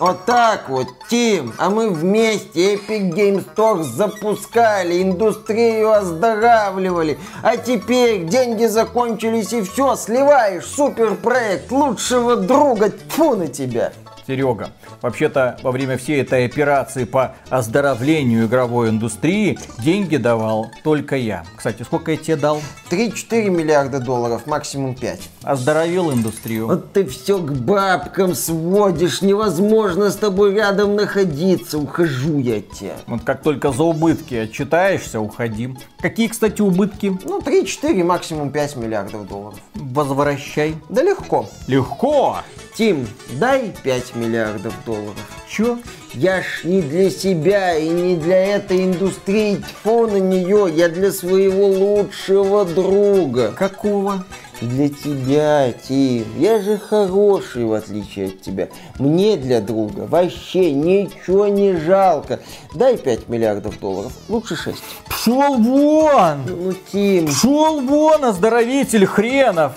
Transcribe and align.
Вот 0.00 0.24
так 0.24 0.68
вот, 0.68 0.88
Тим, 1.08 1.54
а 1.56 1.70
мы 1.70 1.88
вместе 1.88 2.74
Epic 2.74 3.12
Games 3.14 3.46
Store 3.54 3.82
запускали, 3.82 5.00
индустрию 5.02 5.92
оздоравливали, 5.92 7.18
а 7.42 7.56
теперь 7.56 8.24
деньги 8.24 8.66
закончились 8.66 9.52
и 9.52 9.62
все, 9.62 9.94
сливаешь 9.94 10.66
суперпроект 10.66 11.70
лучшего 11.70 12.36
друга, 12.36 12.90
тьфу 12.90 13.36
на 13.36 13.46
тебя. 13.46 13.92
Серега, 14.26 14.70
вообще-то 15.02 15.58
во 15.62 15.70
время 15.70 15.98
всей 15.98 16.22
этой 16.22 16.46
операции 16.46 17.04
по 17.04 17.34
оздоровлению 17.50 18.46
игровой 18.46 18.88
индустрии 18.88 19.58
деньги 19.78 20.16
давал 20.16 20.70
только 20.82 21.16
я. 21.16 21.44
Кстати, 21.56 21.82
сколько 21.82 22.12
я 22.12 22.16
тебе 22.16 22.36
дал? 22.36 22.60
3-4 22.90 23.50
миллиарда 23.50 24.00
долларов, 24.00 24.46
максимум 24.46 24.94
5. 24.94 25.20
Оздоровил 25.42 26.12
индустрию. 26.12 26.66
Вот 26.66 26.92
ты 26.92 27.06
все 27.06 27.38
к 27.38 27.52
бабкам 27.52 28.34
сводишь, 28.34 29.22
невозможно 29.22 30.10
с 30.10 30.16
тобой 30.16 30.54
рядом 30.54 30.96
находиться, 30.96 31.78
ухожу 31.78 32.38
я 32.38 32.58
от 32.58 32.70
тебя. 32.70 32.94
Вот 33.06 33.22
как 33.24 33.42
только 33.42 33.72
за 33.72 33.82
убытки 33.84 34.34
отчитаешься, 34.34 35.20
уходи. 35.20 35.76
Какие, 35.98 36.28
кстати, 36.28 36.62
убытки? 36.62 37.18
Ну, 37.24 37.40
3-4, 37.40 38.04
максимум 38.04 38.50
5 38.50 38.76
миллиардов 38.76 39.28
долларов. 39.28 39.58
Возвращай. 39.74 40.76
Да 40.88 41.02
легко. 41.02 41.48
Легко! 41.66 42.38
Тим, 42.76 43.06
дай 43.38 43.72
5 43.84 44.16
миллиардов 44.16 44.74
долларов. 44.84 45.14
Чё? 45.48 45.78
Я 46.12 46.42
ж 46.42 46.64
не 46.64 46.82
для 46.82 47.08
себя 47.08 47.76
и 47.76 47.88
не 47.88 48.16
для 48.16 48.56
этой 48.56 48.84
индустрии, 48.84 49.56
тьфу 49.56 50.08
на 50.08 50.16
нее, 50.16 50.68
я 50.74 50.88
для 50.88 51.12
своего 51.12 51.66
лучшего 51.66 52.64
друга. 52.64 53.52
Какого? 53.52 54.24
Для 54.60 54.88
тебя, 54.88 55.72
Тим. 55.72 56.24
Я 56.36 56.60
же 56.60 56.78
хороший, 56.78 57.64
в 57.64 57.72
отличие 57.74 58.26
от 58.26 58.40
тебя. 58.40 58.68
Мне 58.98 59.36
для 59.36 59.60
друга 59.60 60.06
вообще 60.08 60.72
ничего 60.72 61.46
не 61.46 61.76
жалко. 61.76 62.40
Дай 62.74 62.96
5 62.96 63.28
миллиардов 63.28 63.78
долларов, 63.78 64.12
лучше 64.28 64.56
6. 64.56 64.82
Пшел 65.08 65.58
вон! 65.58 66.44
Ну, 66.46 66.72
Тим, 66.92 67.28
Пшел 67.28 67.80
вон, 67.80 68.24
оздоровитель 68.24 69.06
хренов! 69.06 69.72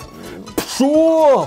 Пшел! 0.56 1.46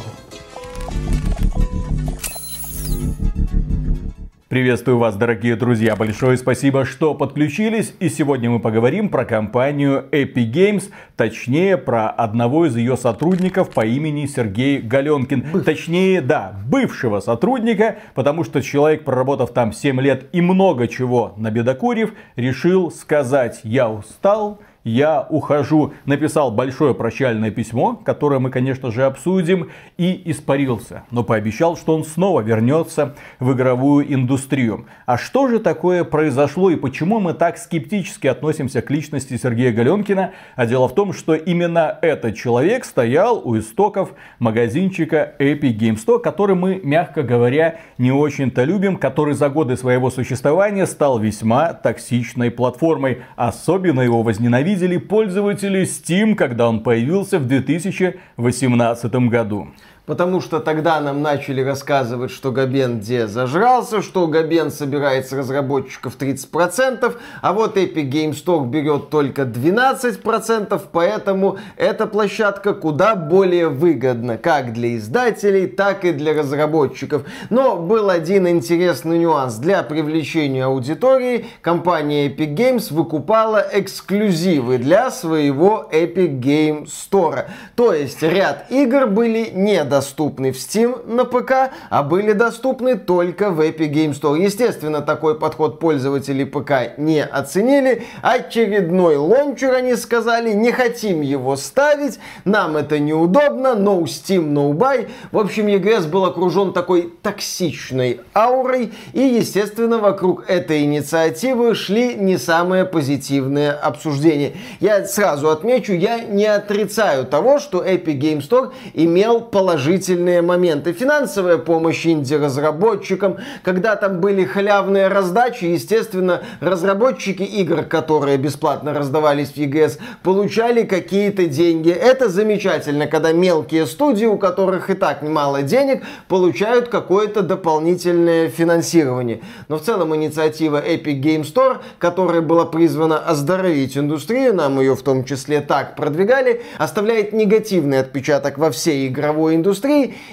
Приветствую 4.52 4.98
вас, 4.98 5.16
дорогие 5.16 5.56
друзья. 5.56 5.96
Большое 5.96 6.36
спасибо, 6.36 6.84
что 6.84 7.14
подключились. 7.14 7.94
И 8.02 8.10
сегодня 8.10 8.50
мы 8.50 8.60
поговорим 8.60 9.08
про 9.08 9.24
компанию 9.24 10.04
Epic 10.12 10.52
Games, 10.52 10.92
точнее, 11.16 11.78
про 11.78 12.10
одного 12.10 12.66
из 12.66 12.76
ее 12.76 12.98
сотрудников 12.98 13.70
по 13.70 13.86
имени 13.86 14.26
Сергей 14.26 14.82
Галенкин. 14.82 15.64
Точнее, 15.64 16.20
да, 16.20 16.54
бывшего 16.68 17.22
сотрудника, 17.22 18.00
потому 18.14 18.44
что 18.44 18.62
человек, 18.62 19.06
проработав 19.06 19.54
там 19.54 19.72
7 19.72 20.02
лет 20.02 20.26
и 20.34 20.42
много 20.42 20.90
чего 20.90 21.34
набедокурив, 21.38 22.14
решил 22.36 22.92
сказать 22.92 23.62
«я 23.64 23.90
устал», 23.90 24.60
я 24.84 25.26
ухожу, 25.30 25.94
написал 26.06 26.52
большое 26.52 26.96
прощальное 26.96 27.52
письмо, 27.52 27.94
которое 27.94 28.40
мы, 28.40 28.50
конечно 28.50 28.92
же, 28.92 29.04
обсудим, 29.04 29.70
и 29.98 30.22
испарился. 30.26 31.04
Но 31.12 31.24
пообещал, 31.24 31.78
что 31.78 31.96
он 31.96 32.04
снова 32.04 32.42
вернется 32.42 33.16
в 33.40 33.54
игровую 33.54 34.12
индустрию. 34.12 34.86
А 35.06 35.18
что 35.18 35.48
же 35.48 35.60
такое 35.60 36.04
произошло 36.04 36.72
и 36.72 36.76
почему 36.76 37.20
мы 37.20 37.34
так 37.34 37.58
скептически 37.58 38.28
относимся 38.28 38.82
к 38.82 38.90
личности 38.90 39.38
Сергея 39.38 39.72
Галенкина? 39.72 40.32
А 40.56 40.66
дело 40.66 40.88
в 40.88 40.96
том, 40.96 41.14
что 41.14 41.36
именно 41.36 42.00
этот 42.02 42.36
человек 42.36 42.86
стоял 42.86 43.42
у 43.44 43.58
истоков 43.60 44.14
магазинчика 44.40 45.36
Epic 45.38 45.78
Games 45.78 46.04
Store, 46.04 46.20
который 46.20 46.56
мы, 46.56 46.80
мягко 46.84 47.22
говоря, 47.22 47.80
не 48.00 48.12
очень-то 48.12 48.64
любим, 48.64 48.98
который 48.98 49.36
за 49.36 49.50
годы 49.50 49.78
своего 49.78 50.10
существования 50.10 50.88
стал 50.88 51.20
весьма 51.20 51.74
токсичной 51.74 52.50
платформой. 52.50 53.22
Особенно 53.36 54.02
его 54.02 54.24
возненавидели 54.24 54.71
пользователи 54.98 55.84
Steam, 55.84 56.36
когда 56.36 56.68
он 56.68 56.82
появился 56.84 57.40
в 57.40 57.48
2018 57.48 59.14
году. 59.30 59.68
Потому 60.06 60.42
что 60.42 60.60
тогда 60.60 61.00
нам 61.00 61.22
начали 61.22 61.62
рассказывать, 61.62 62.32
что 62.32 62.52
Габен 62.52 63.00
где 63.00 63.28
зажрался, 63.28 64.02
что 64.02 64.28
Габен 64.28 64.72
собирает 64.72 65.28
с 65.28 65.32
разработчиков 65.32 66.18
30%, 66.18 67.16
а 67.42 67.54
вот 67.54 67.78
Epic 67.78 68.10
Game 68.10 68.32
Store 68.32 68.66
берет 68.66 69.10
только 69.10 69.44
12%, 69.44 70.82
поэтому 70.92 71.60
эта 71.78 72.08
площадка 72.08 72.74
куда 72.74 73.16
более 73.16 73.70
выгодна 73.70 74.38
как 74.38 74.74
для 74.74 74.98
издателей, 74.98 75.68
так 75.68 76.04
и 76.04 76.12
для 76.12 76.34
разработчиков. 76.34 77.24
Но 77.50 77.78
был 77.78 78.10
один 78.10 78.48
интересный 78.48 79.20
нюанс. 79.20 79.56
Для 79.56 79.84
привлечения 79.84 80.66
аудитории 80.66 81.46
компания 81.62 82.28
Epic 82.28 82.56
Games 82.56 82.94
выкупала 82.94 83.64
эксклюзивы 83.72 84.80
для 84.80 85.12
своего 85.12 85.88
Epic 85.92 86.40
Game 86.40 86.86
Store. 86.86 87.46
То 87.76 87.94
есть 87.94 88.24
ряд 88.24 88.66
игр 88.72 89.08
были 89.08 89.52
недоступны 89.92 90.52
в 90.52 90.56
Steam 90.56 91.06
на 91.06 91.26
ПК, 91.26 91.74
а 91.90 92.04
были 92.04 92.32
доступны 92.32 92.98
только 92.98 93.50
в 93.50 93.60
Epic 93.60 93.92
Game 93.92 94.14
Store. 94.14 94.42
Естественно, 94.42 95.02
такой 95.02 95.38
подход 95.38 95.80
пользователи 95.80 96.46
ПК 96.46 96.98
не 96.98 97.24
оценили. 97.24 98.04
Очередной 98.22 99.18
лончер 99.18 99.74
они 99.74 99.96
сказали, 99.96 100.54
не 100.54 100.72
хотим 100.72 101.22
его 101.22 101.58
ставить, 101.58 102.20
нам 102.46 102.78
это 102.78 103.00
неудобно, 103.00 103.76
no 103.78 104.04
Steam, 104.04 104.54
no 104.54 104.72
buy. 104.72 105.10
В 105.32 105.38
общем, 105.38 105.68
EGS 105.68 106.08
был 106.08 106.26
окружен 106.26 106.72
такой 106.72 107.14
токсичной 107.22 108.22
аурой, 108.34 108.94
и, 109.12 109.22
естественно, 109.22 109.98
вокруг 109.98 110.50
этой 110.50 110.84
инициативы 110.84 111.76
шли 111.76 112.16
не 112.16 112.38
самые 112.38 112.86
позитивные 112.86 113.72
обсуждения. 113.72 114.54
Я 114.80 115.06
сразу 115.06 115.50
отмечу, 115.50 115.94
я 115.94 116.20
не 116.20 116.46
отрицаю 116.46 117.26
того, 117.26 117.60
что 117.60 117.84
Epic 117.84 118.18
Game 118.18 118.40
Store 118.40 118.72
имел 118.94 119.42
положительные 119.82 120.44
моменты. 120.44 120.94
Финансовая 120.94 121.58
помощь 121.58 122.06
инди-разработчикам, 122.06 123.38
когда 123.64 123.96
там 123.96 124.20
были 124.22 124.46
халявные 124.46 125.08
раздачи, 125.08 125.66
естественно, 125.66 126.42
разработчики 126.60 127.42
игр, 127.42 127.84
которые 127.84 128.38
бесплатно 128.38 128.94
раздавались 128.94 129.50
в 129.50 129.58
EGS, 129.58 129.98
получали 130.22 130.84
какие-то 130.84 131.48
деньги. 131.48 131.90
Это 131.90 132.30
замечательно, 132.30 133.08
когда 133.08 133.32
мелкие 133.32 133.88
студии, 133.88 134.26
у 134.26 134.38
которых 134.38 134.92
и 134.92 134.94
так 134.94 135.24
немало 135.24 135.64
денег, 135.64 136.04
получают 136.28 136.90
какое-то 136.90 137.42
дополнительное 137.42 138.50
финансирование. 138.50 139.42
Но 139.68 139.78
в 139.78 139.82
целом 139.82 140.16
инициатива 140.16 140.80
Epic 140.86 141.22
Game 141.22 141.42
Store, 141.42 141.78
которая 141.98 142.42
была 142.42 142.66
призвана 142.66 143.18
оздоровить 143.18 143.98
индустрию, 143.98 144.54
нам 144.54 144.80
ее 144.80 144.96
в 144.96 145.02
том 145.02 145.26
числе 145.26 145.60
так 145.62 145.96
продвигали, 145.96 146.62
оставляет 146.78 147.34
негативный 147.34 148.00
отпечаток 148.00 148.60
во 148.60 148.70
всей 148.70 149.08
игровой 149.08 149.56
индустрии 149.56 149.71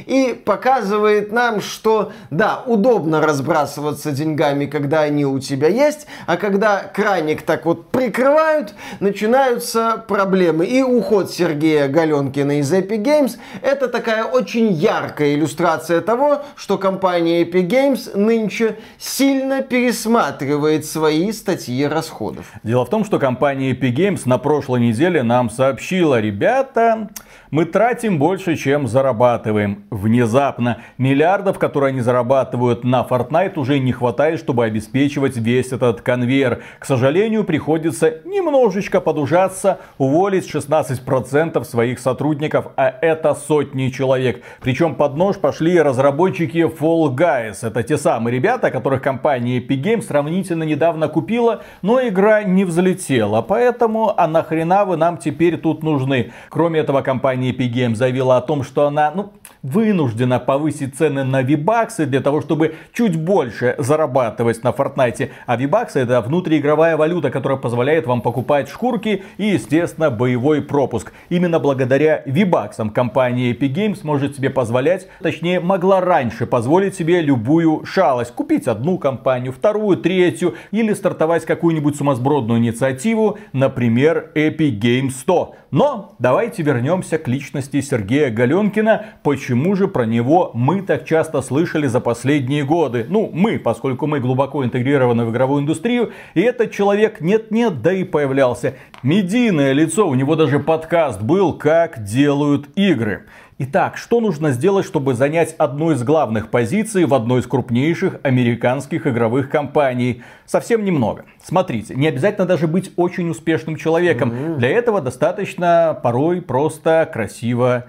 и 0.07 0.41
показывает 0.45 1.33
нам, 1.33 1.61
что 1.61 2.13
да, 2.31 2.63
удобно 2.67 3.21
разбрасываться 3.21 4.13
деньгами, 4.13 4.67
когда 4.67 5.03
они 5.03 5.25
у 5.25 5.39
тебя 5.39 5.69
есть, 5.69 6.07
а 6.27 6.37
когда 6.37 6.81
краник 6.81 7.43
так 7.43 7.67
вот 7.67 7.91
прикрывают, 7.91 8.75
начинаются 9.01 10.05
проблемы. 10.07 10.67
И 10.67 10.83
уход 10.83 11.31
Сергея 11.31 11.89
Галенкина 11.89 12.61
из 12.61 12.73
Epic 12.73 13.03
Games 13.03 13.39
это 13.63 13.89
такая 13.89 14.25
очень 14.25 14.73
яркая 14.73 15.35
иллюстрация 15.35 16.01
того, 16.01 16.43
что 16.57 16.79
компания 16.79 17.43
Epic 17.43 17.69
Games 17.69 18.17
нынче 18.17 18.77
сильно 18.99 19.63
пересматривает 19.63 20.85
свои 20.85 21.33
статьи 21.33 21.85
расходов. 21.85 22.47
Дело 22.63 22.85
в 22.85 22.91
том, 22.91 23.05
что 23.05 23.19
компания 23.19 23.73
Epic 23.73 23.95
Games 23.95 24.23
на 24.25 24.39
прошлой 24.39 24.81
неделе 24.81 25.23
нам 25.23 25.51
сообщила, 25.51 26.21
ребята, 26.21 27.09
мы 27.51 27.65
тратим 27.65 28.19
больше, 28.19 28.57
чем 28.57 28.87
зарабатываем. 28.87 29.85
Внезапно 29.91 30.83
миллиардов, 30.99 31.59
которые 31.59 31.91
они 31.91 32.01
зарабатывают 32.01 32.85
на 32.85 33.07
Fortnite, 33.09 33.59
уже 33.59 33.79
не 33.79 33.93
хватает, 33.93 34.39
чтобы 34.39 34.65
обеспечивать 34.65 35.37
весь 35.37 35.73
этот 35.73 36.03
конвейер. 36.03 36.63
К 36.79 36.85
сожалению, 36.85 37.45
приходится 37.45 38.19
немножечко 38.25 39.01
подужаться, 39.01 39.79
уволить 39.97 40.53
16% 40.53 41.65
своих 41.65 41.99
сотрудников, 41.99 42.69
а 42.77 42.89
это 43.01 43.35
сотни 43.35 43.89
человек. 43.89 44.43
Причем 44.61 44.95
под 44.95 45.17
нож 45.17 45.39
пошли 45.39 45.81
разработчики 45.81 46.59
Fall 46.59 47.15
Guys. 47.15 47.67
Это 47.67 47.83
те 47.83 47.97
самые 47.97 48.35
ребята, 48.35 48.71
которых 48.71 49.03
компания 49.03 49.59
Epic 49.59 49.83
Games 49.83 50.03
сравнительно 50.03 50.65
недавно 50.65 51.09
купила, 51.09 51.63
но 51.83 52.07
игра 52.07 52.43
не 52.43 52.65
взлетела. 52.65 53.41
Поэтому, 53.41 54.13
а 54.17 54.27
нахрена 54.27 54.85
вы 54.85 54.97
нам 54.97 55.17
теперь 55.17 55.57
тут 55.57 55.83
нужны? 55.83 56.33
Кроме 56.51 56.81
этого, 56.81 57.03
компания 57.03 57.38
Epic 57.47 57.73
Games 57.73 57.95
заявила 57.97 58.37
о 58.37 58.41
том, 58.41 58.63
что 58.63 58.87
она, 58.87 59.11
ну, 59.15 59.33
вынуждена 59.63 60.39
повысить 60.39 60.97
цены 60.97 61.25
на 61.25 61.43
вибаксы 61.43 62.07
для 62.07 62.21
того, 62.21 62.41
чтобы 62.41 62.77
чуть 62.93 63.17
больше 63.17 63.75
зарабатывать 63.79 64.63
на 64.63 64.69
Fortnite. 64.69 65.31
А 65.47 65.57
вибаксы 65.57 66.01
это 66.01 66.21
внутриигровая 66.21 66.97
валюта, 66.97 67.31
которая 67.31 67.59
позволяет 67.59 68.07
вам 68.07 68.21
покупать 68.21 68.69
шкурки 68.69 69.23
и, 69.37 69.47
естественно, 69.47 70.11
боевой 70.11 70.63
пропуск. 70.63 71.13
Именно 71.29 71.59
благодаря 71.59 72.23
вибаксам 72.27 72.91
компания 72.91 73.53
Epic 73.53 73.75
Games 73.75 74.01
может 74.03 74.37
себе 74.37 74.51
позволять, 74.51 75.09
точнее 75.21 75.61
могла 75.61 76.01
раньше 76.01 76.47
позволить 76.47 76.95
себе 76.95 77.21
любую 77.21 77.85
шалость. 77.85 78.33
Купить 78.33 78.69
одну 78.69 78.99
компанию, 78.99 79.53
вторую, 79.53 79.97
третью 79.97 80.55
или 80.71 80.93
стартовать 80.93 81.45
какую-нибудь 81.45 81.97
сумасбродную 81.97 82.61
инициативу, 82.61 83.39
например, 83.53 84.31
Epic 84.35 84.79
Games 84.79 85.11
100. 85.11 85.55
Но 85.71 86.15
давайте 86.19 86.63
вернемся 86.63 87.19
к 87.19 87.29
личности 87.29 87.83
Сергея 87.83 88.31
Галенкина. 88.31 89.05
Почему 89.23 89.77
же 89.77 89.87
про 89.87 90.07
него 90.07 90.51
мы 90.55 90.81
так 90.81 91.05
часто 91.05 91.43
слышали 91.43 91.87
за 91.87 92.01
последние 92.01 92.65
годы? 92.65 93.05
Ну, 93.07 93.29
мы, 93.31 93.59
поскольку 93.59 94.07
мы 94.07 94.19
глубоко 94.19 94.65
интегрированы 94.65 95.27
в 95.27 95.31
игровую 95.31 95.63
индустрию, 95.63 96.13
и 96.33 96.41
этот 96.41 96.73
человек 96.73 97.21
нет-нет, 97.21 97.83
да 97.83 97.93
и 97.93 98.05
появлялся. 98.05 98.77
Медийное 99.03 99.73
лицо, 99.73 100.09
у 100.09 100.15
него 100.15 100.37
даже 100.37 100.59
подкаст 100.59 101.21
был 101.21 101.53
«Как 101.53 102.03
делают 102.03 102.71
игры». 102.75 103.27
Итак, 103.61 103.97
что 103.97 104.21
нужно 104.21 104.53
сделать, 104.53 104.87
чтобы 104.87 105.15
занять 105.15 105.57
одну 105.59 105.91
из 105.91 106.05
главных 106.05 106.49
позиций 106.49 107.07
в 107.07 107.13
одной 107.13 107.41
из 107.41 107.47
крупнейших 107.49 108.21
американских 108.23 109.05
игровых 109.09 109.51
компаний? 109.51 110.23
Совсем 110.47 110.85
немного. 110.85 111.25
Смотрите, 111.43 111.97
не 111.97 112.07
обязательно 112.07 112.47
даже 112.47 112.69
быть 112.69 112.93
очень 112.95 113.29
успешным 113.29 113.75
человеком. 113.75 114.31
Mm-hmm. 114.31 114.57
Для 114.59 114.69
этого 114.69 115.01
достаточно 115.01 115.99
порой 116.01 116.41
просто 116.41 117.11
красиво 117.13 117.87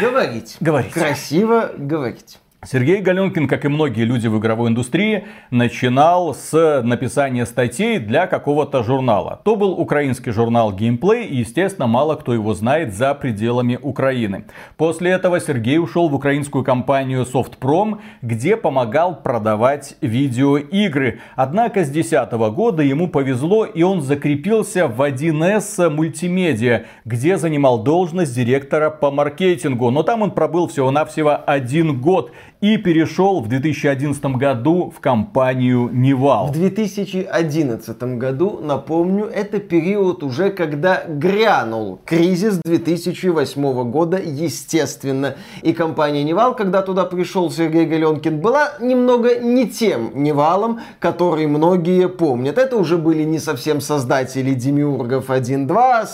говорить. 0.00 0.56
Говорить. 0.58 0.92
Красиво 0.92 1.70
говорить. 1.78 2.40
Сергей 2.64 3.00
Галенкин, 3.00 3.48
как 3.48 3.64
и 3.64 3.68
многие 3.68 4.04
люди 4.04 4.28
в 4.28 4.38
игровой 4.38 4.70
индустрии, 4.70 5.24
начинал 5.50 6.32
с 6.32 6.80
написания 6.84 7.44
статей 7.44 7.98
для 7.98 8.28
какого-то 8.28 8.84
журнала. 8.84 9.40
То 9.44 9.56
был 9.56 9.72
украинский 9.72 10.30
журнал 10.30 10.72
Gameplay, 10.72 11.26
и, 11.26 11.38
естественно, 11.38 11.88
мало 11.88 12.14
кто 12.14 12.32
его 12.32 12.54
знает 12.54 12.94
за 12.94 13.14
пределами 13.14 13.80
Украины. 13.82 14.44
После 14.76 15.10
этого 15.10 15.40
Сергей 15.40 15.78
ушел 15.78 16.08
в 16.08 16.14
украинскую 16.14 16.62
компанию 16.62 17.24
Softprom, 17.24 17.98
где 18.22 18.56
помогал 18.56 19.20
продавать 19.20 19.96
видеоигры. 20.00 21.18
Однако 21.34 21.84
с 21.84 21.88
2010 21.88 22.32
года 22.54 22.84
ему 22.84 23.08
повезло, 23.08 23.64
и 23.64 23.82
он 23.82 24.02
закрепился 24.02 24.86
в 24.86 25.02
1С 25.02 25.90
мультимедиа, 25.90 26.84
где 27.04 27.38
занимал 27.38 27.82
должность 27.82 28.36
директора 28.36 28.90
по 28.90 29.10
маркетингу. 29.10 29.90
Но 29.90 30.04
там 30.04 30.22
он 30.22 30.30
пробыл 30.30 30.68
всего-навсего 30.68 31.40
один 31.44 32.00
год 32.00 32.30
и 32.62 32.76
перешел 32.76 33.40
в 33.40 33.48
2011 33.48 34.24
году 34.36 34.92
в 34.96 35.00
компанию 35.00 35.90
Nival. 35.92 36.46
В 36.46 36.52
2011 36.52 38.02
году, 38.18 38.60
напомню, 38.62 39.24
это 39.26 39.58
период 39.58 40.22
уже 40.22 40.50
когда 40.50 41.02
грянул 41.08 41.98
кризис 42.04 42.60
2008 42.64 43.90
года, 43.90 44.16
естественно. 44.16 45.34
И 45.62 45.72
компания 45.72 46.22
Nival, 46.22 46.54
когда 46.54 46.82
туда 46.82 47.04
пришел 47.04 47.50
Сергей 47.50 47.84
Галенкин, 47.84 48.40
была 48.40 48.74
немного 48.80 49.40
не 49.40 49.68
тем 49.68 50.12
Nival 50.14 50.56
ом, 50.56 50.82
который 51.00 51.48
многие 51.48 52.08
помнят. 52.08 52.58
Это 52.58 52.76
уже 52.76 52.96
были 52.96 53.24
не 53.24 53.40
совсем 53.40 53.80
создатели 53.80 54.54
Демиургов 54.54 55.30
1.2, 55.30 55.66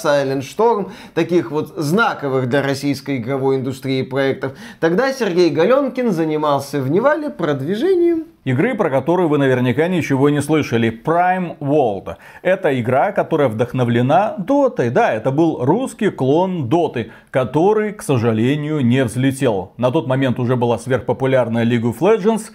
Silent 0.02 0.40
Storm, 0.40 0.92
таких 1.12 1.50
вот 1.50 1.74
знаковых 1.76 2.48
для 2.48 2.62
российской 2.62 3.18
игровой 3.18 3.56
индустрии 3.56 4.00
проектов. 4.00 4.52
Тогда 4.80 5.12
Сергей 5.12 5.50
Галенкин 5.50 6.10
занимался 6.12 6.37
занимался 6.38 6.80
в 6.80 6.88
Nival 6.88 7.23
е 7.23 7.30
продвижением 7.30 8.26
Игры, 8.44 8.74
про 8.74 8.88
которую 8.88 9.28
вы 9.28 9.36
наверняка 9.36 9.88
ничего 9.88 10.30
не 10.30 10.40
слышали. 10.40 10.88
Prime 11.04 11.58
World. 11.58 12.16
Это 12.40 12.80
игра, 12.80 13.12
которая 13.12 13.48
вдохновлена 13.48 14.36
Дотой. 14.38 14.88
Да, 14.88 15.12
это 15.12 15.30
был 15.30 15.62
русский 15.62 16.10
клон 16.10 16.68
Доты, 16.68 17.10
который, 17.30 17.92
к 17.92 18.02
сожалению, 18.02 18.80
не 18.80 19.04
взлетел. 19.04 19.72
На 19.76 19.90
тот 19.90 20.06
момент 20.06 20.38
уже 20.38 20.56
была 20.56 20.78
сверхпопулярная 20.78 21.66
League 21.66 21.82
of 21.82 21.98
Legends. 21.98 22.52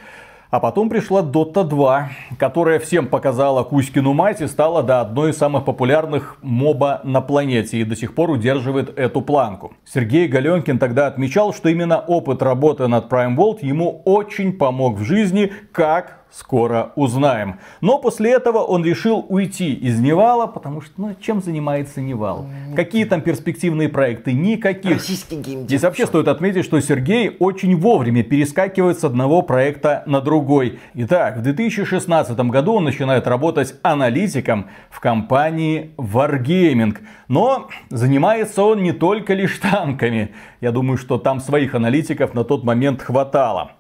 А 0.54 0.60
потом 0.60 0.88
пришла 0.88 1.24
Dota 1.24 1.64
2, 1.64 2.10
которая 2.38 2.78
всем 2.78 3.08
показала 3.08 3.64
Кузькину 3.64 4.14
мать 4.14 4.40
и 4.40 4.46
стала 4.46 4.84
да, 4.84 5.02
одной 5.02 5.32
из 5.32 5.38
самых 5.38 5.66
популярных 5.66 6.38
MOBA 6.44 7.02
на 7.04 7.22
планете 7.22 7.78
и 7.80 7.84
до 7.84 7.96
сих 7.96 8.14
пор 8.14 8.30
удерживает 8.30 8.96
эту 8.96 9.22
планку. 9.22 9.74
Сергей 9.84 10.28
Галенкин 10.28 10.78
тогда 10.78 11.08
отмечал, 11.08 11.56
что 11.56 11.70
именно 11.70 11.98
опыт 11.98 12.44
работы 12.44 12.88
над 12.88 13.12
Prime 13.12 13.36
World 13.36 13.66
ему 13.66 14.04
очень 14.06 14.54
помог 14.54 15.00
в 15.00 15.04
жизни, 15.04 15.52
как 15.72 16.23
скоро 16.34 16.94
узнаем. 16.96 17.60
Но 17.82 18.00
после 18.00 18.32
этого 18.32 18.60
он 18.60 18.84
решил 18.84 19.24
уйти 19.30 19.72
из 19.74 20.00
Nival 20.00 20.34
а, 20.34 20.48
потому 20.48 20.82
что, 20.82 20.94
ну, 20.98 21.16
чем 21.22 21.42
занимается 21.42 22.02
Nival? 22.02 22.48
Какие 22.76 23.06
там 23.06 23.22
перспективные 23.22 23.88
проекты? 23.88 24.34
Никаких. 24.34 24.94
Российский 24.94 25.36
геймдев. 25.36 25.68
Здесь 25.68 25.84
вообще 25.84 26.08
стоит 26.08 26.28
отметить, 26.28 26.66
что 26.66 26.80
Сергей 26.80 27.36
очень 27.40 27.76
вовремя 27.76 28.24
перескакивает 28.24 29.00
с 29.00 29.04
одного 29.04 29.44
проекта 29.44 30.04
на 30.08 30.22
другой. 30.22 30.80
Итак, 30.96 31.38
в 31.38 31.42
2016 31.44 32.38
году 32.40 32.74
он 32.74 32.86
начинает 32.86 33.28
работать 33.28 33.76
аналитиком 33.84 34.70
в 34.90 35.00
компании 35.00 35.92
Wargaming. 35.98 36.98
Но 37.28 37.70
занимается 37.90 38.64
он 38.64 38.82
не 38.82 38.92
только 38.92 39.36
лишь 39.36 39.60
танками. 39.60 40.34
Я 40.62 40.72
думаю, 40.72 40.98
что 40.98 41.20
там 41.20 41.40
своих 41.40 41.76
аналитиков 41.76 42.34
на 42.34 42.44
тот 42.44 42.64
момент 42.64 43.04
хватало. 43.04 43.74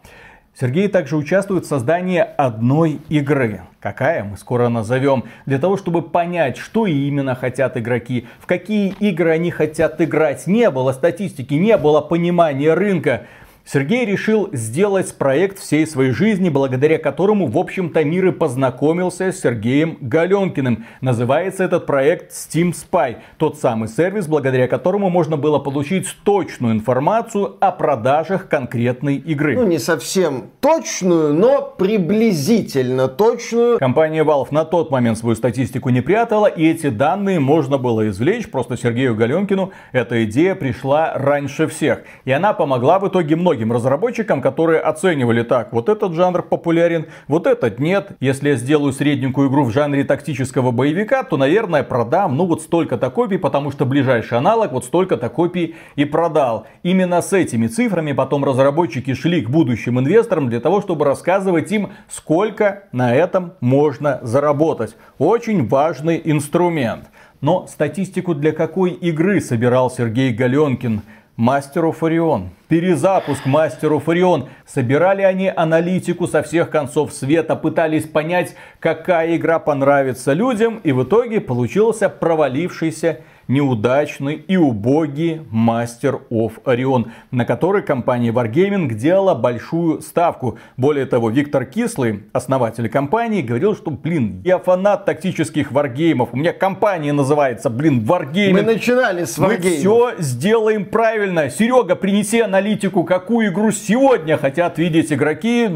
Сергей 0.59 0.87
также 0.87 1.17
участвует 1.17 1.65
в 1.65 1.67
создании 1.67 2.19
одной 2.19 2.99
игры. 3.09 3.61
Какая, 3.79 4.23
мы 4.23 4.37
скоро 4.37 4.69
назовем. 4.69 5.23
Для 5.47 5.57
того, 5.57 5.77
чтобы 5.77 6.03
понять, 6.03 6.57
что 6.57 6.85
именно 6.85 7.33
хотят 7.33 7.75
игроки, 7.75 8.27
в 8.39 8.45
какие 8.45 8.89
игры 8.99 9.31
они 9.31 9.49
хотят 9.49 9.99
играть. 9.99 10.45
Не 10.45 10.69
было 10.69 10.91
статистики, 10.91 11.55
не 11.55 11.75
было 11.75 12.01
понимания 12.01 12.75
рынка. 12.75 13.25
Сергей 13.65 14.05
решил 14.05 14.49
сделать 14.51 15.17
проект 15.17 15.57
всей 15.57 15.87
своей 15.87 16.11
жизни, 16.11 16.49
благодаря 16.49 16.97
которому, 16.97 17.47
в 17.47 17.57
общем-то, 17.57 18.03
мир 18.03 18.27
и 18.27 18.31
познакомился 18.31 19.31
с 19.31 19.39
Сергеем 19.39 19.97
Галенкиным. 20.01 20.85
Называется 20.99 21.63
этот 21.63 21.85
проект 21.85 22.33
Steam 22.33 22.73
Spy. 22.73 23.17
Тот 23.37 23.57
самый 23.57 23.87
сервис, 23.87 24.27
благодаря 24.27 24.67
которому 24.67 25.09
можно 25.09 25.37
было 25.37 25.59
получить 25.59 26.07
точную 26.25 26.73
информацию 26.73 27.55
о 27.61 27.71
продажах 27.71 28.49
конкретной 28.49 29.15
игры. 29.15 29.55
Ну, 29.55 29.65
не 29.65 29.79
совсем 29.79 30.49
точную, 30.59 31.33
но 31.33 31.61
приблизительно 31.61 33.07
точную. 33.07 33.79
Компания 33.79 34.25
Valve 34.25 34.49
на 34.51 34.65
тот 34.65 34.91
момент 34.91 35.17
свою 35.17 35.37
статистику 35.37 35.87
не 35.87 36.01
прятала, 36.01 36.47
и 36.47 36.69
эти 36.69 36.89
данные 36.89 37.39
можно 37.39 37.77
было 37.77 38.09
извлечь. 38.09 38.51
Просто 38.51 38.75
Сергею 38.75 39.15
Галенкину 39.15 39.71
эта 39.93 40.25
идея 40.25 40.53
пришла 40.53 41.13
раньше 41.15 41.67
всех. 41.67 42.03
И 42.25 42.31
она 42.31 42.51
помогла 42.51 42.99
в 42.99 43.07
итоге 43.07 43.37
многим 43.37 43.52
многим 43.53 43.71
разработчикам, 43.71 44.41
которые 44.41 44.79
оценивали 44.79 45.43
так, 45.43 45.73
вот 45.73 45.87
этот 45.87 46.13
жанр 46.13 46.41
популярен, 46.41 47.05
вот 47.27 47.45
этот 47.45 47.77
нет. 47.77 48.13
Если 48.19 48.49
я 48.49 48.55
сделаю 48.55 48.93
средненькую 48.93 49.47
игру 49.47 49.63
в 49.65 49.71
жанре 49.71 50.03
тактического 50.03 50.71
боевика, 50.71 51.21
то, 51.21 51.37
наверное, 51.37 51.83
продам, 51.83 52.35
ну, 52.35 52.47
вот 52.47 52.63
столько-то 52.63 53.11
копий, 53.11 53.37
потому 53.37 53.69
что 53.69 53.85
ближайший 53.85 54.39
аналог 54.39 54.71
вот 54.71 54.85
столько-то 54.85 55.29
копий 55.29 55.75
и 55.95 56.03
продал. 56.03 56.65
Именно 56.81 57.21
с 57.21 57.31
этими 57.31 57.67
цифрами 57.67 58.13
потом 58.13 58.43
разработчики 58.43 59.13
шли 59.13 59.41
к 59.41 59.51
будущим 59.51 59.99
инвесторам 59.99 60.49
для 60.49 60.59
того, 60.59 60.81
чтобы 60.81 61.05
рассказывать 61.05 61.71
им, 61.71 61.91
сколько 62.09 62.85
на 62.91 63.13
этом 63.13 63.53
можно 63.61 64.19
заработать. 64.23 64.95
Очень 65.19 65.67
важный 65.67 66.19
инструмент. 66.25 67.05
Но 67.41 67.67
статистику 67.67 68.33
для 68.33 68.51
какой 68.51 68.91
игры 68.91 69.41
собирал 69.41 69.91
Сергей 69.91 70.33
Галенкин? 70.33 71.01
Мастеру 71.35 71.91
Фарион. 71.91 72.51
Перезапуск 72.67 73.47
Мастеру 73.47 73.97
Фарион. 73.97 74.49
Собирали 74.67 75.23
они 75.23 75.51
аналитику 75.53 76.27
со 76.27 76.43
всех 76.43 76.69
концов 76.69 77.11
света, 77.11 77.55
пытались 77.55 78.05
понять, 78.05 78.55
какая 78.79 79.35
игра 79.35 79.57
понравится 79.57 80.33
людям, 80.33 80.79
и 80.83 80.91
в 80.91 81.03
итоге 81.03 81.41
получился 81.41 82.07
провалившийся 82.07 83.21
неудачный 83.47 84.35
и 84.35 84.57
убогий 84.57 85.41
Master 85.51 86.21
of 86.29 86.63
Orion, 86.65 87.11
на 87.31 87.45
который 87.45 87.81
компания 87.81 88.31
Wargaming 88.31 88.93
делала 88.93 89.35
большую 89.35 90.01
ставку. 90.01 90.57
Более 90.77 91.05
того, 91.05 91.29
Виктор 91.29 91.65
Кислый, 91.65 92.23
основатель 92.33 92.89
компании, 92.89 93.41
говорил, 93.41 93.75
что, 93.75 93.91
блин, 93.91 94.41
я 94.43 94.59
фанат 94.59 95.05
тактических 95.05 95.71
варгеймов, 95.71 96.29
у 96.33 96.37
меня 96.37 96.53
компания 96.53 97.13
называется, 97.13 97.69
блин, 97.69 98.05
Wargaming. 98.07 98.53
Мы 98.53 98.61
начинали 98.61 99.25
с 99.25 99.37
Wargaming. 99.37 99.59
Мы 99.63 99.77
все 99.77 100.13
сделаем 100.19 100.85
правильно. 100.85 101.49
Серега, 101.49 101.95
принеси 101.95 102.41
аналитику, 102.41 103.03
какую 103.03 103.49
игру 103.49 103.71
сегодня 103.71 104.37
хотят 104.37 104.77
видеть 104.77 105.11
игроки. 105.11 105.67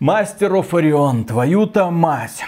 Master 0.00 0.50
of 0.50 0.70
Orion, 0.70 1.24
твою-то 1.24 1.90
мать. 1.90 2.42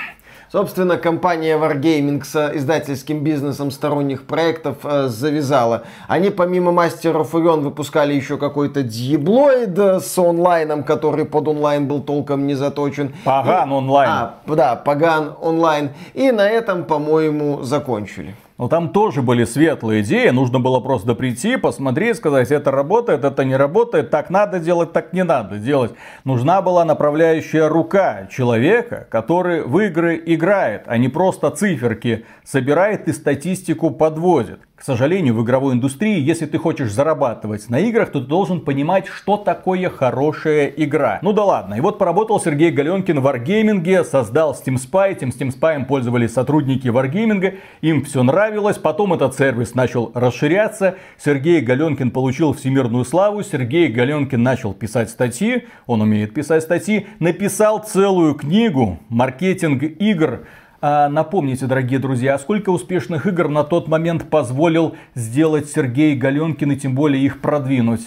Собственно, 0.54 0.98
компания 0.98 1.58
Wargaming 1.58 2.22
с 2.22 2.52
издательским 2.54 3.24
бизнесом 3.24 3.72
сторонних 3.72 4.24
проектов 4.24 4.76
э, 4.84 5.08
завязала. 5.08 5.82
Они 6.06 6.30
помимо 6.30 6.70
Master 6.70 7.22
of 7.22 7.32
Orion 7.32 7.62
выпускали 7.62 8.14
еще 8.14 8.38
какой-то 8.38 8.82
Diabloid 8.82 9.98
с 9.98 10.16
онлайном, 10.16 10.84
который 10.84 11.24
под 11.24 11.48
онлайн 11.48 11.88
был 11.88 12.00
толком 12.00 12.46
не 12.46 12.54
заточен. 12.54 13.12
Паган 13.24 13.68
И... 13.68 13.72
онлайн. 13.72 14.08
А, 14.08 14.34
да, 14.46 14.76
Паган 14.76 15.34
онлайн. 15.40 15.90
И 16.12 16.30
на 16.30 16.48
этом, 16.48 16.84
по-моему, 16.84 17.62
закончили. 17.64 18.36
Но 18.56 18.68
там 18.68 18.90
тоже 18.90 19.20
были 19.20 19.44
светлые 19.44 20.02
идеи, 20.02 20.28
нужно 20.28 20.60
было 20.60 20.78
просто 20.78 21.16
прийти, 21.16 21.56
посмотреть, 21.56 22.18
сказать, 22.18 22.52
это 22.52 22.70
работает, 22.70 23.24
это 23.24 23.44
не 23.44 23.56
работает, 23.56 24.10
так 24.10 24.30
надо 24.30 24.60
делать, 24.60 24.92
так 24.92 25.12
не 25.12 25.24
надо 25.24 25.58
делать. 25.58 25.92
Нужна 26.22 26.62
была 26.62 26.84
направляющая 26.84 27.68
рука 27.68 28.28
человека, 28.30 29.08
который 29.10 29.62
в 29.62 29.76
игры 29.80 30.22
играет, 30.24 30.84
а 30.86 30.98
не 30.98 31.08
просто 31.08 31.50
циферки 31.50 32.26
собирает 32.44 33.08
и 33.08 33.12
статистику 33.12 33.90
подводит. 33.90 34.60
К 34.76 34.82
сожалению, 34.82 35.34
в 35.34 35.44
игровой 35.44 35.74
индустрии, 35.74 36.20
если 36.20 36.46
ты 36.46 36.58
хочешь 36.58 36.90
зарабатывать 36.90 37.70
на 37.70 37.78
играх, 37.78 38.10
то 38.10 38.20
ты 38.20 38.26
должен 38.26 38.60
понимать, 38.60 39.06
что 39.06 39.36
такое 39.36 39.88
хорошая 39.88 40.66
игра. 40.66 41.20
Ну 41.22 41.32
да 41.32 41.44
ладно. 41.44 41.74
И 41.74 41.80
вот 41.80 41.96
поработал 41.96 42.40
Сергей 42.40 42.72
Галенкин 42.72 43.20
в 43.20 43.26
Wargaming, 43.26 44.04
создал 44.04 44.52
Steam 44.52 44.74
Spy. 44.74 45.12
Этим 45.12 45.28
Steam 45.28 45.56
Spy 45.56 45.84
пользовались 45.84 46.32
сотрудники 46.32 46.88
Wargaming. 46.88 47.58
Им 47.82 48.04
все 48.04 48.24
нравилось. 48.24 48.76
Потом 48.76 49.14
этот 49.14 49.36
сервис 49.36 49.76
начал 49.76 50.10
расширяться. 50.12 50.96
Сергей 51.18 51.60
Галенкин 51.60 52.10
получил 52.10 52.52
всемирную 52.52 53.04
славу. 53.04 53.44
Сергей 53.44 53.86
Галенкин 53.86 54.42
начал 54.42 54.74
писать 54.74 55.08
статьи. 55.08 55.68
Он 55.86 56.00
умеет 56.00 56.34
писать 56.34 56.64
статьи. 56.64 57.06
Написал 57.20 57.78
целую 57.78 58.34
книгу 58.34 58.98
«Маркетинг 59.08 59.84
игр» 59.84 60.40
А 60.86 61.08
напомните, 61.08 61.64
дорогие 61.64 61.98
друзья, 61.98 62.38
сколько 62.38 62.68
успешных 62.68 63.26
игр 63.26 63.48
на 63.48 63.64
тот 63.64 63.88
момент 63.88 64.28
позволил 64.28 64.94
сделать 65.14 65.70
Сергей 65.70 66.14
Галенкин 66.14 66.72
и 66.72 66.76
тем 66.76 66.94
более 66.94 67.24
их 67.24 67.40
продвинуть? 67.40 68.06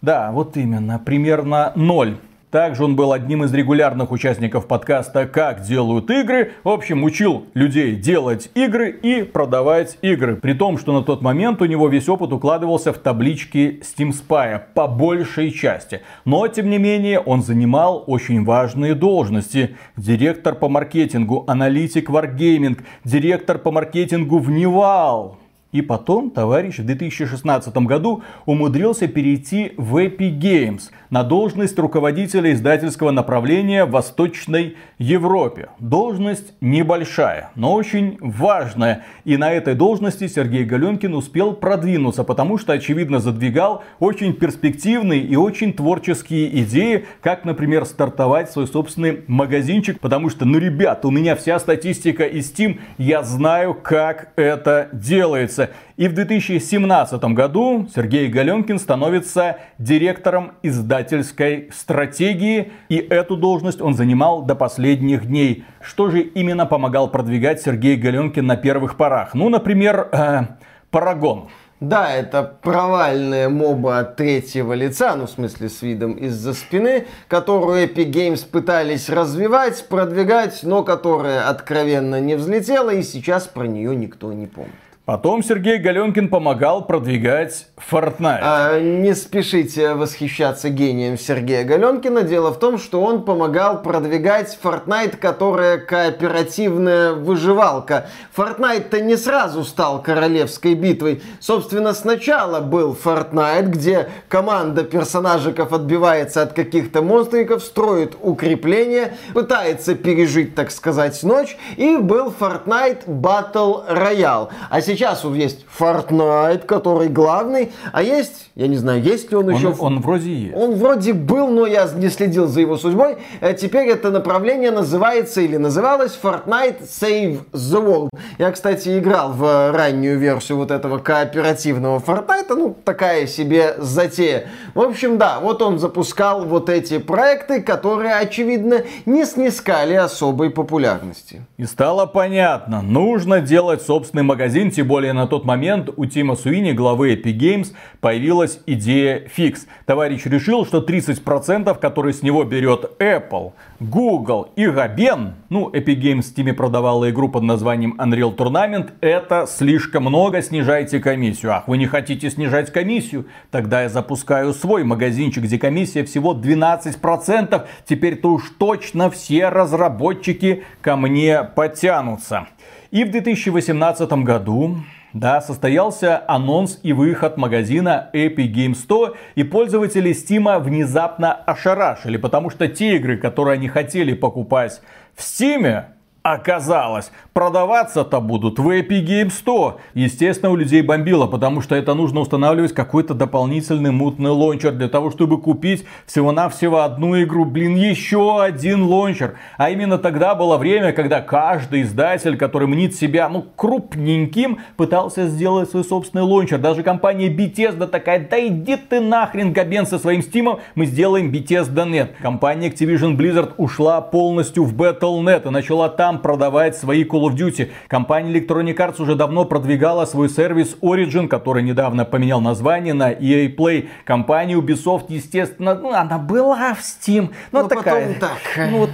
Да, 0.00 0.32
вот 0.32 0.56
именно, 0.56 0.98
примерно 0.98 1.72
ноль. 1.74 2.16
Также 2.56 2.84
он 2.84 2.96
был 2.96 3.12
одним 3.12 3.44
из 3.44 3.52
регулярных 3.52 4.10
участников 4.10 4.66
подкаста 4.66 5.26
«Как 5.26 5.60
делают 5.60 6.10
игры». 6.10 6.52
В 6.64 6.70
общем, 6.70 7.04
учил 7.04 7.44
людей 7.52 7.96
делать 7.96 8.50
игры 8.54 8.88
и 8.88 9.24
продавать 9.24 9.98
игры. 10.00 10.36
При 10.36 10.54
том, 10.54 10.78
что 10.78 10.94
на 10.94 11.02
тот 11.02 11.20
момент 11.20 11.60
у 11.60 11.66
него 11.66 11.86
весь 11.88 12.08
опыт 12.08 12.32
укладывался 12.32 12.94
в 12.94 12.98
таблички 12.98 13.82
Steam 13.82 14.10
Spy 14.10 14.58
по 14.72 14.88
большей 14.88 15.50
части. 15.50 16.00
Но, 16.24 16.48
тем 16.48 16.70
не 16.70 16.78
менее, 16.78 17.20
он 17.20 17.42
занимал 17.42 18.02
очень 18.06 18.42
важные 18.42 18.94
должности. 18.94 19.76
Директор 19.98 20.54
по 20.54 20.70
маркетингу, 20.70 21.44
аналитик 21.46 22.08
Wargaming, 22.08 22.78
директор 23.04 23.58
по 23.58 23.70
маркетингу 23.70 24.38
в 24.38 24.50
Nival. 24.50 25.36
И 25.76 25.82
потом 25.82 26.30
товарищ 26.30 26.78
в 26.78 26.86
2016 26.86 27.76
году 27.76 28.22
умудрился 28.46 29.08
перейти 29.08 29.74
в 29.76 29.98
Epic 29.98 30.38
Games 30.38 30.84
на 31.10 31.22
должность 31.22 31.78
руководителя 31.78 32.54
издательского 32.54 33.10
направления 33.10 33.84
в 33.84 33.90
Восточной 33.90 34.76
Европе. 34.98 35.68
Должность 35.78 36.54
небольшая, 36.62 37.50
но 37.56 37.74
очень 37.74 38.16
важная. 38.20 39.04
И 39.24 39.36
на 39.36 39.52
этой 39.52 39.74
должности 39.74 40.28
Сергей 40.28 40.64
Галенкин 40.64 41.14
успел 41.14 41.52
продвинуться, 41.52 42.24
потому 42.24 42.56
что, 42.56 42.72
очевидно, 42.72 43.18
задвигал 43.18 43.84
очень 44.00 44.32
перспективные 44.32 45.20
и 45.20 45.36
очень 45.36 45.74
творческие 45.74 46.62
идеи, 46.62 47.04
как, 47.20 47.44
например, 47.44 47.84
стартовать 47.84 48.50
свой 48.50 48.66
собственный 48.66 49.24
магазинчик, 49.26 50.00
потому 50.00 50.30
что, 50.30 50.46
ну, 50.46 50.58
ребята, 50.58 51.06
у 51.08 51.10
меня 51.10 51.36
вся 51.36 51.58
статистика 51.58 52.24
из 52.24 52.50
Steam, 52.50 52.80
я 52.96 53.22
знаю, 53.22 53.74
как 53.74 54.32
это 54.36 54.88
делается. 54.94 55.65
И 55.96 56.08
в 56.08 56.14
2017 56.14 57.22
году 57.24 57.88
Сергей 57.94 58.28
Галенкин 58.28 58.78
становится 58.78 59.58
директором 59.78 60.52
издательской 60.62 61.70
стратегии. 61.72 62.72
И 62.88 62.96
эту 62.96 63.36
должность 63.36 63.80
он 63.80 63.94
занимал 63.94 64.42
до 64.42 64.54
последних 64.54 65.26
дней. 65.26 65.64
Что 65.80 66.10
же 66.10 66.20
именно 66.20 66.66
помогал 66.66 67.10
продвигать 67.10 67.62
Сергей 67.62 67.96
Галенкин 67.96 68.46
на 68.46 68.56
первых 68.56 68.96
порах? 68.96 69.34
Ну, 69.34 69.48
например, 69.48 70.08
э, 70.12 70.42
Парагон. 70.90 71.48
Да, 71.80 72.10
это 72.10 72.42
провальная 72.42 73.50
моба 73.50 73.98
от 73.98 74.16
третьего 74.16 74.72
лица, 74.72 75.14
ну 75.14 75.26
в 75.26 75.30
смысле 75.30 75.68
с 75.68 75.82
видом 75.82 76.12
из-за 76.12 76.54
спины, 76.54 77.06
которую 77.28 77.86
Epic 77.86 78.10
Games 78.10 78.48
пытались 78.50 79.10
развивать, 79.10 79.86
продвигать, 79.86 80.60
но 80.62 80.82
которая 80.82 81.50
откровенно 81.50 82.18
не 82.18 82.34
взлетела 82.34 82.94
и 82.94 83.02
сейчас 83.02 83.46
про 83.46 83.66
нее 83.66 83.94
никто 83.94 84.32
не 84.32 84.46
помнит. 84.46 84.72
Потом 85.06 85.44
Сергей 85.44 85.78
Галенкин 85.78 86.28
помогал 86.28 86.84
продвигать 86.84 87.68
Fortnite. 87.76 88.40
А, 88.42 88.80
не 88.80 89.14
спешите 89.14 89.94
восхищаться 89.94 90.68
гением 90.68 91.16
Сергея 91.16 91.62
Галенкина. 91.62 92.22
Дело 92.22 92.50
в 92.50 92.58
том, 92.58 92.76
что 92.76 93.00
он 93.00 93.24
помогал 93.24 93.82
продвигать 93.82 94.58
Fortnite, 94.60 95.16
которая 95.16 95.78
кооперативная 95.78 97.12
выживалка. 97.12 98.08
Fortnite-то 98.36 99.00
не 99.00 99.16
сразу 99.16 99.62
стал 99.62 100.02
королевской 100.02 100.74
битвой. 100.74 101.22
Собственно, 101.38 101.94
сначала 101.94 102.58
был 102.58 102.98
Fortnite, 103.00 103.66
где 103.66 104.08
команда 104.26 104.82
персонажиков 104.82 105.72
отбивается 105.72 106.42
от 106.42 106.52
каких-то 106.52 107.02
монстриков, 107.02 107.62
строит 107.62 108.16
укрепления, 108.20 109.16
пытается 109.34 109.94
пережить, 109.94 110.56
так 110.56 110.72
сказать, 110.72 111.22
ночь. 111.22 111.56
И 111.76 111.96
был 111.96 112.34
Fortnite 112.36 113.06
Battle 113.06 113.88
Royale. 113.88 114.48
А 114.68 114.80
сейчас 114.80 114.95
сейчас 114.96 115.24
есть 115.24 115.64
Fortnite, 115.78 116.64
который 116.64 117.08
главный, 117.08 117.72
а 117.92 118.02
есть, 118.02 118.50
я 118.54 118.66
не 118.66 118.76
знаю, 118.76 119.02
есть 119.02 119.30
ли 119.30 119.36
он, 119.36 119.48
он 119.48 119.54
еще... 119.54 119.74
Он 119.78 120.00
вроде 120.00 120.32
есть. 120.32 120.56
Он 120.56 120.74
вроде 120.76 121.12
был, 121.12 121.48
но 121.48 121.66
я 121.66 121.88
не 121.94 122.08
следил 122.08 122.46
за 122.46 122.60
его 122.60 122.76
судьбой. 122.76 123.18
Э, 123.40 123.54
теперь 123.54 123.88
это 123.88 124.10
направление 124.10 124.70
называется 124.70 125.42
или 125.42 125.56
называлось 125.56 126.18
Fortnite 126.20 126.82
Save 126.82 127.40
the 127.52 127.84
World. 127.84 128.08
Я, 128.38 128.50
кстати, 128.52 128.98
играл 128.98 129.32
в 129.32 129.72
раннюю 129.72 130.18
версию 130.18 130.58
вот 130.58 130.70
этого 130.70 130.98
кооперативного 130.98 131.98
Fortnite, 131.98 132.54
ну, 132.54 132.76
такая 132.84 133.26
себе 133.26 133.74
затея. 133.78 134.48
В 134.74 134.80
общем, 134.80 135.18
да, 135.18 135.40
вот 135.40 135.60
он 135.60 135.78
запускал 135.78 136.44
вот 136.46 136.70
эти 136.70 136.98
проекты, 136.98 137.60
которые, 137.60 138.14
очевидно, 138.14 138.82
не 139.04 139.26
снискали 139.26 139.94
особой 139.94 140.50
популярности. 140.50 141.44
И 141.58 141.64
стало 141.64 142.06
понятно, 142.06 142.80
нужно 142.80 143.40
делать 143.40 143.82
собственный 143.82 144.22
магазин, 144.22 144.70
тем 144.70 144.85
более 144.86 145.12
на 145.12 145.26
тот 145.26 145.44
момент 145.44 145.90
у 145.96 146.06
Тима 146.06 146.36
Суини, 146.36 146.72
главы 146.72 147.14
Epic 147.14 147.36
Games, 147.38 147.74
появилась 148.00 148.60
идея 148.66 149.28
фикс. 149.28 149.66
Товарищ 149.84 150.24
решил, 150.24 150.64
что 150.64 150.80
30%, 150.80 151.78
которые 151.78 152.14
с 152.14 152.22
него 152.22 152.44
берет 152.44 152.92
Apple, 152.98 153.52
Google 153.80 154.50
и 154.56 154.66
Габен, 154.66 155.34
ну, 155.48 155.68
Epic 155.70 156.00
Games 156.00 156.22
Steam 156.22 156.52
продавала 156.54 157.10
игру 157.10 157.28
под 157.28 157.42
названием 157.42 157.96
Unreal 157.98 158.34
Tournament, 158.34 158.92
это 159.00 159.46
слишком 159.48 160.04
много, 160.04 160.40
снижайте 160.42 161.00
комиссию. 161.00 161.52
Ах, 161.52 161.68
вы 161.68 161.76
не 161.78 161.86
хотите 161.86 162.30
снижать 162.30 162.72
комиссию? 162.72 163.26
Тогда 163.50 163.82
я 163.82 163.88
запускаю 163.88 164.52
свой 164.52 164.84
магазинчик, 164.84 165.44
где 165.44 165.58
комиссия 165.58 166.04
всего 166.04 166.34
12%. 166.34 167.66
Теперь-то 167.88 168.32
уж 168.32 168.50
точно 168.58 169.10
все 169.10 169.48
разработчики 169.48 170.64
ко 170.80 170.96
мне 170.96 171.42
потянутся. 171.42 172.46
И 172.90 173.04
в 173.04 173.10
2018 173.10 174.10
году 174.24 174.76
да, 175.12 175.40
состоялся 175.40 176.22
анонс 176.28 176.78
и 176.82 176.92
выход 176.92 177.36
магазина 177.36 178.10
Epic 178.12 178.52
Games 178.52 178.74
100, 178.74 179.16
и 179.34 179.44
пользователи 179.44 180.10
Steam 180.10 180.58
внезапно 180.60 181.32
ошарашили, 181.32 182.16
потому 182.18 182.50
что 182.50 182.68
те 182.68 182.96
игры, 182.96 183.16
которые 183.16 183.54
они 183.54 183.68
хотели 183.68 184.12
покупать 184.12 184.82
в 185.14 185.20
Steam, 185.20 185.86
оказалось, 186.26 187.12
продаваться-то 187.34 188.20
будут 188.20 188.58
в 188.58 188.68
Epic 188.68 189.06
Games 189.06 189.30
Store. 189.30 189.78
Естественно, 189.94 190.50
у 190.50 190.56
людей 190.56 190.82
бомбило, 190.82 191.28
потому 191.28 191.60
что 191.60 191.76
это 191.76 191.94
нужно 191.94 192.18
устанавливать 192.18 192.74
какой-то 192.74 193.14
дополнительный 193.14 193.92
мутный 193.92 194.30
лончер 194.30 194.72
для 194.72 194.88
того, 194.88 195.12
чтобы 195.12 195.40
купить 195.40 195.84
всего-навсего 196.04 196.80
одну 196.80 197.22
игру. 197.22 197.44
Блин, 197.44 197.76
еще 197.76 198.42
один 198.42 198.82
лончер. 198.82 199.38
А 199.56 199.70
именно 199.70 199.98
тогда 199.98 200.34
было 200.34 200.56
время, 200.56 200.92
когда 200.92 201.20
каждый 201.20 201.82
издатель, 201.82 202.36
который 202.36 202.66
мнит 202.66 202.96
себя, 202.96 203.28
ну, 203.28 203.44
крупненьким, 203.54 204.58
пытался 204.76 205.28
сделать 205.28 205.70
свой 205.70 205.84
собственный 205.84 206.24
лончер. 206.24 206.58
Даже 206.58 206.82
компания 206.82 207.28
Bethesda 207.28 207.86
такая, 207.86 208.26
да 208.28 208.44
иди 208.44 208.74
ты 208.74 208.98
нахрен, 208.98 209.52
Габен, 209.52 209.86
со 209.86 210.00
своим 210.00 210.22
стимом, 210.22 210.58
мы 210.74 210.86
сделаем 210.86 211.30
Bethesda.net. 211.30 212.14
Компания 212.20 212.68
Activision 212.68 213.16
Blizzard 213.16 213.52
ушла 213.58 214.00
полностью 214.00 214.64
в 214.64 214.74
Battle.net 214.74 215.46
и 215.46 215.50
начала 215.50 215.88
там 215.88 216.15
там 216.16 216.22
продавать 216.22 216.76
свои 216.76 217.04
Call 217.04 217.28
of 217.28 217.34
Duty. 217.34 217.70
Компания 217.88 218.32
Electronic 218.32 218.76
Arts 218.76 219.02
уже 219.02 219.14
давно 219.14 219.44
продвигала 219.44 220.06
свой 220.06 220.28
сервис 220.28 220.76
Origin, 220.80 221.28
который 221.28 221.62
недавно 221.62 222.04
поменял 222.04 222.40
название 222.40 222.94
на 222.94 223.12
EA 223.12 223.54
Play. 223.54 223.88
Компания 224.04 224.54
Ubisoft, 224.54 225.06
естественно, 225.08 225.74
ну, 225.74 225.92
она 225.92 226.18
была 226.18 226.74
в 226.74 226.80
Steam. 226.80 227.30
Но, 227.52 227.62
но 227.62 227.68
такая, 227.68 228.14
так. 228.14 228.38
Ну, 228.70 228.78
вот, 228.78 228.90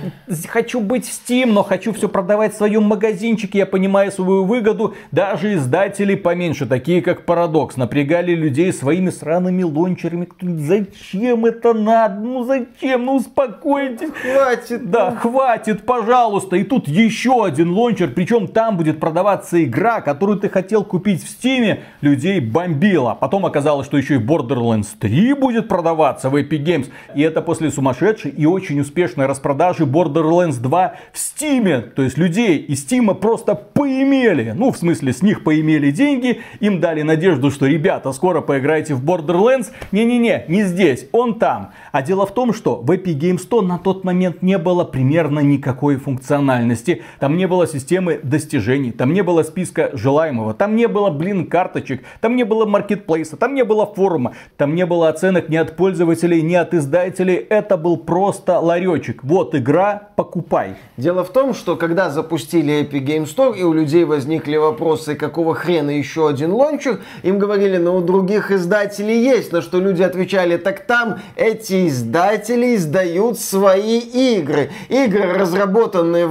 хочу 0.49 0.81
быть 0.81 1.07
в 1.07 1.11
Steam, 1.11 1.47
но 1.47 1.63
хочу 1.63 1.93
все 1.93 2.09
продавать 2.09 2.55
в 2.55 2.57
своем 2.57 2.85
магазинчике. 2.85 3.59
Я 3.59 3.67
понимаю 3.67 4.11
свою 4.11 4.45
выгоду. 4.45 4.95
Даже 5.11 5.55
издатели 5.55 6.15
поменьше, 6.15 6.67
такие 6.67 7.03
как 7.03 7.25
Paradox, 7.25 7.73
напрягали 7.77 8.35
людей 8.35 8.73
своими 8.73 9.11
сраными 9.11 9.63
лончерами. 9.63 10.29
Зачем 10.41 11.47
это 11.47 11.73
надо? 11.73 12.21
Ну 12.21 12.45
зачем? 12.45 13.05
Ну 13.05 13.17
успокойтесь. 13.17 14.11
Хватит. 14.11 14.91
Да, 14.91 15.11
ну. 15.11 15.17
хватит, 15.17 15.87
пожалуйста. 15.87 16.57
И 16.57 16.65
тут 16.65 16.89
еще 16.89 17.12
один 17.45 17.71
лончер. 17.71 18.11
Причем 18.11 18.47
там 18.49 18.77
будет 18.77 19.01
продаваться 19.01 19.63
игра, 19.63 20.01
которую 20.01 20.39
ты 20.39 20.49
хотел 20.49 20.85
купить 20.85 21.23
в 21.23 21.29
Стиме. 21.29 21.81
Людей 22.01 22.41
бомбило. 22.41 23.17
Потом 23.21 23.47
оказалось, 23.47 23.87
что 23.87 23.97
еще 23.97 24.17
и 24.17 24.19
Borderlands 24.19 24.89
3 24.99 25.35
будет 25.35 25.69
продаваться 25.69 26.31
в 26.31 26.37
Epic 26.37 26.65
Games. 26.65 26.91
И 27.15 27.23
это 27.23 27.43
после 27.43 27.71
сумасшедшей 27.71 28.31
и 28.31 28.47
очень 28.47 28.81
успешной 28.81 29.27
распродажи 29.27 29.85
Borderlands 29.85 30.61
2 30.61 30.95
в 31.13 31.19
Стиме. 31.19 31.81
То 31.81 32.03
есть 32.03 32.19
людей 32.19 32.59
из 32.59 32.81
Стима 32.81 33.15
просто 33.15 33.55
поимели. 33.55 34.53
Ну, 34.57 34.73
в 34.73 34.77
смысле, 34.77 35.13
с 35.13 35.23
них 35.23 35.45
поимели 35.45 35.91
деньги. 35.91 36.41
Им 36.61 36.81
дали 36.81 37.03
надежду, 37.03 37.51
что, 37.51 37.67
ребята, 37.67 38.13
скоро 38.13 38.41
поиграете 38.41 38.95
в 38.95 39.05
Borderlands. 39.05 39.67
Не-не-не, 39.93 40.45
не 40.49 40.65
здесь, 40.65 41.07
он 41.13 41.39
там. 41.39 41.73
А 41.93 42.03
дело 42.03 42.27
в 42.27 42.33
том, 42.33 42.53
что 42.53 42.77
в 42.77 42.91
Epic 42.91 43.19
Games 43.19 43.39
100 43.39 43.63
на 43.63 43.79
тот 43.79 44.05
момент 44.05 44.43
не 44.43 44.59
было 44.59 44.85
примерно 44.85 45.41
никакой 45.41 45.97
функциональности. 45.97 47.02
Там 47.19 47.37
не 47.37 47.47
было 47.47 47.67
системы 47.67 48.21
достижений, 48.23 48.93
там 48.93 49.13
не 49.13 49.23
было 49.23 49.43
списка 49.43 49.91
желаемого, 49.93 50.55
там 50.55 50.77
не 50.77 50.89
было, 50.89 51.11
блин, 51.11 51.47
карточек, 51.47 52.03
там 52.21 52.37
не 52.37 52.45
было 52.45 52.67
маркетплейса, 52.67 53.37
там 53.37 53.55
не 53.55 53.65
было 53.65 53.87
форума, 53.87 54.35
там 54.57 54.75
не 54.75 54.87
было 54.87 55.09
оценок 55.09 55.49
ни 55.49 55.57
от 55.57 55.77
пользователей, 55.77 56.43
ни 56.43 56.55
от 56.55 56.75
издателей. 56.75 57.35
Это 57.35 57.77
был 57.77 57.97
просто 57.97 58.59
ларечек. 58.59 59.23
Вот 59.23 59.55
игра, 59.55 60.11
покупай. 60.17 60.77
Дело 60.97 61.25
в 61.25 61.31
том, 61.31 61.55
что 61.55 61.77
когда 61.77 62.11
запустили 62.11 62.83
Epic 62.83 63.05
Games 63.05 63.35
Store 63.35 63.57
и 63.57 63.63
у 63.63 63.73
людей 63.73 64.05
возникли 64.05 64.57
вопросы, 64.57 65.15
какого 65.15 65.55
хрена 65.55 65.91
еще 65.91 66.29
один 66.29 66.53
лончер, 66.53 67.01
им 67.23 67.39
говорили, 67.39 67.77
ну 67.77 67.97
у 67.97 68.01
других 68.01 68.51
издателей 68.51 69.23
есть, 69.23 69.53
на 69.53 69.63
что 69.63 69.81
люди 69.81 70.03
отвечали, 70.03 70.57
так 70.57 70.87
там 70.87 71.21
эти 71.37 71.89
издатели 71.89 72.77
издают 72.77 73.39
свои 73.39 73.99
игры. 73.99 74.71
Игры, 74.89 75.33
разработанные 75.33 76.27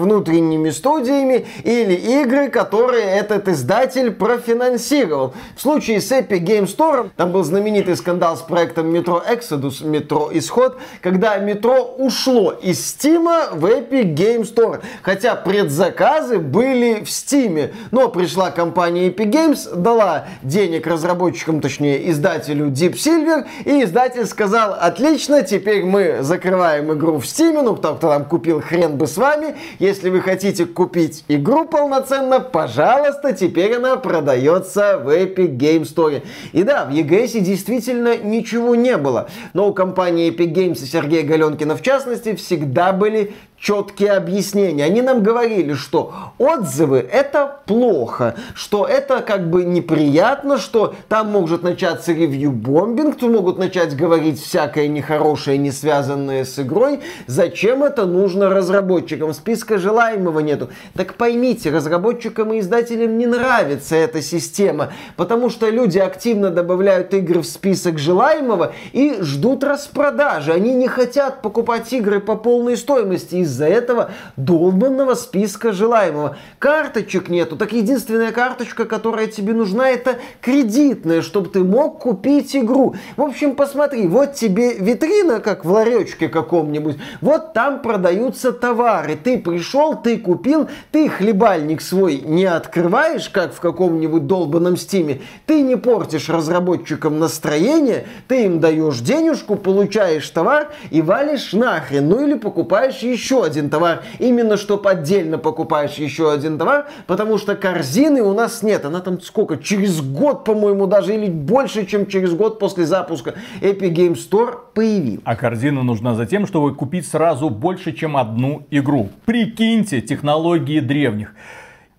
внутренними 0.51 0.69
студиями 0.69 1.45
или 1.63 1.93
игры, 2.21 2.49
которые 2.49 3.05
этот 3.05 3.47
издатель 3.47 4.11
профинансировал. 4.11 5.33
В 5.55 5.61
случае 5.61 6.01
с 6.01 6.11
Epic 6.11 6.41
Game 6.41 6.65
Store, 6.65 7.09
там 7.15 7.31
был 7.31 7.43
знаменитый 7.43 7.95
скандал 7.95 8.37
с 8.37 8.41
проектом 8.41 8.93
Metro 8.93 9.21
Exodus, 9.25 9.83
Metro 9.83 10.29
Исход, 10.37 10.77
когда 11.01 11.37
метро 11.37 11.95
ушло 11.97 12.51
из 12.51 12.79
Steam 12.79 13.21
в 13.53 13.65
Epic 13.65 14.15
Game 14.15 14.41
Store. 14.41 14.81
Хотя 15.01 15.35
предзаказы 15.35 16.39
были 16.39 17.03
в 17.03 17.07
Steam. 17.07 17.73
Но 17.91 18.09
пришла 18.09 18.51
компания 18.51 19.09
Epic 19.09 19.31
Games, 19.31 19.75
дала 19.75 20.27
денег 20.41 20.87
разработчикам, 20.87 21.61
точнее 21.61 22.09
издателю 22.09 22.67
Deep 22.67 22.93
Silver, 22.93 23.45
и 23.65 23.83
издатель 23.83 24.25
сказал, 24.25 24.75
отлично, 24.79 25.43
теперь 25.43 25.83
мы 25.83 26.17
закрываем 26.21 26.91
игру 26.93 27.19
в 27.19 27.23
Steam, 27.23 27.61
ну 27.61 27.75
кто, 27.75 27.95
кто 27.95 28.09
там 28.09 28.25
купил, 28.25 28.61
хрен 28.61 28.97
бы 28.97 29.07
с 29.07 29.17
вами. 29.17 29.55
Если 29.79 30.09
вы 30.09 30.21
хотите 30.21 30.40
купить 30.73 31.23
игру 31.27 31.65
полноценно, 31.67 32.39
пожалуйста, 32.39 33.33
теперь 33.33 33.75
она 33.75 33.95
продается 33.97 34.97
в 34.97 35.09
Epic 35.09 35.57
Game 35.57 35.83
Store. 35.83 36.23
И 36.51 36.63
да, 36.63 36.85
в 36.85 36.89
EGS 36.89 37.39
действительно 37.39 38.17
ничего 38.17 38.75
не 38.75 38.97
было. 38.97 39.29
Но 39.53 39.69
у 39.69 39.73
компании 39.73 40.31
Epic 40.31 40.53
Games 40.53 40.83
и 40.83 40.85
Сергея 40.85 41.23
Галенкина 41.23 41.75
в 41.75 41.81
частности 41.81 42.35
всегда 42.35 42.91
были 42.91 43.33
четкие 43.61 44.13
объяснения. 44.13 44.85
Они 44.85 45.01
нам 45.01 45.21
говорили, 45.21 45.73
что 45.73 46.13
отзывы 46.39 46.97
это 46.97 47.59
плохо, 47.67 48.35
что 48.55 48.85
это 48.85 49.21
как 49.21 49.49
бы 49.49 49.63
неприятно, 49.63 50.57
что 50.57 50.95
там 51.07 51.29
может 51.29 51.61
начаться 51.61 52.11
ревью-бомбинг, 52.11 53.21
могут 53.21 53.59
начать 53.59 53.95
говорить 53.95 54.41
всякое 54.41 54.87
нехорошее, 54.87 55.57
не 55.57 55.71
связанное 55.71 56.43
с 56.43 56.57
игрой. 56.59 57.01
Зачем 57.27 57.83
это 57.83 58.05
нужно 58.05 58.49
разработчикам? 58.49 59.33
Списка 59.33 59.77
желаемого 59.77 60.39
нету. 60.39 60.69
Так 60.95 61.13
поймите, 61.13 61.69
разработчикам 61.69 62.53
и 62.53 62.59
издателям 62.59 63.17
не 63.17 63.27
нравится 63.27 63.95
эта 63.95 64.21
система, 64.21 64.91
потому 65.17 65.49
что 65.49 65.69
люди 65.69 65.99
активно 65.99 66.49
добавляют 66.49 67.13
игры 67.13 67.41
в 67.41 67.45
список 67.45 67.99
желаемого 67.99 68.73
и 68.91 69.17
ждут 69.21 69.63
распродажи. 69.63 70.51
Они 70.51 70.73
не 70.73 70.87
хотят 70.87 71.41
покупать 71.41 71.93
игры 71.93 72.19
по 72.19 72.35
полной 72.35 72.75
стоимости 72.75 73.41
из-за 73.51 73.65
этого 73.65 74.11
долбанного 74.37 75.13
списка 75.13 75.73
желаемого. 75.73 76.37
Карточек 76.57 77.29
нету, 77.29 77.57
так 77.57 77.73
единственная 77.73 78.31
карточка, 78.31 78.85
которая 78.85 79.27
тебе 79.27 79.53
нужна, 79.53 79.89
это 79.89 80.15
кредитная, 80.39 81.21
чтобы 81.21 81.49
ты 81.49 81.63
мог 81.63 81.99
купить 81.99 82.55
игру. 82.55 82.95
В 83.17 83.21
общем, 83.21 83.55
посмотри, 83.55 84.07
вот 84.07 84.33
тебе 84.33 84.73
витрина, 84.73 85.39
как 85.39 85.65
в 85.65 85.71
ларечке 85.71 86.29
каком-нибудь, 86.29 86.97
вот 87.19 87.53
там 87.53 87.81
продаются 87.81 88.53
товары. 88.53 89.17
Ты 89.21 89.37
пришел, 89.37 89.95
ты 89.95 90.17
купил, 90.17 90.69
ты 90.91 91.09
хлебальник 91.09 91.81
свой 91.81 92.21
не 92.21 92.45
открываешь, 92.45 93.29
как 93.29 93.53
в 93.53 93.59
каком-нибудь 93.59 94.27
долбанном 94.27 94.77
стиме, 94.77 95.21
ты 95.45 95.61
не 95.61 95.75
портишь 95.75 96.29
разработчикам 96.29 97.19
настроение, 97.19 98.07
ты 98.27 98.45
им 98.45 98.59
даешь 98.59 98.99
денежку, 98.99 99.55
получаешь 99.55 100.29
товар 100.29 100.69
и 100.89 101.01
валишь 101.01 101.51
нахрен. 101.53 102.07
Ну 102.07 102.25
или 102.25 102.35
покупаешь 102.35 102.99
еще 102.99 103.40
один 103.43 103.69
товар, 103.69 104.03
именно 104.19 104.57
чтобы 104.57 104.89
отдельно 104.89 105.37
покупаешь 105.37 105.95
еще 105.95 106.31
один 106.31 106.57
товар, 106.57 106.87
потому 107.07 107.37
что 107.37 107.55
корзины 107.55 108.21
у 108.21 108.33
нас 108.33 108.63
нет. 108.63 108.85
Она 108.85 108.99
там 108.99 109.21
сколько? 109.21 109.57
Через 109.57 110.01
год, 110.01 110.43
по-моему, 110.43 110.87
даже 110.87 111.15
или 111.15 111.29
больше, 111.29 111.85
чем 111.85 112.07
через 112.07 112.33
год 112.33 112.59
после 112.59 112.85
запуска 112.85 113.35
Epic 113.61 113.93
Game 113.93 114.15
Store 114.15 114.57
появилась. 114.73 115.21
А 115.23 115.35
корзина 115.35 115.83
нужна 115.83 116.15
за 116.15 116.25
тем, 116.25 116.47
чтобы 116.47 116.73
купить 116.75 117.07
сразу 117.07 117.49
больше, 117.49 117.91
чем 117.91 118.17
одну 118.17 118.65
игру. 118.71 119.09
Прикиньте, 119.25 120.01
технологии 120.01 120.79
древних. 120.79 121.33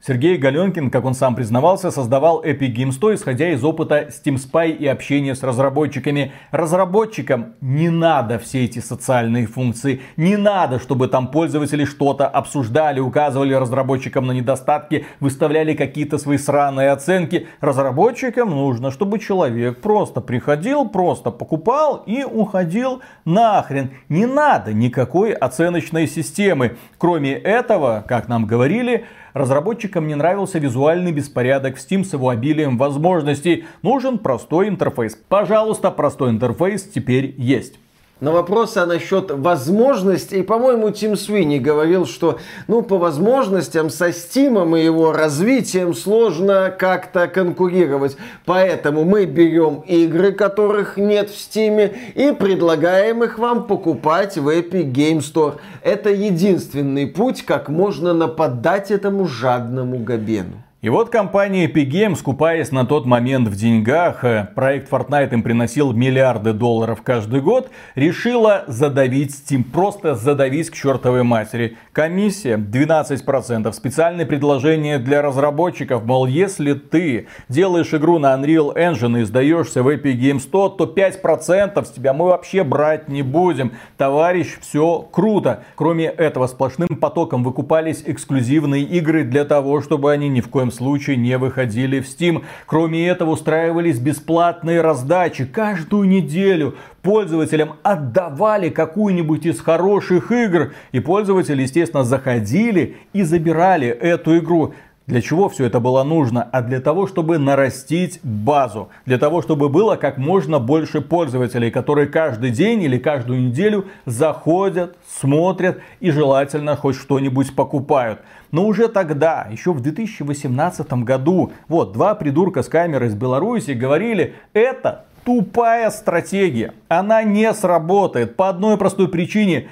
Сергей 0.05 0.37
Галенкин, 0.37 0.91
как 0.91 1.05
он 1.05 1.15
сам 1.15 1.37
признавался, 1.37 1.93
создавал 1.93 2.43
Epic 2.43 2.75
Games 2.75 2.91
100, 2.91 3.15
исходя 3.15 3.51
из 3.51 3.63
опыта 3.63 4.09
Steam 4.09 4.35
Spy 4.35 4.73
и 4.73 4.85
общения 4.89 5.37
с 5.37 5.45
разработчиками. 5.45 6.33
Разработчикам 6.51 7.55
не 7.61 7.89
надо 7.89 8.41
все 8.41 8.65
эти 8.65 8.81
социальные 8.81 9.47
функции, 9.47 10.01
не 10.17 10.37
надо, 10.37 10.81
чтобы 10.81 11.07
там 11.07 11.29
пользователи 11.29 11.85
что-то 11.85 12.27
обсуждали, 12.27 12.99
указывали 12.99 13.55
разработчикам 13.55 14.27
на 14.27 14.33
недостатки, 14.33 15.07
выставляли 15.21 15.75
какие-то 15.75 16.19
свои 16.19 16.37
сраные 16.37 16.91
оценки. 16.91 17.47
Разработчикам 17.61 18.51
нужно, 18.51 18.91
чтобы 18.91 19.21
человек 19.21 19.81
просто 19.81 20.21
приходил, 20.21 20.89
просто 20.89 21.31
покупал 21.31 22.03
и 22.07 22.25
уходил 22.25 23.03
нахрен. 23.25 23.93
Не 24.09 24.27
надо 24.27 24.73
никакой 24.73 25.31
оценочной 25.33 26.09
системы. 26.09 26.77
Кроме 26.99 27.35
этого, 27.35 28.05
как 28.09 28.27
нам 28.27 28.47
говорили, 28.47 29.05
Разработчикам 29.35 30.07
не 30.07 30.15
нравился 30.15 30.59
визуальный 30.59 31.13
беспорядок 31.13 31.77
в 31.77 31.79
Steam 31.79 32.05
с 32.05 32.13
его 32.13 32.29
обилием 32.29 32.79
возможностей. 32.79 33.65
Нужен 33.83 34.19
простой 34.19 34.69
интерфейс. 34.69 35.17
Пожалуйста, 35.29 35.91
простой 35.91 36.31
интерфейс 36.31 36.83
теперь 36.83 37.35
есть 37.39 37.79
на 38.23 38.31
вопросы 38.31 38.79
а 38.79 38.87
насчет 38.87 39.33
возможностей, 39.33 40.43
по-моему, 40.43 40.91
Тим 40.91 41.17
Свини 41.17 41.59
говорил, 41.59 42.07
что, 42.07 42.39
ну, 42.69 42.83
по 42.83 42.97
возможностям 42.97 43.91
со 43.91 44.11
Steam 44.11 44.79
и 44.79 44.85
его 44.85 45.13
развитием 45.13 45.93
сложно 45.93 46.73
как-то 46.79 47.27
конкурировать. 47.27 48.17
Поэтому 48.45 49.03
мы 49.03 49.25
берем 49.25 49.81
игры, 49.89 50.31
которых 50.31 50.97
нет 50.97 51.31
в 51.31 51.35
Steam, 51.35 51.93
и 52.15 52.33
предлагаем 52.33 53.25
их 53.25 53.41
вам 53.41 53.67
покупать 53.67 54.39
в 54.39 54.49
Epic 54.49 54.93
Game 54.93 55.19
Store. 55.19 55.57
Это 55.83 56.11
единственный 56.11 57.09
путь, 57.09 57.43
как 57.45 57.69
можно 57.69 58.15
нападать 58.15 58.93
этому 58.93 59.27
жадному 59.27 59.99
Габену. 59.99 60.63
И 60.83 60.89
вот 60.89 61.11
компания 61.11 61.69
Epic 61.69 61.89
Games, 61.89 62.17
скупаясь 62.17 62.73
на 62.73 62.85
тот 62.85 63.07
момент 63.07 63.47
в 63.47 63.55
деньгах, 63.55 64.25
э, 64.25 64.49
проект 64.53 64.91
Fortnite 64.91 65.33
им 65.33 65.45
приносил 65.45 65.93
миллиарды 65.93 66.53
долларов 66.53 67.03
каждый 67.03 67.41
год, 67.41 67.71
решила 67.95 68.65
задавить 68.67 69.31
Steam, 69.31 69.63
просто 69.63 70.17
задавить 70.17 70.71
к 70.71 70.75
чертовой 70.75 71.23
матери. 71.23 71.77
Комиссия 71.93 72.57
12%, 72.57 73.73
специальные 73.77 74.27
предложения 74.27 74.99
для 74.99 75.23
разработчиков, 75.23 76.05
мол, 76.05 76.27
если 76.27 76.73
ты 76.73 77.29
делаешь 77.49 77.95
игру 77.95 78.19
на 78.19 78.35
Unreal 78.35 78.75
Engine 78.75 79.21
и 79.21 79.25
сдаешься 79.25 79.85
в 79.85 79.89
Epic 79.89 80.19
Games 80.19 80.41
100, 80.41 80.69
то 80.71 80.85
5% 80.87 81.85
с 81.85 81.91
тебя 81.93 82.13
мы 82.13 82.25
вообще 82.25 82.65
брать 82.65 83.09
не 83.09 83.23
будем. 83.23 83.71
Товарищ, 83.97 84.59
все 84.61 85.07
круто. 85.13 85.63
Кроме 85.77 86.07
этого, 86.07 86.49
сплошным 86.49 86.89
потоком 86.89 87.45
выкупались 87.45 88.03
эксклюзивные 88.05 88.83
игры 88.83 89.23
для 89.23 89.45
того, 89.45 89.81
чтобы 89.81 90.11
они 90.11 90.29
ни 90.29 90.41
в 90.41 90.49
коем 90.49 90.72
случае 90.73 91.17
не 91.17 91.39
выходили 91.39 92.01
в 92.01 92.05
Steam. 92.05 92.45
Кроме 92.67 93.07
этого, 93.07 93.31
устраивались 93.31 93.99
бесплатные 93.99 94.81
раздачи 94.81 95.45
каждую 95.45 96.09
неделю 96.09 96.75
пользователям 97.03 97.75
отдавали 97.83 98.69
какую-нибудь 98.69 99.47
из 99.47 99.61
хороших 99.61 100.33
игр, 100.33 100.73
и 100.93 101.01
пользователи, 101.01 101.63
естественно, 101.63 102.05
заходили 102.05 102.97
и 103.13 103.23
забирали 103.23 103.89
эту 103.89 104.39
игру. 104.39 104.75
Для 105.13 105.21
чего 105.21 105.51
все 105.51 105.67
это 105.67 105.79
было 105.79 106.05
нужно? 106.05 106.49
А 106.53 106.63
для 106.63 106.81
того, 106.81 107.07
чтобы 107.07 107.37
нарастить 107.37 108.19
базу. 108.23 108.89
Для 109.05 109.19
того, 109.19 109.43
чтобы 109.43 109.69
было 109.69 109.97
как 109.97 110.17
можно 110.17 110.59
больше 110.59 111.03
пользователей, 111.03 111.71
которые 111.71 112.07
каждый 112.07 112.51
день 112.51 112.83
или 112.83 112.97
каждую 112.97 113.43
неделю 113.43 113.85
заходят, 114.07 114.97
смотрят 115.07 115.83
и 116.01 116.11
желательно 116.11 116.77
хоть 116.77 116.97
что-нибудь 116.97 117.55
покупают. 117.55 118.21
Но 118.53 118.65
уже 118.65 118.89
тогда, 118.89 119.49
еще 119.51 119.75
в 119.75 119.83
2018 119.83 120.91
году, 121.05 121.53
вот 121.69 121.93
два 121.93 122.15
придурка 122.15 122.63
с 122.63 122.69
камерой 122.71 123.09
из 123.09 123.15
Беларуси 123.15 123.73
говорили, 123.73 124.33
это 124.55 125.05
тупая 125.27 125.91
стратегия. 125.91 126.73
Она 126.89 127.23
не 127.23 127.53
сработает 127.53 128.37
по 128.37 128.49
одной 128.49 128.79
простой 128.79 129.09
причине. 129.09 129.69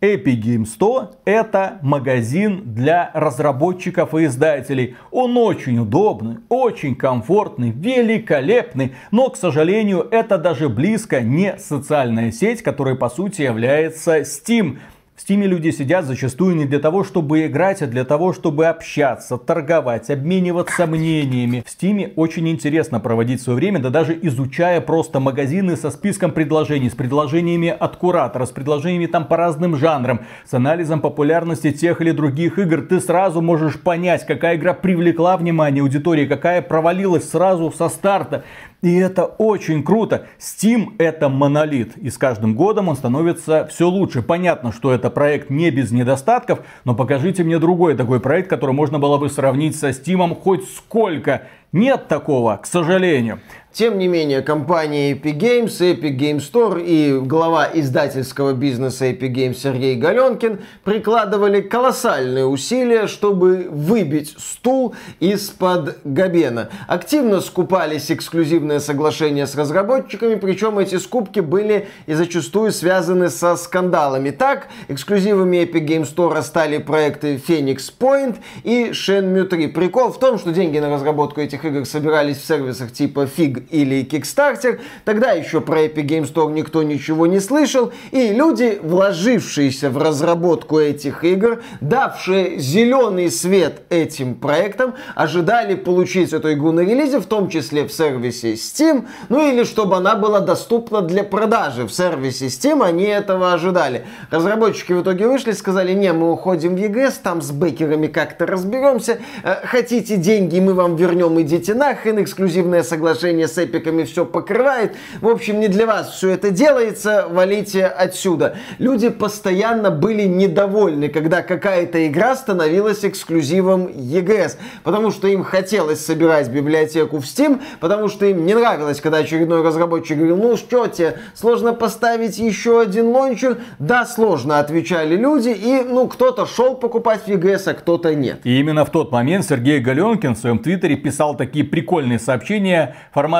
Epic 0.00 0.40
Game 0.40 0.64
100 0.64 1.22
это 1.24 1.80
магазин 1.82 2.72
для 2.72 3.10
разработчиков 3.14 4.14
и 4.14 4.26
издателей. 4.26 4.94
Он 5.10 5.36
очень 5.36 5.80
удобный, 5.80 6.36
очень 6.48 6.94
комфортный, 6.94 7.70
великолепный, 7.70 8.94
но, 9.10 9.28
к 9.28 9.36
сожалению, 9.36 10.06
это 10.12 10.38
даже 10.38 10.68
близко 10.68 11.20
не 11.20 11.58
социальная 11.58 12.30
сеть, 12.30 12.62
которая 12.62 12.94
по 12.94 13.08
сути 13.08 13.42
является 13.42 14.20
Steam. 14.20 14.78
В 15.18 15.28
Steam 15.28 15.44
люди 15.44 15.70
сидят 15.70 16.04
зачастую 16.04 16.54
не 16.54 16.64
для 16.64 16.78
того, 16.78 17.02
чтобы 17.02 17.44
играть, 17.46 17.82
а 17.82 17.88
для 17.88 18.04
того, 18.04 18.32
чтобы 18.32 18.66
общаться, 18.66 19.36
торговать, 19.36 20.10
обмениваться 20.10 20.86
мнениями. 20.86 21.64
В 21.66 21.76
Steam 21.76 22.12
очень 22.14 22.48
интересно 22.48 23.00
проводить 23.00 23.42
свое 23.42 23.56
время, 23.56 23.80
да 23.80 23.90
даже 23.90 24.16
изучая 24.22 24.80
просто 24.80 25.18
магазины 25.18 25.74
со 25.74 25.90
списком 25.90 26.30
предложений, 26.30 26.90
с 26.90 26.94
предложениями 26.94 27.68
от 27.68 27.96
куратора, 27.96 28.46
с 28.46 28.50
предложениями 28.50 29.06
там 29.06 29.26
по 29.26 29.36
разным 29.36 29.74
жанрам, 29.74 30.20
с 30.48 30.54
анализом 30.54 31.00
популярности 31.00 31.72
тех 31.72 32.00
или 32.00 32.12
других 32.12 32.60
игр. 32.60 32.82
Ты 32.82 33.00
сразу 33.00 33.42
можешь 33.42 33.80
понять, 33.80 34.24
какая 34.24 34.54
игра 34.54 34.72
привлекла 34.72 35.36
внимание 35.36 35.82
аудитории, 35.82 36.26
какая 36.26 36.62
провалилась 36.62 37.28
сразу 37.28 37.72
со 37.72 37.88
старта. 37.88 38.44
И 38.80 38.94
это 38.94 39.24
очень 39.24 39.82
круто. 39.82 40.26
Steam 40.38 40.94
это 40.98 41.28
монолит. 41.28 41.96
И 41.96 42.10
с 42.10 42.18
каждым 42.18 42.54
годом 42.54 42.88
он 42.88 42.94
становится 42.94 43.66
все 43.66 43.88
лучше. 43.88 44.22
Понятно, 44.22 44.72
что 44.72 44.92
это 44.92 45.10
проект 45.10 45.50
не 45.50 45.70
без 45.70 45.90
недостатков, 45.90 46.60
но 46.84 46.94
покажите 46.94 47.42
мне 47.42 47.58
другой 47.58 47.96
такой 47.96 48.20
проект, 48.20 48.48
который 48.48 48.74
можно 48.74 49.00
было 49.00 49.18
бы 49.18 49.28
сравнить 49.30 49.76
со 49.76 49.88
Steam 49.88 50.34
хоть 50.36 50.64
сколько. 50.68 51.42
Нет 51.72 52.08
такого, 52.08 52.56
к 52.56 52.66
сожалению. 52.66 53.40
Тем 53.70 53.98
не 53.98 54.08
менее, 54.08 54.40
компания 54.40 55.12
Epic 55.12 55.38
Games, 55.38 55.78
Epic 55.78 56.16
Games 56.18 56.38
Store 56.38 56.82
и 56.82 57.16
глава 57.20 57.68
издательского 57.72 58.52
бизнеса 58.54 59.08
Epic 59.10 59.32
Games 59.32 59.54
Сергей 59.54 59.94
Галенкин 59.94 60.60
прикладывали 60.82 61.60
колоссальные 61.60 62.46
усилия, 62.46 63.06
чтобы 63.06 63.68
выбить 63.70 64.34
стул 64.36 64.96
из-под 65.20 65.98
Габена. 66.02 66.70
Активно 66.88 67.40
скупались 67.40 68.10
эксклюзивные 68.10 68.80
соглашения 68.80 69.46
с 69.46 69.54
разработчиками, 69.54 70.36
причем 70.36 70.78
эти 70.80 70.96
скупки 70.96 71.38
были 71.40 71.86
и 72.06 72.14
зачастую 72.14 72.72
связаны 72.72 73.28
со 73.28 73.54
скандалами. 73.54 74.30
Так, 74.30 74.68
эксклюзивами 74.88 75.58
Epic 75.58 75.86
Games 75.86 76.12
Store 76.12 76.42
стали 76.42 76.78
проекты 76.78 77.36
Phoenix 77.36 77.92
Point 77.96 78.38
и 78.64 78.90
Shenmue 78.92 79.44
3. 79.44 79.68
Прикол 79.68 80.10
в 80.10 80.18
том, 80.18 80.38
что 80.38 80.50
деньги 80.50 80.78
на 80.78 80.90
разработку 80.90 81.40
этих 81.40 81.57
игр 81.64 81.86
собирались 81.86 82.38
в 82.38 82.46
сервисах 82.46 82.92
типа 82.92 83.24
Fig 83.24 83.66
или 83.70 84.04
Kickstarter. 84.04 84.80
Тогда 85.04 85.32
еще 85.32 85.60
про 85.60 85.84
Epic 85.84 86.06
Games 86.06 86.32
Store 86.32 86.52
никто 86.52 86.82
ничего 86.82 87.26
не 87.26 87.40
слышал. 87.40 87.92
И 88.10 88.28
люди, 88.28 88.78
вложившиеся 88.82 89.90
в 89.90 89.98
разработку 89.98 90.78
этих 90.78 91.24
игр, 91.24 91.62
давшие 91.80 92.58
зеленый 92.58 93.30
свет 93.30 93.82
этим 93.90 94.34
проектам, 94.34 94.94
ожидали 95.14 95.74
получить 95.74 96.32
эту 96.32 96.52
игру 96.52 96.72
на 96.72 96.80
релизе, 96.80 97.20
в 97.20 97.26
том 97.26 97.48
числе 97.48 97.84
в 97.84 97.92
сервисе 97.92 98.54
Steam, 98.54 99.06
ну 99.28 99.50
или 99.50 99.64
чтобы 99.64 99.96
она 99.96 100.16
была 100.16 100.40
доступна 100.40 101.02
для 101.02 101.24
продажи 101.24 101.86
в 101.86 101.92
сервисе 101.92 102.46
Steam, 102.46 102.84
они 102.84 103.04
этого 103.04 103.52
ожидали. 103.52 104.04
Разработчики 104.30 104.92
в 104.92 105.02
итоге 105.02 105.26
вышли 105.26 105.50
и 105.50 105.54
сказали, 105.54 105.92
не, 105.92 106.12
мы 106.12 106.32
уходим 106.32 106.76
в 106.76 106.78
EGS, 106.78 107.14
там 107.22 107.42
с 107.42 107.50
бэкерами 107.50 108.06
как-то 108.06 108.46
разберемся, 108.46 109.18
э, 109.42 109.66
хотите 109.66 110.16
деньги, 110.16 110.60
мы 110.60 110.74
вам 110.74 110.96
вернем, 110.96 111.38
идите 111.48 111.72
нахрен, 111.72 112.22
эксклюзивное 112.22 112.82
соглашение 112.82 113.48
с 113.48 113.56
эпиками 113.56 114.04
все 114.04 114.26
покрывает. 114.26 114.94
В 115.22 115.28
общем, 115.28 115.60
не 115.60 115.68
для 115.68 115.86
вас 115.86 116.12
все 116.12 116.30
это 116.30 116.50
делается, 116.50 117.26
валите 117.30 117.86
отсюда. 117.86 118.56
Люди 118.78 119.08
постоянно 119.08 119.90
были 119.90 120.24
недовольны, 120.24 121.08
когда 121.08 121.40
какая-то 121.40 122.06
игра 122.06 122.36
становилась 122.36 123.02
эксклюзивом 123.02 123.86
EGS, 123.86 124.56
потому 124.84 125.10
что 125.10 125.26
им 125.26 125.42
хотелось 125.42 126.04
собирать 126.04 126.50
библиотеку 126.50 127.18
в 127.18 127.24
Steam, 127.24 127.62
потому 127.80 128.08
что 128.08 128.26
им 128.26 128.44
не 128.44 128.54
нравилось, 128.54 129.00
когда 129.00 129.18
очередной 129.18 129.62
разработчик 129.62 130.18
говорил, 130.18 130.36
ну 130.36 130.56
что 130.58 130.86
тебе, 130.86 131.18
сложно 131.34 131.72
поставить 131.72 132.38
еще 132.38 132.82
один 132.82 133.06
лончер? 133.06 133.56
Да, 133.78 134.04
сложно, 134.04 134.58
отвечали 134.58 135.16
люди, 135.16 135.48
и 135.48 135.82
ну 135.82 136.08
кто-то 136.08 136.44
шел 136.44 136.74
покупать 136.74 137.22
в 137.22 137.28
EGS, 137.28 137.70
а 137.70 137.74
кто-то 137.74 138.14
нет. 138.14 138.40
И 138.44 138.60
именно 138.60 138.84
в 138.84 138.90
тот 138.90 139.12
момент 139.12 139.46
Сергей 139.46 139.80
Галенкин 139.80 140.34
в 140.34 140.38
своем 140.38 140.58
твиттере 140.58 140.96
писал 140.96 141.37
такие 141.38 141.64
прикольные 141.64 142.18
сообщения 142.18 142.94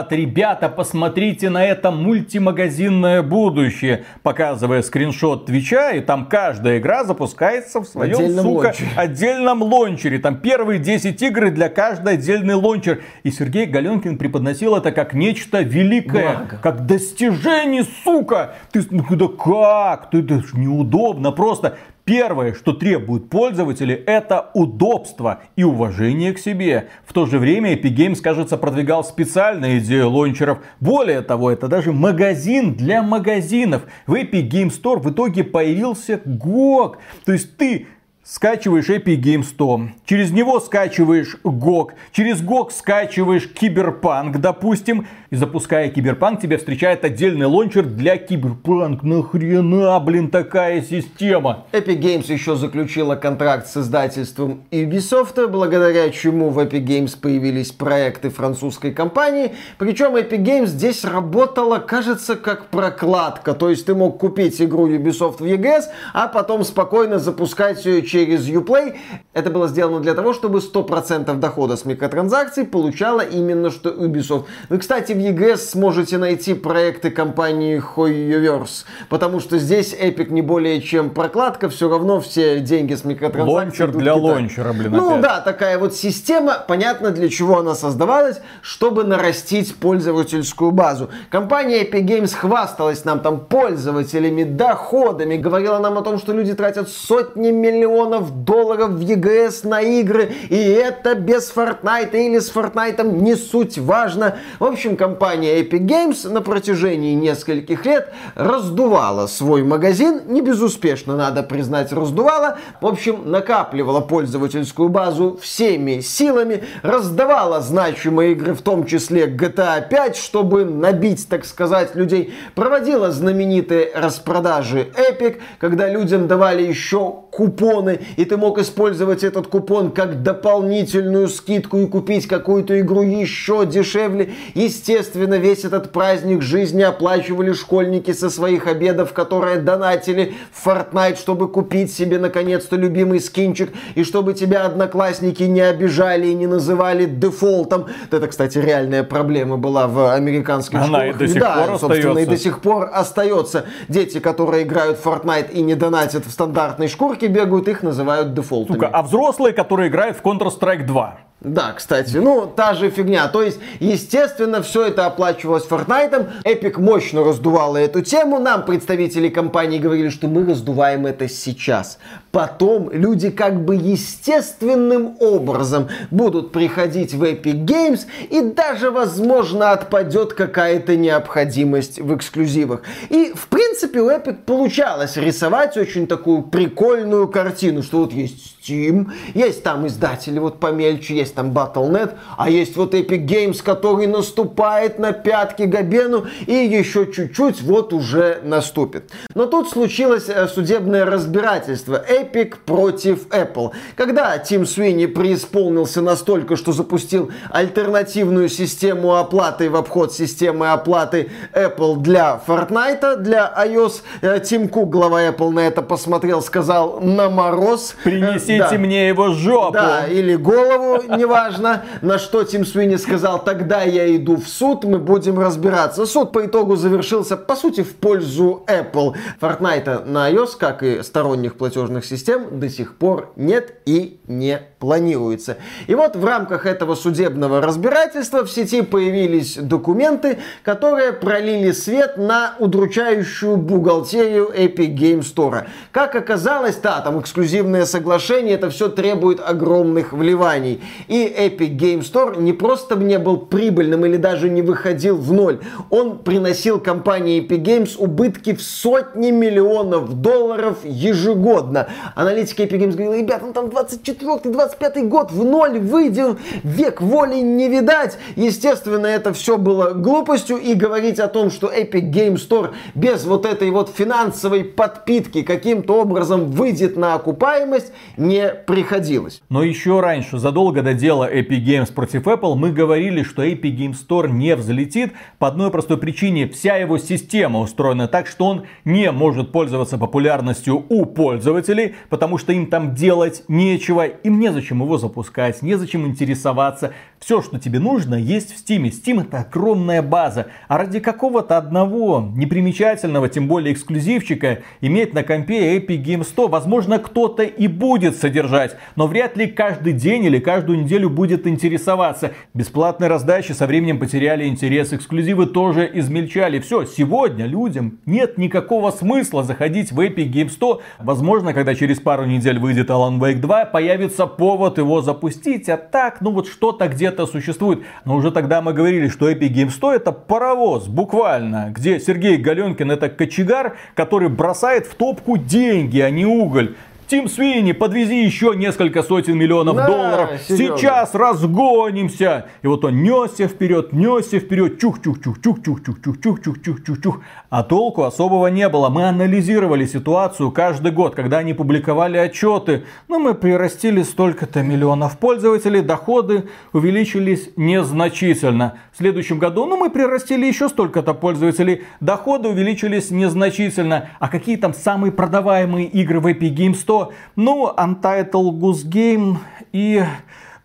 говорят, 0.09 0.13
ребята, 0.13 0.69
посмотрите 0.69 1.51
на 1.51 1.65
это 1.65 1.91
мультимагазинное 1.91 3.23
будущее, 3.23 4.05
показывая 4.23 4.83
скриншот 4.83 5.47
Твича, 5.47 5.93
и 5.93 6.01
там 6.01 6.27
каждая 6.27 6.79
игра 6.79 7.05
запускается 7.05 7.81
в 7.81 7.85
своем, 7.85 8.15
отдельном 8.15 8.45
сука, 8.45 8.67
лончере. 8.67 8.91
отдельном 8.97 9.63
лончере. 9.63 10.19
Там 10.19 10.37
первые 10.37 10.79
10 10.79 11.21
игр 11.23 11.51
для 11.51 11.69
каждой 11.69 12.15
отдельный 12.15 12.55
лончер. 12.55 13.03
И 13.23 13.31
Сергей 13.31 13.67
Галенкин 13.67 14.19
преподносил 14.19 14.77
это 14.77 14.93
как 14.93 15.15
нечто 15.15 15.61
великое, 15.61 16.37
Благо. 16.37 16.59
как 16.63 16.87
достижение, 16.87 17.85
сука. 18.05 18.55
Ты, 18.73 18.83
ну 18.91 19.05
да 19.11 19.29
как? 19.29 20.11
Ты, 20.11 20.21
это 20.21 20.43
неудобно 20.55 21.33
просто. 21.33 21.79
Первое, 22.09 22.55
что 22.55 22.73
требуют 22.73 23.29
пользователи, 23.29 23.95
это 23.95 24.51
удобство 24.55 25.43
и 25.57 25.63
уважение 25.63 26.33
к 26.33 26.39
себе. 26.39 26.89
В 27.05 27.13
то 27.13 27.27
же 27.27 27.39
время 27.39 27.75
Epic 27.75 27.95
Games, 27.95 28.23
кажется, 28.23 28.57
продвигал 28.57 29.05
специальную 29.05 29.81
идею 29.81 30.09
лончеров. 30.09 30.61
Более 30.81 31.21
того, 31.21 31.51
это 31.51 31.69
даже 31.69 31.93
магазин 31.93 32.73
для 32.73 33.03
магазинов. 33.03 33.83
В 34.07 34.15
Epic 34.15 34.49
Games 34.49 34.81
Store 34.83 34.99
в 35.01 35.11
итоге 35.11 35.45
появился 35.45 36.15
GOG. 36.15 36.97
То 37.27 37.33
есть 37.33 37.59
ты 37.59 37.89
скачиваешь 38.29 38.91
Epic 38.91 39.23
Games 39.23 39.45
100, 39.45 39.81
через 40.05 40.31
него 40.33 40.61
скачиваешь 40.61 41.39
GOG, 41.45 41.93
через 42.13 42.43
GOG 42.43 42.71
скачиваешь 42.73 43.49
Киберпанк, 43.49 44.39
допустим, 44.39 45.07
и 45.31 45.37
запуская 45.37 45.89
Киберпанк, 45.89 46.41
тебя 46.41 46.59
встречает 46.59 47.05
отдельный 47.05 47.47
лончер 47.47 47.85
для 47.85 48.19
Киберпанк. 48.19 49.03
Нахрена, 49.03 49.99
блин, 50.01 50.31
такая 50.31 50.83
система? 50.83 51.65
Epic 51.73 51.99
Games 52.01 52.31
еще 52.31 52.55
заключила 52.57 53.17
контракт 53.17 53.67
с 53.67 53.79
издательством 53.79 54.65
Ubisoft, 54.71 55.47
благодаря 55.47 56.11
чему 56.11 56.51
в 56.51 56.59
Epic 56.59 56.85
Games 56.85 57.19
появились 57.19 57.73
проекты 57.73 58.29
французской 58.29 58.93
компании. 58.93 59.55
Причем 59.79 60.17
Epic 60.17 60.45
Games 60.45 60.67
здесь 60.67 61.03
работала, 61.03 61.79
кажется, 61.79 62.37
как 62.37 62.67
прокладка. 62.67 63.55
То 63.55 63.71
есть 63.71 63.87
ты 63.87 63.95
мог 63.95 64.19
купить 64.19 64.61
игру 64.61 64.87
Ubisoft 64.87 65.39
в 65.39 65.45
EGS, 65.45 65.85
а 66.13 66.29
потом 66.29 66.63
спокойно 66.65 67.19
запускать 67.19 67.87
ее 67.87 68.03
через 68.03 68.18
через 68.27 68.49
Uplay. 68.49 68.97
Это 69.33 69.51
было 69.51 69.69
сделано 69.69 70.01
для 70.01 70.15
того, 70.15 70.33
чтобы 70.33 70.59
100% 70.59 71.39
дохода 71.39 71.77
с 71.77 71.85
микротранзакций 71.85 72.65
получала 72.65 73.21
именно 73.21 73.71
что 73.71 73.91
Ubisoft. 73.91 74.45
Вы, 74.69 74.79
кстати, 74.79 75.13
в 75.13 75.17
EGS 75.19 75.59
сможете 75.59 76.19
найти 76.19 76.55
проекты 76.55 77.11
компании 77.11 77.81
Hoyoverse, 77.97 78.85
потому 79.09 79.41
что 79.41 79.59
здесь 79.59 79.95
Epic 79.95 80.31
не 80.33 80.43
более 80.43 80.81
чем 80.81 81.11
прокладка, 81.11 81.69
все 81.69 81.89
равно 81.89 82.21
все 82.21 82.61
деньги 82.61 82.95
с 82.95 83.05
микротранзакций 83.05 83.55
Лончер 83.55 83.93
для 83.93 84.15
лончера, 84.15 84.73
блин, 84.73 84.93
Ну 84.93 85.11
опять. 85.11 85.23
да, 85.23 85.41
такая 85.41 85.79
вот 85.79 85.95
система, 85.95 86.65
понятно 86.67 87.11
для 87.11 87.29
чего 87.29 87.59
она 87.59 87.75
создавалась, 87.75 88.41
чтобы 88.63 89.05
нарастить 89.05 89.77
пользовательскую 89.77 90.73
базу. 90.73 91.11
Компания 91.31 91.85
Epic 91.85 92.05
Games 92.05 92.35
хвасталась 92.35 93.05
нам 93.05 93.21
там 93.21 93.41
пользователями, 93.41 94.43
доходами, 94.43 95.37
говорила 95.37 95.79
нам 95.79 95.99
о 95.99 96.03
том, 96.03 96.19
что 96.19 96.33
люди 96.33 96.55
тратят 96.55 96.89
сотни 96.89 97.51
миллионов 97.51 98.08
долларов 98.45 98.91
в 98.91 99.01
EGS 99.01 99.67
на 99.67 99.81
игры, 99.81 100.33
и 100.49 100.57
это 100.57 101.15
без 101.15 101.53
Fortnite 101.55 102.13
или 102.13 102.39
с 102.39 102.51
Fortnite, 102.51 103.03
не 103.03 103.35
суть 103.35 103.79
важно. 103.79 104.37
В 104.59 104.65
общем, 104.65 104.97
компания 104.97 105.61
Epic 105.63 105.87
Games 105.87 106.29
на 106.29 106.41
протяжении 106.41 107.15
нескольких 107.15 107.85
лет 107.85 108.13
раздувала 108.35 109.27
свой 109.27 109.63
магазин, 109.63 110.23
не 110.27 110.41
безуспешно, 110.41 111.17
надо 111.17 111.43
признать, 111.43 111.93
раздувала. 111.93 112.59
В 112.81 112.87
общем, 112.87 113.31
накапливала 113.31 114.01
пользовательскую 114.01 114.89
базу 114.89 115.39
всеми 115.43 116.01
силами, 116.01 116.65
раздавала 116.83 117.61
значимые 117.61 118.33
игры, 118.33 118.55
в 118.55 118.63
том 118.63 118.87
числе 118.87 119.27
GTA 119.27 119.89
5, 119.89 120.17
чтобы 120.17 120.65
набить, 120.65 121.29
так 121.29 121.45
сказать, 121.45 121.95
людей, 121.95 122.35
проводила 122.55 123.11
знаменитые 123.11 123.91
распродажи 123.95 124.89
Epic, 124.97 125.39
когда 125.59 125.89
людям 125.89 126.29
давали 126.29 126.63
еще 126.63 127.15
купоны, 127.31 127.98
и 128.17 128.25
ты 128.25 128.37
мог 128.37 128.59
использовать 128.59 129.25
этот 129.25 129.47
купон 129.47 129.91
как 129.91 130.23
дополнительную 130.23 131.29
скидку 131.29 131.79
и 131.79 131.87
купить 131.87 132.27
какую-то 132.27 132.79
игру 132.81 133.03
еще 133.03 133.67
дешевле. 133.67 134.31
Естественно, 134.55 135.35
весь 135.35 135.65
этот 135.65 135.93
праздник 135.93 136.43
жизни 136.43 136.83
оплачивали 136.83 137.53
школьники 137.53 138.13
со 138.13 138.31
своих 138.31 138.67
обедов, 138.67 139.13
которые 139.13 139.59
донатили 139.59 140.35
в 140.53 140.67
Fortnite, 140.67 141.19
чтобы 141.19 141.49
купить 141.49 141.93
себе 141.93 142.19
наконец-то 142.19 142.77
любимый 142.77 143.21
скинчик, 143.21 143.71
и 143.95 144.05
чтобы 144.05 144.35
тебя 144.35 144.65
одноклассники 144.65 145.43
не 145.45 145.61
обижали 145.61 146.29
и 146.29 146.35
не 146.35 146.47
называли 146.47 147.07
дефолтом. 147.07 147.87
Это, 148.11 148.27
кстати, 148.29 148.59
реальная 148.59 149.03
проблема 149.03 149.57
была 149.57 149.87
в 149.89 150.13
американских 150.15 150.79
Она 150.81 151.07
и 151.07 151.13
школах. 151.13 151.19
до 151.19 151.29
сих 151.29 151.41
да, 151.41 151.67
пор 151.67 151.79
собственно, 151.79 152.19
и 152.19 152.23
остается. 152.23 152.31
до 152.31 152.37
сих 152.37 152.61
пор 152.61 152.91
остается. 152.93 153.65
Дети, 153.89 154.19
которые 154.21 154.65
играют 154.65 154.99
в 154.99 155.07
Fortnite 155.07 155.53
и 155.53 155.63
не 155.63 155.75
донатят 155.75 156.27
в 156.27 156.31
стандартной 156.31 156.89
шкурке, 156.89 157.27
бегают, 157.27 157.69
их 157.69 157.78
называют 157.83 158.35
дефолтами. 158.35 158.77
Сука, 158.77 158.89
а 158.89 159.03
взрослые, 159.03 159.53
которые 159.53 159.89
играют 159.89 160.17
в 160.17 160.23
Counter-Strike 160.23 160.85
2. 160.85 161.19
Да, 161.41 161.73
кстати, 161.73 162.17
ну, 162.17 162.47
та 162.47 162.75
же 162.75 162.91
фигня. 162.91 163.29
То 163.29 163.43
есть, 163.43 163.61
естественно, 163.79 164.61
все 164.61 164.87
это 164.87 165.07
оплачивалось 165.07 165.69
Fortnite. 165.69 166.43
Epic 166.45 166.81
мощно 166.81 167.23
раздувала 167.23 167.77
эту 167.77 168.03
тему. 168.03 168.41
Нам 168.41 168.65
представители 168.65 169.29
компании 169.29 169.79
говорили, 169.79 170.09
что 170.09 170.27
мы 170.27 170.45
раздуваем 170.45 171.07
это 171.07 171.29
сейчас. 171.29 171.99
Потом 172.33 172.91
люди 172.91 173.31
как 173.31 173.65
бы 173.65 173.77
естественным 173.77 175.17
образом 175.21 175.89
будут 176.11 176.51
приходить 176.51 177.15
в 177.15 177.23
Epic 177.23 177.65
Games 177.65 178.01
и 178.31 178.41
даже, 178.41 178.91
возможно, 178.91 179.71
отпадет 179.71 180.35
какая-то 180.35 180.97
необходимость 180.97 182.01
в 182.01 182.17
эксклюзивах. 182.17 182.83
И, 183.11 183.33
в 183.33 183.47
принципе, 183.47 184.01
у 184.01 184.11
Epic 184.11 184.39
получалось 184.45 185.17
рисовать 185.17 185.77
очень 185.77 186.09
такую 186.09 186.43
прикольную 186.43 187.29
картину, 187.29 187.85
что 187.85 187.99
вот 187.99 188.13
есть 188.13 188.57
Steam, 188.61 189.13
есть 189.35 189.63
там 189.63 189.87
издатели 189.87 190.39
вот 190.39 190.61
помельче, 190.61 191.17
есть 191.17 191.28
там 191.35 191.53
Battle.net, 191.53 192.13
а 192.37 192.51
есть 192.51 192.77
вот 192.77 192.95
Epic 192.95 193.27
Games, 193.27 193.63
который 193.63 194.07
наступает 194.07 194.99
на 194.99 195.13
пятки 195.13 195.63
Габену 195.63 196.27
и 196.47 196.53
еще 196.53 197.11
чуть-чуть 197.11 197.63
вот 197.63 197.93
уже 197.93 198.41
наступит. 198.43 199.11
Но 199.35 199.47
тут 199.47 199.69
случилось 199.71 200.29
э, 200.29 200.47
судебное 200.49 201.05
разбирательство 201.05 202.05
Epic 202.09 202.57
против 202.65 203.27
Apple. 203.29 203.73
Когда 203.97 204.37
Тим 204.39 204.67
Суини 204.67 205.07
преисполнился 205.07 206.03
настолько, 206.03 206.57
что 206.57 206.73
запустил 206.73 207.31
альтернативную 207.51 208.49
систему 208.49 209.17
оплаты 209.17 209.71
в 209.71 209.77
обход 209.77 210.13
системы 210.13 210.73
оплаты 210.73 211.31
Apple 211.55 211.97
для 211.99 212.41
Fortnite, 212.47 213.17
для 213.17 213.53
iOS, 213.67 214.03
э, 214.21 214.41
Тим 214.41 214.69
Кук, 214.69 214.91
глава 214.91 215.23
Apple, 215.23 215.51
на 215.51 215.61
это 215.61 215.83
посмотрел, 215.83 216.43
сказал 216.43 217.01
на 217.01 217.31
мороз. 217.31 217.95
Принесите 218.05 218.59
Э, 218.59 218.71
да. 218.71 218.79
мне 218.79 219.09
его 219.09 219.33
жопу. 219.33 219.73
Да, 219.73 220.07
или 220.07 220.35
голову, 220.35 221.03
неважно. 221.19 221.83
На 222.01 222.19
что 222.19 222.45
Тим 222.45 222.65
Суини 222.65 222.97
сказал, 222.97 223.45
тогда 223.45 223.83
я 223.83 224.15
иду 224.17 224.37
в 224.37 224.49
суд, 224.49 224.85
мы 224.85 224.99
будем 224.99 225.39
разбираться. 225.39 226.07
Суд 226.07 226.33
по 226.33 226.47
итогу 226.47 226.77
завершился, 226.77 227.37
по 227.37 227.57
сути, 227.57 227.83
в 227.83 227.95
пользу 227.97 228.65
Apple. 228.67 229.15
Fortnite 229.41 230.05
на 230.07 230.31
iOS, 230.31 230.51
как 230.59 230.83
и 230.83 231.03
сторонних 231.03 231.57
платежных 231.57 232.05
систем, 232.05 232.61
до 232.61 232.71
сих 232.71 232.97
пор 232.97 233.33
нет 233.37 233.75
и 233.85 234.21
не 234.27 234.63
планируется. 234.79 235.57
И 235.87 235.95
вот 235.95 236.17
в 236.17 236.25
рамках 236.25 236.65
этого 236.67 236.95
судебного 236.95 237.61
разбирательства 237.61 238.45
в 238.45 238.51
сети 238.51 238.83
появились 238.83 239.57
документы, 239.57 240.39
которые 240.63 241.13
пролили 241.13 241.73
свет 241.73 242.17
на 242.17 242.55
удручающую 242.59 243.57
бухгалтерию 243.57 244.51
Epic 244.55 244.95
Game 244.95 245.21
Store. 245.21 245.67
Как 245.91 246.15
оказалось, 246.15 246.77
да, 246.77 247.01
там 247.01 247.21
эксклюзивное 247.21 247.87
соглашение, 247.87 248.55
это 248.55 248.71
все 248.71 248.89
требует 248.89 249.41
огромных 249.41 250.13
вливаний. 250.13 250.81
И 251.09 251.25
Epic 251.27 251.77
Game 251.77 252.01
Store 252.01 252.41
не 252.41 252.53
просто 252.53 252.95
не 252.97 253.19
был 253.19 253.39
прибыльным 253.39 254.05
или 254.07 254.17
даже 254.17 254.49
не 254.49 254.63
выходил 254.63 255.17
в 255.17 255.33
ноль, 255.33 255.61
он 255.91 256.19
приносил 256.19 256.81
компании 256.81 257.43
Epic 257.43 257.63
Games 257.63 257.97
убытки 257.99 258.55
в 258.55 258.63
сотни 258.63 259.31
миллионов 259.31 260.21
долларов 260.21 260.79
ежегодно. 260.85 261.89
Аналитики 262.15 262.63
Epic 262.63 262.79
Games 262.79 262.97
говорили, 262.97 263.23
ребята, 263.23 263.47
ну 263.47 263.53
там 263.53 263.67
24-25 263.67 265.09
год, 265.09 265.33
в 265.33 265.45
ноль 265.45 265.79
выйдем, 265.79 266.39
век 266.63 267.01
воли 267.01 267.37
не 267.37 267.69
видать. 267.69 268.19
Естественно, 268.37 269.07
это 269.07 269.33
все 269.33 269.59
было 269.59 269.91
глупостью 269.91 270.59
и 270.59 270.75
говорить 270.75 271.19
о 271.19 271.29
том, 271.29 271.51
что 271.51 271.73
Epic 271.73 272.11
Game 272.11 272.35
Store 272.35 272.71
без 272.95 273.25
вот 273.25 273.47
этой 273.47 273.71
вот 273.71 273.91
финансовой 273.95 274.65
подпитки 274.65 275.43
каким-то 275.43 276.01
образом 276.01 276.51
выйдет 276.51 276.97
на 276.97 277.15
окупаемость 277.15 277.93
не 278.17 278.49
приходилось. 278.49 279.41
Но 279.49 279.63
еще 279.63 280.01
раньше, 280.01 280.39
задолго 280.39 280.83
до 280.83 280.95
дела 280.99 281.33
Epic 281.33 281.65
Games 281.65 281.93
против 281.93 282.27
Apple, 282.27 282.55
мы 282.55 282.73
говорили, 282.73 283.23
что 283.23 283.43
Epic 283.43 283.77
Games 283.77 283.97
Store 284.07 284.31
не 284.31 284.55
взлетит 284.57 285.13
по 285.39 285.49
одной 285.49 285.71
простой 285.71 285.97
причине. 285.97 286.49
Вся 286.49 286.77
его 286.77 286.99
система 286.99 287.61
устроена 287.61 288.09
так, 288.09 288.27
что 288.27 288.47
он 288.47 288.65
не 288.85 289.11
может 289.11 289.53
пользоваться 289.53 289.97
популярностью 289.97 290.85
у 290.89 291.07
пользователей, 291.07 291.95
потому 292.11 292.37
что 292.37 292.53
им 292.53 292.67
там 292.67 292.95
делать 292.95 293.45
нечего, 293.49 294.05
им 294.07 294.39
незачем 294.39 294.83
его 294.83 294.99
запускать, 294.99 295.63
незачем 295.63 296.07
интересоваться. 296.07 296.93
Все, 297.19 297.43
что 297.43 297.59
тебе 297.59 297.79
нужно, 297.79 298.15
есть 298.15 298.53
в 298.53 298.63
Steam. 298.63 298.91
Steam 298.91 299.23
это 299.23 299.39
огромная 299.39 300.03
база. 300.03 300.49
А 300.69 300.79
ради 300.79 301.01
какого-то 301.01 301.57
одного 301.57 302.31
непримечательного, 302.35 303.29
тем 303.29 303.49
более 303.49 303.73
эксклюзивчика, 303.73 304.59
иметь 304.81 305.15
на 305.15 305.23
компе 305.23 305.79
Epic 305.79 306.03
Games 306.03 306.25
100, 306.25 306.49
возможно, 306.49 306.99
кто-то 306.99 307.43
и 307.43 307.67
будет 307.67 308.17
содержать, 308.17 308.77
но 308.97 309.07
вряд 309.07 309.37
ли 309.37 309.47
каждый 309.47 309.93
день 309.93 310.25
или 310.25 310.39
каждую 310.39 310.81
неделю 310.81 310.88
будет 310.97 311.47
интересоваться. 311.47 312.33
Бесплатные 312.55 313.09
раздачи 313.09 313.53
со 313.53 313.67
временем 313.67 313.99
потеряли 313.99 314.47
интерес, 314.47 314.93
эксклюзивы 314.93 315.47
тоже 315.47 315.91
измельчали. 315.93 316.61
Все, 316.61 316.85
сегодня 316.85 317.47
людям 317.47 317.99
нет 318.07 318.39
никакого 318.39 318.91
смысла 318.91 319.45
заходить 319.45 319.93
в 319.93 320.01
Epic 320.01 320.31
Games 320.31 320.51
100. 320.51 320.83
Возможно, 320.99 321.53
когда 321.53 321.75
через 321.75 322.01
пару 322.01 322.25
недель 322.25 322.59
выйдет 322.59 322.91
Alan 322.91 323.19
Wake 323.19 323.41
2, 323.41 323.67
появится 323.67 324.27
повод 324.27 324.79
его 324.79 325.03
запустить, 325.03 325.69
а 325.69 325.77
так, 325.77 326.21
ну 326.21 326.31
вот 326.31 326.49
что-то 326.49 326.89
где-то 326.89 327.27
существует. 327.27 327.83
Но 328.05 328.17
уже 328.17 328.31
тогда 328.31 328.63
мы 328.63 328.73
говорили, 328.73 329.09
что 329.09 329.31
Epic 329.31 329.53
Games 329.53 329.71
100 329.71 329.95
это 329.95 330.13
паровоз, 330.13 330.87
буквально, 330.87 331.71
где 331.71 332.01
Сергей 332.01 332.37
Галенкин 332.37 332.91
это 332.91 333.09
кочегар, 333.09 333.77
который 333.95 334.29
бросает 334.29 334.87
в 334.87 334.95
топку 334.95 335.37
деньги, 335.37 336.01
а 336.01 336.11
не 336.11 336.25
уголь. 336.25 336.75
Тим 337.09 337.27
Свини, 337.27 337.73
подвези 337.73 338.23
еще 338.23 338.53
несколько 338.55 339.03
сотен 339.03 339.39
миллионов 339.39 339.77
Да, 339.77 339.87
долларов. 339.87 340.31
Серега. 340.47 340.77
Сейчас 340.77 341.15
разгонимся. 341.15 342.49
И 342.61 342.67
вот 342.67 342.85
он 342.85 343.03
несся 343.03 343.49
вперед, 343.49 343.95
несся 343.95 344.39
вперед, 344.39 344.79
чух-чух-чух-чух-чух-чух-чух-чух-чух-чух. 344.79 347.21
А 347.49 347.63
толку 347.63 348.03
особого 348.03 348.49
не 348.49 348.69
было. 348.69 348.91
Мы 348.91 349.09
анализировали 349.09 349.87
ситуацию 349.87 350.51
каждый 350.51 350.93
год, 350.93 351.15
когда 351.15 351.39
они 351.39 351.55
публиковали 351.55 352.19
отчеты. 352.19 352.85
Ну, 353.09 353.19
мы 353.19 353.33
прирастили 353.33 354.03
столько-то 354.03 354.63
миллионов 354.63 355.19
пользователей, 355.19 355.81
доходы 355.81 356.45
увеличились 356.75 357.49
незначительно. 357.57 358.75
В 358.93 358.99
следующем 358.99 359.39
году, 359.39 359.65
ну, 359.65 359.79
мы 359.79 359.89
прирастили 359.89 360.45
еще 360.45 360.69
столько-то 360.69 361.15
пользователей, 361.15 361.85
доходы 362.01 362.51
увеличились 362.51 363.11
незначительно. 363.11 364.11
А 364.19 364.29
какие 364.29 364.57
там 364.57 364.75
самые 364.75 365.11
продаваемые 365.11 365.87
игры 365.87 366.21
в 366.21 366.27
Epic 366.27 366.55
Game 366.55 366.75
Store? 366.75 366.98
Ну, 367.37 367.73
Untitled 367.77 368.59
Goose 368.59 368.85
Game 368.87 369.37
и 369.73 370.03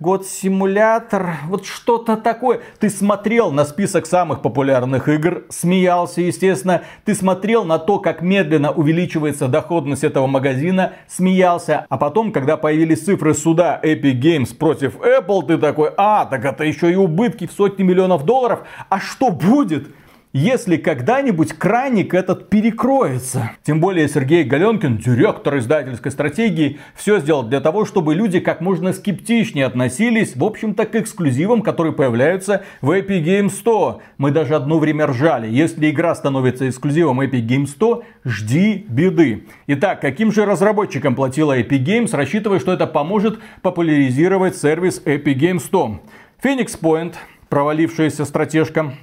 Год 0.04 0.28
симулятор, 0.28 1.38
вот 1.48 1.66
что-то 1.66 2.18
такое. 2.18 2.60
Ты 2.80 2.90
смотрел 2.90 3.52
на 3.52 3.64
список 3.64 4.06
самых 4.06 4.42
популярных 4.42 5.08
игр, 5.08 5.46
смеялся, 5.48 6.20
естественно. 6.20 6.82
Ты 7.06 7.16
смотрел 7.16 7.64
на 7.64 7.80
то, 7.80 8.00
как 8.00 8.22
медленно 8.22 8.74
увеличивается 8.74 9.48
доходность 9.48 10.04
этого 10.04 10.28
магазина, 10.28 10.92
смеялся. 11.08 11.86
А 11.88 11.98
потом, 11.98 12.34
когда 12.34 12.58
появились 12.58 13.06
цифры 13.06 13.34
суда 13.34 13.80
Epic 13.82 14.20
Games 14.20 14.54
против 14.54 14.98
Apple, 14.98 15.48
ты 15.48 15.58
такой, 15.58 15.92
а, 15.96 16.26
так 16.26 16.44
это 16.44 16.66
еще 16.66 16.92
и 16.92 16.96
убытки 16.96 17.48
в 17.48 17.54
сотни 17.54 17.84
миллионов 17.84 18.26
долларов. 18.26 18.64
А 18.90 19.00
что 19.00 19.30
будет? 19.30 19.88
Если 20.34 20.78
когда-нибудь 20.78 21.54
краник 21.54 22.16
этот 22.16 22.50
перекроется. 22.50 23.52
Тем 23.62 23.80
более 23.80 24.08
Сергей 24.10 24.44
Галенкин, 24.44 24.98
директор 24.98 25.60
издательской 25.60 26.12
стратегии, 26.12 26.80
все 26.96 27.20
сделал 27.20 27.44
для 27.44 27.62
того, 27.62 27.86
чтобы 27.86 28.16
люди 28.16 28.40
как 28.40 28.60
можно 28.60 28.94
скептичнее 28.94 29.68
относились, 29.68 30.36
в 30.36 30.44
общем-то, 30.44 30.86
к 30.88 30.96
эксклюзивам, 30.96 31.62
которые 31.62 31.94
появляются 31.94 32.64
в 32.82 32.90
Epic 32.90 33.24
Games 33.24 33.52
100. 33.52 34.02
Мы 34.18 34.32
даже 34.32 34.56
одно 34.56 34.80
время 34.80 35.06
ржали. 35.06 35.48
Если 35.48 35.92
игра 35.92 36.16
становится 36.16 36.68
эксклюзивом 36.68 37.22
Epic 37.22 37.48
Games 37.48 37.68
100, 37.68 38.04
жди 38.26 38.86
беды. 38.90 39.46
Итак, 39.68 40.02
каким 40.02 40.32
же 40.32 40.46
разработчикам 40.46 41.14
платила 41.14 41.60
Epic 41.60 41.86
Games, 41.86 42.10
рассчитывая, 42.16 42.60
что 42.60 42.74
это 42.74 42.88
поможет 42.88 43.40
популяризировать 43.62 44.58
сервис 44.58 45.00
Epic 45.06 45.36
Games 45.36 45.60
100? 45.60 46.00
Phoenix 46.44 46.80
Point, 46.82 47.14
провалившаяся 47.50 48.26
стратежка, 48.26 48.94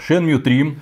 Shenmue 0.00 0.38
3. 0.38 0.76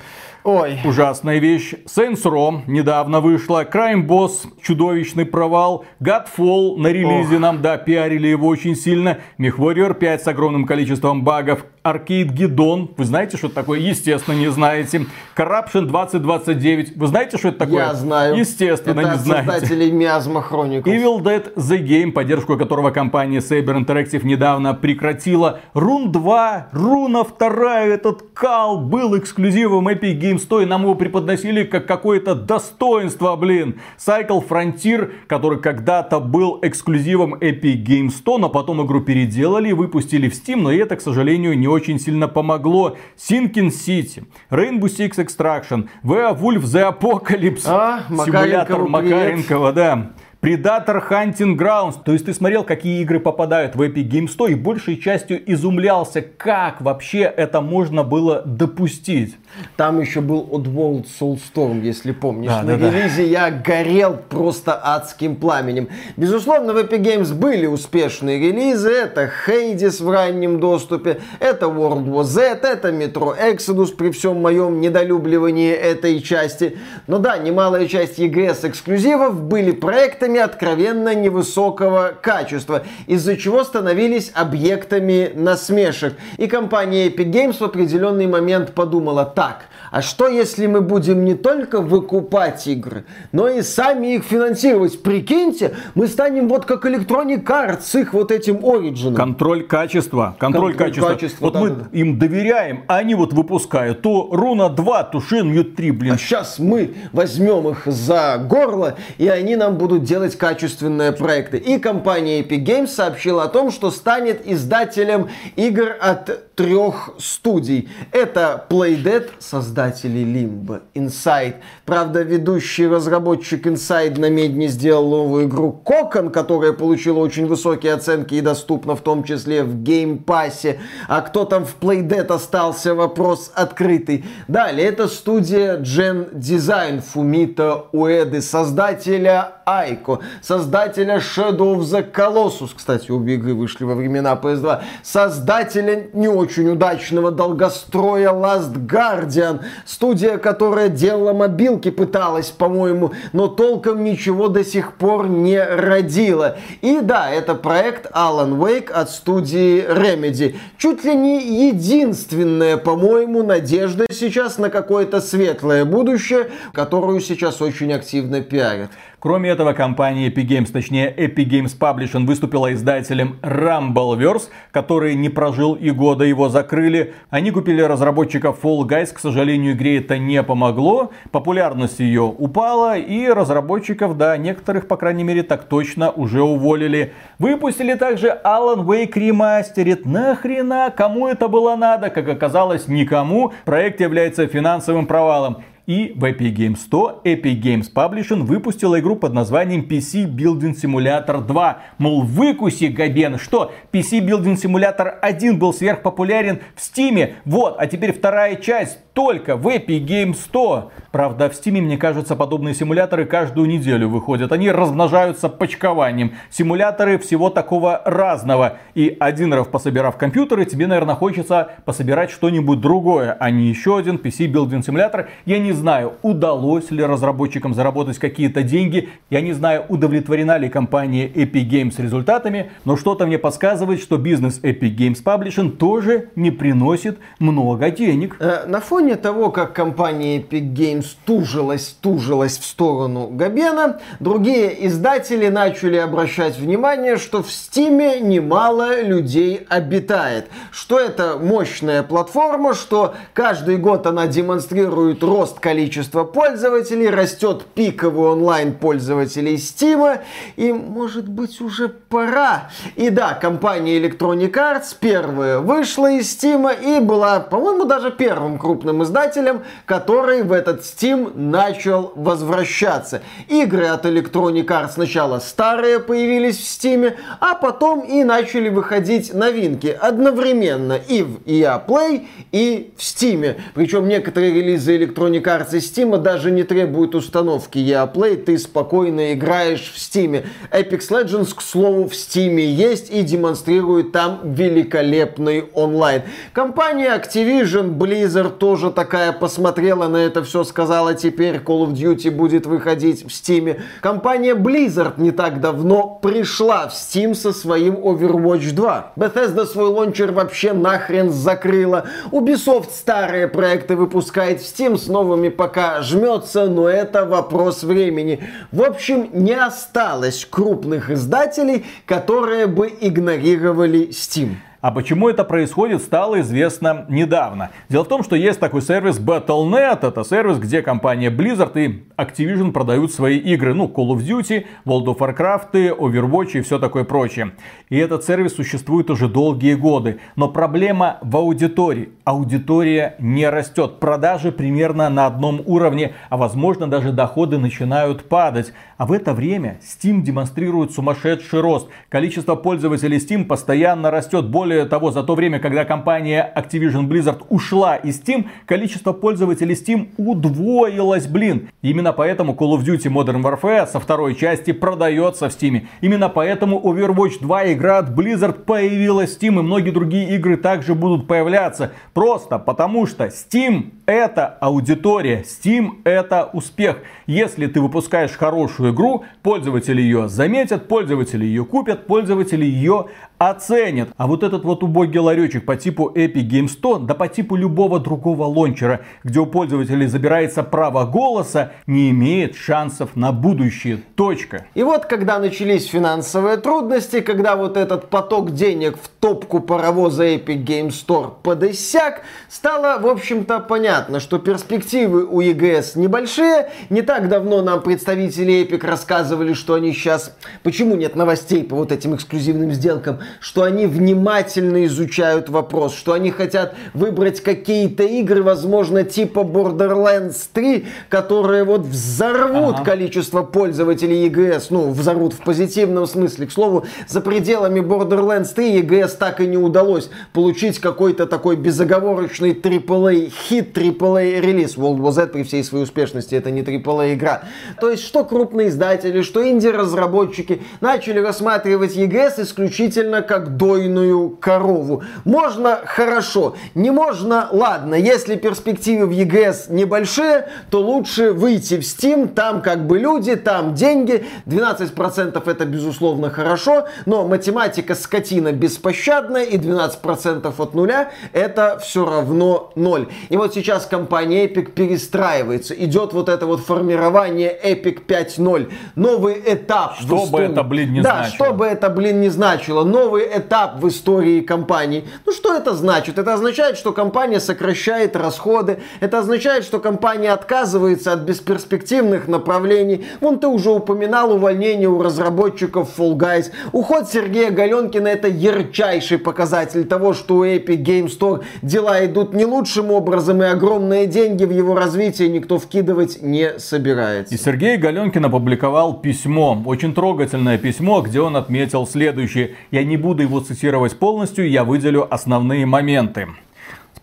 Ой. 0.45 0.79
Ужасная 0.85 1.39
вещь. 1.39 1.73
Saints 1.87 2.23
Row 2.25 2.61
недавно 2.67 3.21
вышла. 3.21 3.65
Crime 3.65 4.07
Boss. 4.07 4.47
Чудовищный 4.63 5.25
провал. 5.25 5.87
Godfall 6.01 6.77
на 6.77 6.89
релизе 6.89 7.37
Ох. 7.37 7.41
нам, 7.41 7.63
да, 7.63 7.79
пиарили 7.79 8.29
его 8.29 8.49
очень 8.49 8.77
сильно. 8.77 9.21
MechWarrior 9.39 9.95
5 9.95 10.23
с 10.23 10.29
огромным 10.29 10.67
количеством 10.67 11.25
багов. 11.25 11.65
Arcade 11.85 12.33
Гидон. 12.33 12.91
Вы 12.97 13.05
знаете, 13.05 13.37
что 13.37 13.49
это 13.49 13.57
такое? 13.57 13.79
Естественно, 13.79 14.35
не 14.35 14.51
знаете. 14.51 15.05
Corruption 15.37 15.83
2029. 15.83 16.97
Вы 16.97 17.07
знаете, 17.07 17.37
что 17.37 17.49
это 17.49 17.59
такое? 17.59 17.85
Я 17.85 17.95
знаю. 17.95 18.37
Естественно, 18.37 19.01
это 19.01 19.11
не 19.11 19.19
знаете. 19.19 19.51
создателей 19.51 19.91
Miasma 19.91 20.43
Chronicles. 20.49 20.85
Evil 20.85 21.21
Dead 21.21 21.55
The 21.55 21.87
Game, 21.87 22.13
поддержку 22.13 22.57
которого 22.57 22.91
компания 22.91 23.41
Saber 23.41 23.77
Interactive 23.85 24.25
недавно 24.25 24.73
прекратила. 24.73 25.61
Rune 25.75 26.09
2, 26.09 26.69
Руна 26.73 27.25
2, 27.25 27.81
этот 27.83 28.23
кал 28.33 28.79
был 28.81 29.19
эксклюзивом 29.19 29.89
Epic 29.89 30.19
Games 30.19 30.39
100, 30.39 30.63
и 30.63 30.65
нам 30.65 30.83
его 30.83 30.95
преподносили 30.95 31.65
как 31.65 31.87
какое-то 31.87 32.35
достоинство, 32.35 33.37
блин. 33.37 33.79
Cycle 33.99 34.43
Frontier, 34.49 35.11
который 35.27 35.61
когда-то 35.61 36.19
был 36.21 36.61
эксклюзивом 36.63 37.35
Epic 37.35 37.85
Games 37.85 38.13
100, 38.13 38.39
но 38.39 38.49
потом 38.49 38.85
игру 38.87 39.03
переделали 39.03 39.69
и 39.69 39.73
выпустили 39.75 40.31
в 40.31 40.33
Steam, 40.33 40.63
но 40.63 40.73
это, 40.73 40.97
к 40.97 41.03
сожалению, 41.03 41.59
не 41.59 41.74
очень 41.75 41.99
сильно 41.99 42.29
помогло. 42.29 42.97
Sinking 43.17 43.69
City, 43.69 44.25
Rainbow 44.51 44.89
Six 44.89 45.17
Extraction, 45.17 45.89
Werewolf 46.03 46.63
The 46.63 46.99
Apocalypse, 46.99 47.65
а, 47.67 48.05
симулятор 48.09 48.89
Макаренкова, 48.89 49.73
да. 49.73 50.13
Predator 50.45 51.03
Hunting 51.09 51.57
Grounds. 51.57 51.95
То 52.05 52.13
есть 52.13 52.27
ты 52.27 52.35
смотрел, 52.35 52.65
какие 52.65 53.01
игры 53.01 53.19
попадают 53.19 53.75
в 53.77 53.81
Epic 53.81 54.07
Games 54.11 54.29
100 54.29 54.49
и 54.49 54.55
большей 54.55 54.99
частью 54.99 55.41
изумлялся, 55.51 56.21
как 56.21 56.83
вообще 56.83 57.21
это 57.21 57.63
можно 57.63 58.05
было 58.05 58.43
допустить. 58.45 59.37
Там 59.79 60.03
еще 60.03 60.21
был 60.21 60.47
Oddworld 60.53 61.07
Soulstorm, 61.19 61.81
если 61.81 62.13
помнишь. 62.13 62.51
Да, 62.51 62.63
На 62.63 62.77
да, 62.77 62.91
релизе 62.91 63.23
да. 63.23 63.47
я 63.47 63.51
горел 63.53 64.19
просто 64.19 64.75
адским 64.75 65.37
пламенем. 65.37 65.89
Безусловно, 66.19 66.75
в 66.75 66.77
Epic 66.77 67.01
Games 67.01 67.33
были 67.33 67.65
успешные 67.65 68.39
релизы. 68.39 68.91
Это 68.91 69.31
Hades 69.47 70.05
в 70.05 70.11
раннем 70.11 70.61
доступе, 70.61 71.21
это 71.41 71.67
World 71.67 72.05
War 72.05 72.25
Z, 72.25 72.61
это 72.65 72.91
Metro 72.91 73.35
Exodus 73.35 73.97
при 73.97 74.11
всем 74.11 74.43
моем 74.43 74.83
недолюбливании 74.83 75.73
этой 75.73 76.21
части. 76.21 76.77
Но 77.07 77.19
да, 77.19 77.39
немалая 77.39 77.89
часть 77.89 78.19
EGS 78.19 78.69
эксклюзивов 78.69 79.43
были 79.43 79.71
проектами, 79.71 80.34
играми 80.35 80.39
откровенно 80.39 81.15
невысокого 81.15 82.13
качества, 82.21 82.83
из-за 83.07 83.37
чего 83.37 83.65
становились 83.65 84.33
объектами 84.35 85.31
насмешек. 85.35 86.15
И 86.39 86.47
компания 86.47 87.09
Epic 87.09 87.31
Games 87.31 87.59
в 87.59 87.63
определенный 87.63 88.27
момент 88.27 88.73
подумала, 88.75 89.25
так, 89.25 89.67
а 89.91 90.03
что 90.03 90.29
если 90.29 90.67
мы 90.67 90.81
будем 90.81 91.25
не 91.25 91.35
только 91.35 91.81
выкупать 91.81 92.67
игры, 92.67 93.05
но 93.33 93.49
и 93.49 93.63
сами 93.63 94.17
их 94.17 94.25
финансировать? 94.25 95.03
Прикиньте, 95.03 95.75
мы 95.95 96.09
станем 96.09 96.49
вот 96.49 96.65
как 96.65 96.85
Electronic 96.85 97.45
Arts 97.45 97.83
с 97.83 97.95
их 97.95 98.13
вот 98.13 98.33
этим 98.33 98.57
Origin. 98.57 99.15
Контроль 99.15 99.63
качества. 99.63 100.35
Контроль, 100.39 100.73
Контроль 100.73 100.89
качества. 100.89 101.13
качества. 101.13 101.45
Вот 101.45 101.53
да, 101.53 101.61
мы 101.61 101.71
да. 101.71 101.85
им 101.93 102.19
доверяем, 102.19 102.83
а 102.89 102.97
они 102.97 103.15
вот 103.15 103.33
выпускают 103.33 104.03
то 104.03 104.29
Руна 104.33 104.69
2, 104.69 105.05
то 105.05 105.19
Shenmue 105.19 105.63
3, 105.63 105.91
блин. 105.93 106.15
А 106.15 106.19
сейчас 106.19 106.59
мы 106.59 106.95
возьмем 107.13 107.69
их 107.69 107.83
за 107.87 108.39
горло, 108.39 108.97
и 109.19 109.29
они 109.29 109.57
нам 109.57 109.77
будут 109.77 110.03
делать 110.03 110.24
качественные 110.31 111.13
проекты. 111.13 111.59
И 111.59 111.79
компания 111.79 112.41
Epic 112.41 112.65
Games 112.65 112.89
сообщила 112.89 113.45
о 113.45 113.49
том, 113.49 113.71
что 113.71 113.91
станет 113.91 114.47
издателем 114.47 115.29
игр 115.57 115.95
от 116.01 116.55
трех 116.55 117.11
студий. 117.19 117.89
Это 118.13 118.65
Playdead, 118.69 119.31
создателей 119.39 120.25
Limbo, 120.25 120.83
Inside. 120.95 121.57
Правда, 121.85 122.23
ведущий 122.23 122.87
разработчик 122.87 123.67
Inside 123.67 124.19
намедни 124.21 124.69
сделал 124.69 125.09
новую 125.11 125.47
игру 125.47 125.73
Cocoon, 125.73 126.31
которая 126.31 126.73
получила 126.73 127.19
очень 127.19 127.47
высокие 127.47 127.93
оценки 127.93 128.35
и 128.35 128.41
доступна 128.41 128.95
в 128.95 129.01
том 129.01 129.25
числе 129.25 129.65
в 129.65 129.83
Game 129.83 130.22
Pass 130.22 130.61
е. 130.61 130.81
А 131.09 131.21
кто 131.23 131.45
там 131.45 131.65
в 131.65 131.77
Playdead 131.81 132.33
остался, 132.33 132.95
вопрос 132.95 133.51
открытый. 133.55 134.25
Далее, 134.49 134.87
это 134.87 135.09
студия 135.09 135.79
Gen 135.79 136.33
Design 136.35 137.01
Фумито 137.01 137.87
Уэды, 137.93 138.41
создателя 138.41 139.55
Ico, 139.67 140.14
создателя 140.43 141.17
Shadow 141.17 141.77
of 141.77 141.81
the 141.81 142.11
Colossus, 142.11 142.71
кстати, 142.77 143.11
обе 143.11 143.35
игры 143.35 143.55
вышли 143.55 143.85
во 143.85 143.95
времена 143.95 144.39
PS2, 144.41 144.83
создателя 145.03 146.09
не 146.13 146.29
очень 146.29 146.69
удачного 146.69 147.31
долгостроя 147.31 148.31
Last 148.31 148.75
Guardian, 148.75 149.61
студия, 149.87 150.39
которая 150.39 150.89
делала 150.89 151.33
мобилки, 151.33 151.91
пыталась, 151.91 152.51
по-моему, 152.51 153.13
но 153.33 153.49
толком 153.49 154.05
ничего 154.05 154.49
до 154.49 154.65
сих 154.65 154.95
пор 154.95 155.29
не 155.29 155.63
родила. 155.63 156.57
И 156.81 157.01
да, 157.01 157.31
это 157.31 157.55
проект 157.55 158.11
Alan 158.13 158.59
Wake 158.59 158.91
от 158.91 159.11
студии 159.11 159.85
Remedy. 159.85 160.57
Чуть 160.79 161.05
ли 161.05 161.15
не 161.15 161.69
единственная, 161.69 162.77
по-моему, 162.77 163.43
надежда 163.43 164.07
сейчас 164.11 164.59
на 164.59 164.71
какое-то 164.71 165.21
светлое 165.21 165.85
будущее, 165.85 166.51
которую 166.73 167.21
сейчас 167.21 167.61
очень 167.63 167.93
активно 167.93 168.41
пиарят. 168.41 168.91
Кроме 169.25 169.49
этого, 169.49 169.73
компания 169.73 169.94
Epic 169.97 170.47
Games, 170.47 170.73
точнее 170.73 171.15
Epic 171.17 171.49
Games 171.49 171.79
Publishing, 171.79 172.27
выступила 172.27 172.73
издателем 172.73 173.39
Rumbleverse, 173.43 174.49
который 174.71 175.15
не 175.15 175.29
прожил 175.29 175.75
и 175.75 175.91
года, 175.91 176.25
его 176.25 176.49
закрыли. 176.49 177.15
Они 177.31 177.51
купили 177.51 177.81
разработчиков 177.83 178.59
Fall 178.63 178.87
Guys, 178.87 179.13
к 179.13 179.19
сожалению, 179.19 179.75
игре 179.75 179.99
это 179.99 180.19
не 180.19 180.43
помогло. 180.43 181.11
Популярность 181.31 182.01
ее 182.01 182.23
упала, 182.23 182.97
и 182.97 183.29
разработчиков, 183.29 184.17
да, 184.17 184.37
некоторых, 184.37 184.89
по 184.89 184.97
крайней 184.97 185.25
мере, 185.25 185.43
так 185.43 185.65
точно 185.65 186.11
уже 186.11 186.43
уволили. 186.43 187.13
Выпустили 187.39 187.95
также 187.95 188.39
Alan 188.45 188.85
Wake 188.85 189.15
Remastered. 189.15 190.03
Нахрена? 190.05 190.93
Кому 190.97 191.29
это 191.29 191.49
было 191.49 191.77
надо? 191.77 192.11
Как 192.11 192.29
оказалось, 192.29 192.89
никому. 192.89 193.53
Проект 193.65 194.01
является 194.01 194.47
финансовым 194.47 195.07
провалом. 195.07 195.63
И 195.87 196.15
в 196.17 196.25
Epic 196.25 196.55
Games 196.55 196.77
100 196.77 197.21
Epic 197.25 197.61
Games 197.61 197.93
Publishing 197.95 198.45
выпустила 198.45 198.99
игру 199.01 199.17
под 199.17 199.35
названием 199.35 199.83
PC 199.83 200.25
Building 200.25 200.75
Simulator 200.75 201.45
2. 201.45 201.79
Мол, 201.99 202.23
выкуси, 202.23 202.85
Габен, 202.85 203.39
что 203.39 203.71
PC 203.93 204.21
Building 204.21 204.55
Simulator 204.55 205.09
1 205.21 205.59
был 205.59 205.75
сверхпопулярен 205.75 206.61
в 206.75 206.81
Steam. 206.81 207.35
Вот, 207.45 207.77
а 207.79 207.87
теперь 207.87 208.15
вторая 208.15 208.57
часть 208.57 208.99
только 209.13 209.57
в 209.57 209.69
Epic 209.69 210.07
Games 210.07 210.37
100. 210.37 210.91
Правда, 211.13 211.51
в 211.51 211.53
Steam, 211.53 211.83
мне 211.83 211.99
кажется, 211.99 212.35
подобные 212.35 212.75
симуляторы 212.75 213.27
каждую 213.27 213.69
неделю 213.69 214.09
выходят. 214.09 214.53
Они 214.53 214.71
размножаются 214.71 215.51
почкованием. 215.51 216.33
Симуляторы 216.51 217.19
всего 217.19 217.51
такого 217.51 218.01
разного. 218.07 218.79
И 218.95 219.15
один 219.21 219.53
раз 219.53 219.67
пособирав 219.67 220.17
компьютеры, 220.17 220.65
тебе, 220.65 220.87
наверное, 220.87 221.15
хочется 221.15 221.73
пособирать 221.85 222.31
что-нибудь 222.31 222.81
другое, 222.81 223.37
а 223.39 223.51
не 223.51 223.69
еще 223.69 223.99
один 223.99 224.17
PC 224.17 224.51
Building 224.51 224.81
Simulator. 224.85 225.27
Я 225.45 225.59
не 225.59 225.74
знаю, 225.75 226.15
удалось 226.23 226.91
ли 226.91 227.05
разработчикам 227.05 227.75
заработать 227.75 228.19
какие-то 228.19 228.63
деньги. 228.63 229.09
Я 229.31 229.41
не 229.41 229.53
знаю, 229.53 229.85
удовлетворена 229.89 230.57
ли 230.59 230.69
компания 230.69 231.29
Epic 231.29 231.69
Games 231.69 232.01
результатами. 232.01 232.71
Но 232.85 232.97
что-то 232.97 233.27
мне 233.27 233.39
подсказывает, 233.39 234.01
что 234.01 234.17
бизнес 234.17 234.61
Epic 234.63 234.97
Games 234.97 235.23
Publishing 235.23 235.71
тоже 235.77 236.31
не 236.37 236.51
приносит 236.51 237.19
много 237.39 237.91
денег. 237.91 238.37
Э, 238.41 238.67
на 238.67 238.81
фоне 238.81 239.17
того, 239.17 239.51
как 239.51 239.73
компания 239.73 240.39
Epic 240.39 240.73
Games 240.73 241.07
тужилась, 241.25 241.97
тужилась 242.01 242.59
в 242.59 242.65
сторону 242.65 243.29
Габена, 243.29 244.01
другие 244.21 244.87
издатели 244.87 245.49
начали 245.49 245.97
обращать 245.97 246.59
внимание, 246.59 247.17
что 247.17 247.43
в 247.43 247.51
Стиме 247.51 248.21
немало 248.21 249.03
людей 249.03 249.67
обитает. 249.69 250.47
Что 250.71 250.99
это 250.99 251.39
мощная 251.41 252.03
платформа, 252.03 252.75
что 252.75 253.15
каждый 253.33 253.77
год 253.77 254.07
она 254.07 254.27
демонстрирует 254.27 255.23
рост 255.23 255.61
количества 255.65 256.25
пользователей, 256.25 257.09
растет 257.09 257.65
пиковый 257.75 258.33
онлайн 258.33 258.75
пользователей 258.75 259.57
Стима, 259.57 260.19
и 260.57 260.71
может 260.73 261.27
быть 261.27 261.59
уже 261.63 261.89
пора. 261.89 262.71
И 262.97 263.09
да, 263.09 263.33
компания 263.33 263.99
Electronic 263.99 264.53
Arts 264.53 264.95
первая 265.01 265.61
вышла 265.61 266.11
из 266.13 266.31
Стима 266.33 266.73
и 266.73 267.01
была, 267.01 267.41
по-моему, 267.41 267.87
даже 267.87 268.11
первым 268.11 268.59
крупным 268.59 269.05
издателем, 269.05 269.63
который 269.87 270.43
в 270.43 270.53
этот 270.53 270.83
Steam 270.83 271.33
начал 271.35 272.13
возвращаться. 272.15 273.23
Игры 273.49 273.87
от 273.87 274.05
Electronic 274.05 274.67
Arts 274.67 274.91
сначала 274.97 275.39
старые 275.39 275.99
появились 275.99 276.59
в 276.59 276.65
Steam, 276.65 277.15
а 277.41 277.55
потом 277.55 278.01
и 278.01 278.23
начали 278.23 278.69
выходить 278.69 279.33
новинки 279.33 279.87
одновременно 279.99 281.01
и 281.09 281.23
в 281.23 281.39
EA 281.47 281.81
Play, 281.87 282.27
и 282.53 282.93
в 282.99 283.01
Steam. 283.01 283.59
Причем 283.73 284.07
некоторые 284.07 284.53
релизы 284.53 284.99
Electronic 284.99 285.43
Arts 285.43 285.54
и 285.63 285.79
Steam 285.79 286.19
даже 286.19 286.51
не 286.51 286.63
требуют 286.65 287.15
установки 287.15 287.79
EA 287.79 288.13
Play, 288.13 288.37
ты 288.37 288.59
спокойно 288.59 289.33
играешь 289.33 289.93
в 289.95 289.99
Steam. 289.99 290.45
Apex 290.71 291.09
Legends, 291.11 291.55
к 291.55 291.61
слову, 291.61 292.09
в 292.09 292.13
Steam 292.13 292.61
есть 292.61 293.11
и 293.11 293.23
демонстрирует 293.23 294.13
там 294.13 294.41
великолепный 294.43 295.67
онлайн. 295.75 296.23
Компания 296.53 297.17
Activision, 297.17 297.97
Blizzard 297.97 298.59
тоже 298.59 298.91
такая 298.91 299.33
посмотрела 299.33 300.09
на 300.09 300.19
это 300.19 300.43
все, 300.43 300.65
сказала, 300.65 301.15
теперь 301.15 301.57
Call 301.57 301.87
of 301.87 301.93
Duty 301.93 302.31
будет 302.31 302.67
выходить 302.67 303.25
в 303.25 303.29
Steam. 303.29 303.81
Компания 304.01 304.55
Blizzard 304.55 305.15
не 305.19 305.31
так 305.31 305.61
давно 305.61 306.19
пришла 306.23 306.89
в 306.89 306.93
Steam 306.93 307.35
со 307.35 307.53
своим 307.53 307.95
Overwatch 307.95 308.73
2. 308.73 309.13
Bethesda 309.17 309.67
свой 309.67 309.89
лончер 309.89 310.33
вообще 310.33 310.73
нахрен 310.73 311.31
закрыла. 311.31 312.07
Ubisoft 312.31 312.91
старые 312.93 313.49
проекты 313.49 313.97
выпускает 313.97 314.61
в 314.61 314.65
Steam, 314.65 314.97
с 314.97 315.07
новыми 315.07 315.44
пока 315.51 316.03
жмется, 316.03 316.67
но 316.67 316.89
это 316.89 317.25
вопрос 317.25 317.83
времени. 317.83 318.45
В 318.73 318.83
общем, 318.83 319.29
не 319.33 319.55
осталось 319.55 320.47
крупных 320.49 321.11
издателей, 321.11 321.85
которые 322.07 322.67
бы 322.67 322.93
игнорировали 323.01 324.09
Steam. 324.09 324.57
А 324.85 324.91
почему 324.91 325.31
это 325.31 325.45
происходит, 325.45 326.03
стало 326.03 326.43
известно 326.43 327.07
недавно. 327.09 327.71
Дело 327.89 328.05
в 328.05 328.09
том, 328.09 328.23
что 328.23 328.37
есть 328.37 328.61
такой 328.61 328.83
сервис 328.83 329.19
Battle.net. 329.19 330.07
Это 330.07 330.25
сервис, 330.25 330.59
где 330.59 330.83
компания 330.83 331.31
Blizzard 331.31 331.73
и 331.77 332.05
Activision 332.19 332.71
продают 332.71 333.11
свои 333.11 333.39
игры. 333.39 333.73
Ну, 333.73 333.87
Call 333.87 334.09
of 334.09 334.19
Duty, 334.19 334.67
World 334.85 335.07
of 335.07 335.17
Warcraft, 335.21 335.97
Overwatch 335.97 336.59
и 336.59 336.61
все 336.61 336.79
такое 336.79 337.05
прочее. 337.05 337.53
И 337.89 337.97
этот 337.97 338.25
сервис 338.25 338.57
существует 338.57 339.09
уже 339.09 339.27
долгие 339.27 339.73
годы. 339.73 340.21
Но 340.37 340.49
проблема 340.49 341.17
в 341.23 341.35
аудитории. 341.39 342.11
Аудитория 342.25 343.15
не 343.19 343.49
растет. 343.49 344.01
Продажи 344.01 344.53
примерно 344.53 345.09
на 345.09 345.25
одном 345.25 345.63
уровне, 345.65 346.13
а 346.29 346.37
возможно 346.37 346.89
даже 346.89 347.11
доходы 347.11 347.57
начинают 347.57 348.29
падать. 348.29 348.75
А 348.99 349.07
в 349.07 349.13
это 349.13 349.33
время 349.33 349.79
Steam 349.81 350.21
демонстрирует 350.21 350.93
сумасшедший 350.93 351.63
рост. 351.63 351.89
Количество 352.11 352.55
пользователей 352.55 353.17
Steam 353.17 353.47
постоянно 353.47 354.11
растет. 354.11 354.45
Более 354.51 354.74
более 354.75 354.91
того, 354.91 355.13
за 355.13 355.23
то 355.23 355.37
время, 355.37 355.61
когда 355.61 355.85
компания 355.85 356.53
Activision 356.57 357.07
Blizzard 357.07 357.45
ушла 357.49 357.95
из 357.95 358.21
Steam, 358.21 358.47
количество 358.67 359.13
пользователей 359.13 359.75
Steam 359.75 360.09
удвоилось, 360.17 361.29
блин. 361.29 361.69
Именно 361.81 362.13
поэтому 362.13 362.55
Call 362.55 362.77
of 362.77 362.85
Duty 362.85 363.09
Modern 363.09 363.41
Warfare 363.41 363.87
со 363.87 364.01
второй 364.01 364.35
части 364.35 364.73
продается 364.73 365.49
в 365.49 365.53
Steam. 365.53 365.87
Именно 366.01 366.29
поэтому 366.29 366.81
Overwatch 366.81 367.41
2 367.41 367.73
игра 367.75 367.99
от 367.99 368.11
Blizzard 368.11 368.65
появилась 368.65 369.37
в 369.37 369.41
Steam, 369.41 369.61
и 369.61 369.63
многие 369.63 369.91
другие 369.91 370.35
игры 370.35 370.57
также 370.57 370.97
будут 370.97 371.29
появляться. 371.29 371.93
Просто 372.13 372.59
потому 372.59 373.07
что 373.07 373.27
Steam 373.27 373.93
это 374.07 374.47
аудитория, 374.61 375.43
Steam 375.43 376.01
это 376.05 376.51
успех. 376.53 376.99
Если 377.27 377.67
ты 377.67 377.81
выпускаешь 377.81 378.33
хорошую 378.33 378.93
игру, 378.93 379.25
пользователи 379.43 380.03
ее 380.03 380.29
заметят, 380.29 380.89
пользователи 380.89 381.45
ее 381.45 381.65
купят, 381.65 382.07
пользователи 382.07 382.65
ее 382.65 383.07
оценят. 383.39 384.11
А 384.17 384.27
вот 384.27 384.43
этот 384.43 384.65
вот 384.65 384.83
убогий 384.83 385.21
ларечек 385.21 385.65
по 385.65 385.77
типу 385.77 386.13
Epic 386.15 386.49
Game 386.49 386.67
Store, 386.67 387.05
да 387.05 387.15
по 387.15 387.29
типу 387.29 387.57
любого 387.57 387.99
другого 387.99 388.45
лончера, 388.45 389.01
где 389.23 389.41
у 389.41 389.47
пользователей 389.47 390.07
забирается 390.07 390.63
право 390.63 391.05
голоса, 391.05 391.73
не 391.87 392.11
имеет 392.11 392.57
шансов 392.57 393.17
на 393.17 393.33
будущее. 393.33 394.03
Точка. 394.15 394.67
И 394.75 394.83
вот 394.83 395.07
когда 395.07 395.39
начались 395.39 395.87
финансовые 395.87 396.59
трудности, 396.59 397.21
когда 397.21 397.57
вот 397.57 397.77
этот 397.77 398.11
поток 398.11 398.53
денег 398.53 398.97
в 398.97 399.09
топку 399.09 399.61
паровоза 399.61 400.27
Epic 400.27 400.65
Game 400.65 400.89
Store 400.89 401.33
подосяк, 401.43 402.23
стало, 402.49 403.01
в 403.01 403.07
общем-то, 403.07 403.61
понятно, 403.61 403.94
что 404.19 404.39
перспективы 404.39 405.25
у 405.25 405.41
EGS 405.41 405.99
небольшие. 405.99 406.71
Не 406.91 407.03
так 407.03 407.29
давно 407.29 407.63
нам 407.63 407.83
представители 407.83 408.63
Epic 408.63 408.87
рассказывали, 408.87 409.53
что 409.55 409.75
они 409.75 409.93
сейчас... 409.93 410.35
Почему 410.63 410.97
нет 410.97 411.17
новостей 411.17 411.65
по 411.65 411.77
вот 411.77 411.93
этим 411.93 412.15
эксклюзивным 412.15 412.73
сделкам? 412.73 413.21
что 413.41 413.63
они 413.63 413.87
внимательно 413.87 414.85
изучают 414.87 415.49
вопрос, 415.49 415.95
что 415.95 416.13
они 416.13 416.31
хотят 416.31 416.75
выбрать 416.93 417.43
какие-то 417.43 418.03
игры, 418.03 418.43
возможно, 418.43 419.05
типа 419.05 419.41
Borderlands 419.41 420.37
3, 420.53 420.87
которые 421.09 421.65
вот 421.65 421.83
взорвут 421.83 422.77
ага. 422.77 422.85
количество 422.85 423.43
пользователей 423.43 424.29
EGS, 424.29 424.67
ну, 424.71 424.91
взорвут 424.91 425.35
в 425.35 425.41
позитивном 425.41 426.07
смысле. 426.07 426.47
К 426.47 426.53
слову, 426.53 426.87
за 427.07 427.21
пределами 427.21 427.81
Borderlands 427.81 428.55
3 428.55 428.81
EGS 428.81 429.17
так 429.19 429.41
и 429.41 429.47
не 429.47 429.57
удалось 429.59 430.11
получить 430.33 430.79
какой-то 430.79 431.27
такой 431.27 431.57
безоговорочный 431.57 432.55
AAA 432.55 433.31
хит, 433.31 433.75
AAA 433.91 434.41
релиз. 434.41 434.77
World 434.77 434.99
War 435.01 435.13
Z 435.13 435.29
при 435.29 435.43
всей 435.43 435.65
своей 435.65 435.85
успешности 435.85 436.35
это 436.35 436.51
не 436.51 436.63
AAA 436.63 437.15
игра. 437.15 437.43
То 437.81 437.91
есть, 437.91 438.05
что 438.05 438.25
крупные 438.25 438.69
издатели, 438.69 439.23
что 439.23 439.47
инди-разработчики 439.47 440.63
начали 440.81 441.19
рассматривать 441.19 441.97
EGS 441.97 442.43
исключительно 442.43 443.23
как 443.23 443.57
дойную 443.57 444.31
корову. 444.31 445.03
Можно 445.25 445.81
хорошо, 445.85 446.57
не 446.75 446.91
можно 446.91 447.49
ладно. 447.53 447.95
Если 447.95 448.37
перспективы 448.37 449.07
в 449.07 449.11
ЕГС 449.11 449.69
небольшие, 449.69 450.49
то 450.71 450.81
лучше 450.81 451.33
выйти 451.33 451.79
в 451.79 451.81
Steam, 451.81 452.29
там 452.29 452.63
как 452.63 452.87
бы 452.87 452.99
люди, 452.99 453.37
там 453.37 453.75
деньги. 453.75 454.25
12% 454.47 455.51
это 455.51 455.65
безусловно 455.65 456.31
хорошо, 456.31 456.87
но 457.07 457.27
математика 457.27 457.95
скотина 457.95 458.53
беспощадная 458.53 459.45
и 459.45 459.59
12% 459.59 460.55
от 460.57 460.75
нуля 460.75 461.11
это 461.33 461.79
все 461.83 462.05
равно 462.05 462.73
ноль. 462.75 463.09
И 463.29 463.37
вот 463.37 463.55
сейчас 463.55 463.74
компания 463.83 464.47
Epic 464.47 464.73
перестраивается, 464.73 465.75
идет 465.75 466.13
вот 466.13 466.29
это 466.29 466.47
вот 466.47 466.61
формирование 466.61 467.57
Epic 467.63 468.07
5.0, 468.07 468.73
новый 468.95 469.43
этап. 469.47 469.97
Что 470.01 470.27
бы 470.27 470.41
это, 470.41 470.63
блин, 470.63 470.93
не 470.93 471.01
да, 471.03 471.17
значило. 471.17 471.35
что 471.35 471.55
бы 471.55 471.67
это, 471.67 471.91
блин, 471.91 472.21
не 472.21 472.29
значило 472.29 472.85
новый 472.85 473.25
этап 473.25 473.81
в 473.81 473.89
истории 473.89 474.41
компании. 474.41 475.05
Ну 475.27 475.33
что 475.33 475.55
это 475.55 475.75
значит? 475.75 476.19
Это 476.19 476.35
означает, 476.35 476.77
что 476.77 476.93
компания 476.93 477.41
сокращает 477.41 478.17
расходы. 478.17 478.79
Это 479.01 479.19
означает, 479.19 479.65
что 479.65 479.81
компания 479.81 480.33
отказывается 480.33 481.13
от 481.13 481.21
бесперспективных 481.21 482.29
направлений. 482.29 483.07
Вон 483.21 483.39
ты 483.39 483.47
уже 483.47 483.71
упоминал 483.71 484.33
увольнение 484.33 484.89
у 484.89 485.03
разработчиков 485.03 485.89
Fall 485.99 486.17
Guys. 486.17 486.51
Уход 486.73 487.09
Сергея 487.11 487.51
Галенкина 487.51 488.09
это 488.09 488.29
ярчайший 488.29 489.19
показатель 489.19 489.85
того, 489.85 490.15
что 490.15 490.37
у 490.37 490.45
Epic 490.45 490.83
Game 490.83 491.07
Store 491.07 491.45
дела 491.63 492.05
идут 492.05 492.35
не 492.35 492.45
лучшим 492.45 492.91
образом 492.91 493.43
и 493.43 493.47
огромные 493.65 494.07
деньги 494.07 494.45
в 494.45 494.51
его 494.51 494.75
развитие 494.75 495.29
никто 495.29 495.59
вкидывать 495.59 496.21
не 496.21 496.59
собирается. 496.59 497.35
И 497.35 497.39
Сергей 497.39 497.79
Галенкин 497.79 498.27
опубликовал 498.27 499.01
письмо, 499.01 499.61
очень 499.65 499.95
трогательное 499.95 500.59
письмо, 500.59 501.01
где 501.01 501.23
он 501.23 501.35
отметил 501.37 501.87
следующее. 501.87 502.57
Я 502.71 502.85
не 502.85 502.99
буду 502.99 503.23
его 503.23 503.41
цитировать 503.41 503.99
полностью, 503.99 504.49
я 504.51 504.65
выделю 504.65 505.07
основные 505.13 505.65
моменты. 505.65 506.29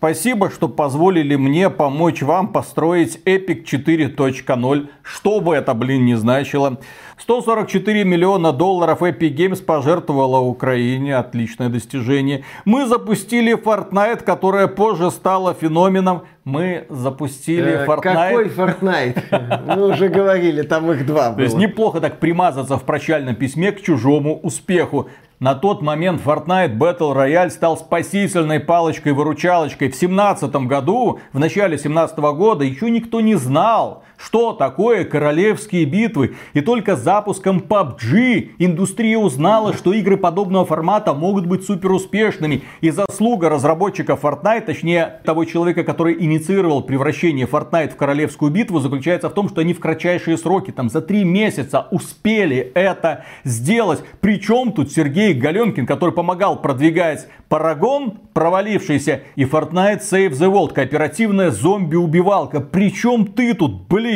Спасибо, 0.02 0.50
что 0.50 0.68
позволили 0.68 1.36
мне 1.36 1.70
помочь 1.70 2.22
вам 2.22 2.48
построить 2.48 3.20
Epic 3.24 3.62
4.0, 3.64 4.88
что 5.04 5.40
бы 5.40 5.54
это, 5.54 5.74
блин, 5.74 6.06
не 6.06 6.16
значило. 6.16 6.78
144 7.18 8.02
миллиона 8.02 8.52
долларов 8.52 9.02
Epic 9.02 9.32
Games 9.36 9.62
пожертвовала 9.62 10.40
Украине. 10.40 11.16
Отличное 11.16 11.68
достижение. 11.68 12.42
Мы 12.64 12.86
запустили 12.86 13.54
Fortnite, 13.56 14.24
которая 14.24 14.66
позже 14.66 15.12
стала 15.12 15.54
феноменом. 15.54 16.22
Мы 16.42 16.84
запустили 16.88 17.70
Э, 17.70 17.86
Fortnite. 17.86 18.02
Какой 18.02 18.48
Fortnite? 18.48 19.76
Мы 19.76 19.88
уже 19.88 20.08
говорили, 20.08 20.62
там 20.62 20.90
их 20.90 21.06
два 21.06 21.32
То 21.32 21.42
есть 21.42 21.54
было. 21.54 21.62
неплохо 21.62 22.00
так 22.00 22.18
примазаться 22.18 22.76
в 22.76 22.82
прощальном 22.82 23.36
письме 23.36 23.70
к 23.70 23.80
чужому 23.80 24.40
успеху. 24.40 25.08
На 25.42 25.56
тот 25.56 25.82
момент 25.82 26.22
Fortnite 26.24 26.78
Battle 26.78 27.16
Royale 27.16 27.50
стал 27.50 27.76
спасительной 27.76 28.60
палочкой-выручалочкой. 28.60 29.88
В 29.88 29.98
2017 29.98 30.54
году, 30.68 31.18
в 31.32 31.38
начале 31.40 31.70
2017 31.70 32.16
года, 32.18 32.62
еще 32.62 32.88
никто 32.88 33.20
не 33.20 33.34
знал, 33.34 34.04
что 34.24 34.52
такое 34.52 35.04
королевские 35.04 35.84
битвы. 35.84 36.34
И 36.52 36.60
только 36.60 36.96
запуском 36.96 37.58
PUBG 37.58 38.52
индустрия 38.58 39.18
узнала, 39.18 39.72
что 39.72 39.92
игры 39.92 40.16
подобного 40.16 40.64
формата 40.64 41.12
могут 41.12 41.46
быть 41.46 41.64
супер 41.64 41.92
успешными. 41.92 42.62
И 42.80 42.90
заслуга 42.90 43.48
разработчиков 43.48 44.22
Fortnite, 44.22 44.66
точнее 44.66 45.20
того 45.24 45.44
человека, 45.44 45.82
который 45.82 46.16
инициировал 46.22 46.82
превращение 46.82 47.46
Fortnite 47.46 47.90
в 47.90 47.96
королевскую 47.96 48.52
битву, 48.52 48.78
заключается 48.78 49.28
в 49.28 49.34
том, 49.34 49.48
что 49.48 49.60
они 49.60 49.74
в 49.74 49.80
кратчайшие 49.80 50.38
сроки, 50.38 50.70
там 50.70 50.88
за 50.88 51.00
три 51.00 51.24
месяца 51.24 51.88
успели 51.90 52.70
это 52.74 53.24
сделать. 53.44 54.02
Причем 54.20 54.72
тут 54.72 54.92
Сергей 54.92 55.34
Галенкин, 55.34 55.86
который 55.86 56.12
помогал 56.12 56.60
продвигать 56.60 57.26
Парагон, 57.48 58.18
провалившийся, 58.32 59.22
и 59.36 59.44
Fortnite 59.44 60.00
Save 60.00 60.30
the 60.30 60.50
World, 60.50 60.72
кооперативная 60.72 61.50
зомби-убивалка. 61.50 62.60
Причем 62.60 63.26
ты 63.26 63.52
тут, 63.54 63.88
блин? 63.88 64.11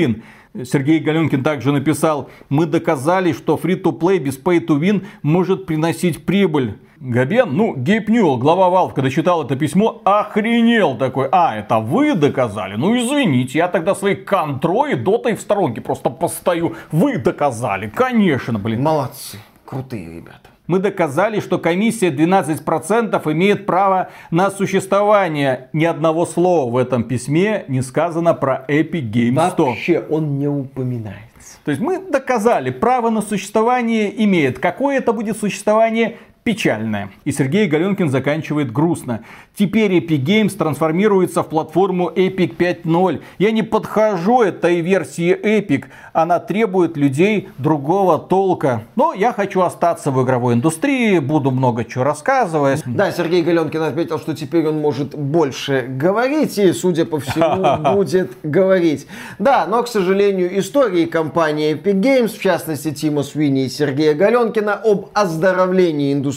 Сергей 0.64 1.00
Галенкин 1.00 1.42
также 1.42 1.72
написал, 1.72 2.30
мы 2.48 2.66
доказали, 2.66 3.32
что 3.32 3.60
free-to-play 3.62 4.18
без 4.18 4.38
pay-to-win 4.38 5.04
может 5.22 5.66
приносить 5.66 6.24
прибыль. 6.24 6.78
Габен, 6.98 7.54
ну, 7.54 7.74
Гейб 7.76 8.08
Ньюэлл, 8.08 8.38
глава 8.38 8.68
Valve, 8.68 8.94
когда 8.94 9.10
читал 9.10 9.44
это 9.44 9.54
письмо, 9.54 10.00
охренел 10.04 10.96
такой. 10.96 11.28
А, 11.30 11.54
это 11.54 11.78
вы 11.78 12.14
доказали? 12.14 12.76
Ну, 12.76 12.96
извините, 12.96 13.58
я 13.58 13.68
тогда 13.68 13.94
своей 13.94 14.16
контрой 14.16 14.92
и 14.92 14.96
дотой 14.96 15.34
в 15.34 15.40
сторонке 15.40 15.82
просто 15.82 16.08
постою. 16.08 16.74
Вы 16.90 17.18
доказали, 17.18 17.92
конечно, 17.94 18.58
блин. 18.58 18.82
Молодцы, 18.82 19.38
крутые 19.66 20.06
ребята. 20.06 20.55
Мы 20.66 20.80
доказали, 20.80 21.40
что 21.40 21.58
комиссия 21.58 22.10
12% 22.10 23.32
имеет 23.32 23.66
право 23.66 24.10
на 24.30 24.50
существование. 24.50 25.68
Ни 25.72 25.84
одного 25.84 26.26
слова 26.26 26.70
в 26.70 26.76
этом 26.76 27.04
письме 27.04 27.64
не 27.68 27.82
сказано 27.82 28.34
про 28.34 28.64
Epic 28.68 29.10
Games 29.10 29.56
Store. 29.56 29.66
Вообще 29.66 30.04
он 30.08 30.38
не 30.38 30.48
упоминается. 30.48 31.58
То 31.64 31.70
есть 31.70 31.80
мы 31.80 31.98
доказали, 31.98 32.70
право 32.70 33.10
на 33.10 33.22
существование 33.22 34.24
имеет. 34.24 34.58
Какое 34.58 34.98
это 34.98 35.12
будет 35.12 35.36
существование? 35.36 36.16
Печальное. 36.46 37.10
И 37.24 37.32
Сергей 37.32 37.66
Галенкин 37.66 38.08
заканчивает 38.08 38.70
грустно. 38.70 39.22
Теперь 39.56 39.96
Epic 39.96 40.22
Games 40.22 40.56
трансформируется 40.56 41.42
в 41.42 41.48
платформу 41.48 42.08
Epic 42.08 42.56
5.0. 42.56 43.20
Я 43.38 43.50
не 43.50 43.64
подхожу 43.64 44.42
этой 44.42 44.80
версии 44.80 45.34
Epic. 45.36 45.86
Она 46.12 46.38
требует 46.38 46.96
людей 46.96 47.48
другого 47.58 48.20
толка. 48.20 48.84
Но 48.94 49.12
я 49.12 49.32
хочу 49.32 49.62
остаться 49.62 50.12
в 50.12 50.22
игровой 50.22 50.54
индустрии, 50.54 51.18
буду 51.18 51.50
много 51.50 51.84
чего 51.84 52.04
рассказывать. 52.04 52.84
Да, 52.86 53.10
Сергей 53.10 53.42
Галенкин 53.42 53.82
отметил, 53.82 54.20
что 54.20 54.32
теперь 54.32 54.68
он 54.68 54.80
может 54.80 55.18
больше 55.18 55.86
говорить 55.88 56.58
и, 56.58 56.72
судя 56.72 57.06
по 57.06 57.18
всему, 57.18 57.92
будет 57.96 58.30
говорить. 58.44 59.08
Да, 59.40 59.66
но, 59.66 59.82
к 59.82 59.88
сожалению, 59.88 60.56
истории 60.60 61.06
компании 61.06 61.74
Epic 61.74 62.00
Games, 62.00 62.38
в 62.38 62.40
частности 62.40 62.92
Тима 62.92 63.24
Свини 63.24 63.64
и 63.64 63.68
Сергея 63.68 64.14
Галенкина, 64.14 64.74
об 64.74 65.08
оздоровлении 65.12 66.12
индустрии 66.12 66.35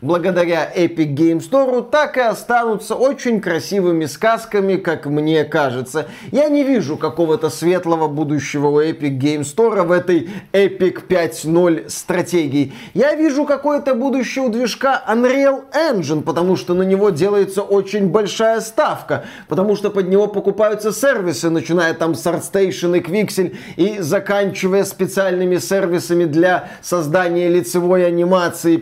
благодаря 0.00 0.70
Epic 0.74 1.14
Games 1.14 1.50
Store 1.50 1.88
так 1.88 2.16
и 2.16 2.20
останутся 2.20 2.94
очень 2.94 3.40
красивыми 3.40 4.06
сказками, 4.06 4.76
как 4.76 5.06
мне 5.06 5.44
кажется. 5.44 6.06
Я 6.32 6.48
не 6.48 6.62
вижу 6.62 6.96
какого-то 6.96 7.50
светлого 7.50 8.08
будущего 8.08 8.68
у 8.68 8.80
Epic 8.80 9.18
Games 9.18 9.54
Store 9.54 9.82
в 9.84 9.92
этой 9.92 10.30
Epic 10.52 11.06
5.0 11.08 11.88
стратегии. 11.88 12.72
Я 12.94 13.14
вижу 13.14 13.44
какое-то 13.44 13.94
будущее 13.94 14.44
у 14.44 14.48
движка 14.48 15.02
Unreal 15.08 15.64
Engine, 15.72 16.22
потому 16.22 16.56
что 16.56 16.74
на 16.74 16.82
него 16.82 17.10
делается 17.10 17.62
очень 17.62 18.08
большая 18.08 18.60
ставка, 18.60 19.24
потому 19.48 19.76
что 19.76 19.90
под 19.90 20.08
него 20.08 20.26
покупаются 20.26 20.92
сервисы, 20.92 21.50
начиная 21.50 21.94
там 21.94 22.14
с 22.14 22.26
ArtStation 22.26 22.98
и 22.98 23.00
Quixel 23.00 23.56
и 23.76 23.98
заканчивая 24.00 24.84
специальными 24.84 25.58
сервисами 25.58 26.24
для 26.24 26.68
создания 26.82 27.48
лицевой 27.48 28.06
анимации 28.06 28.76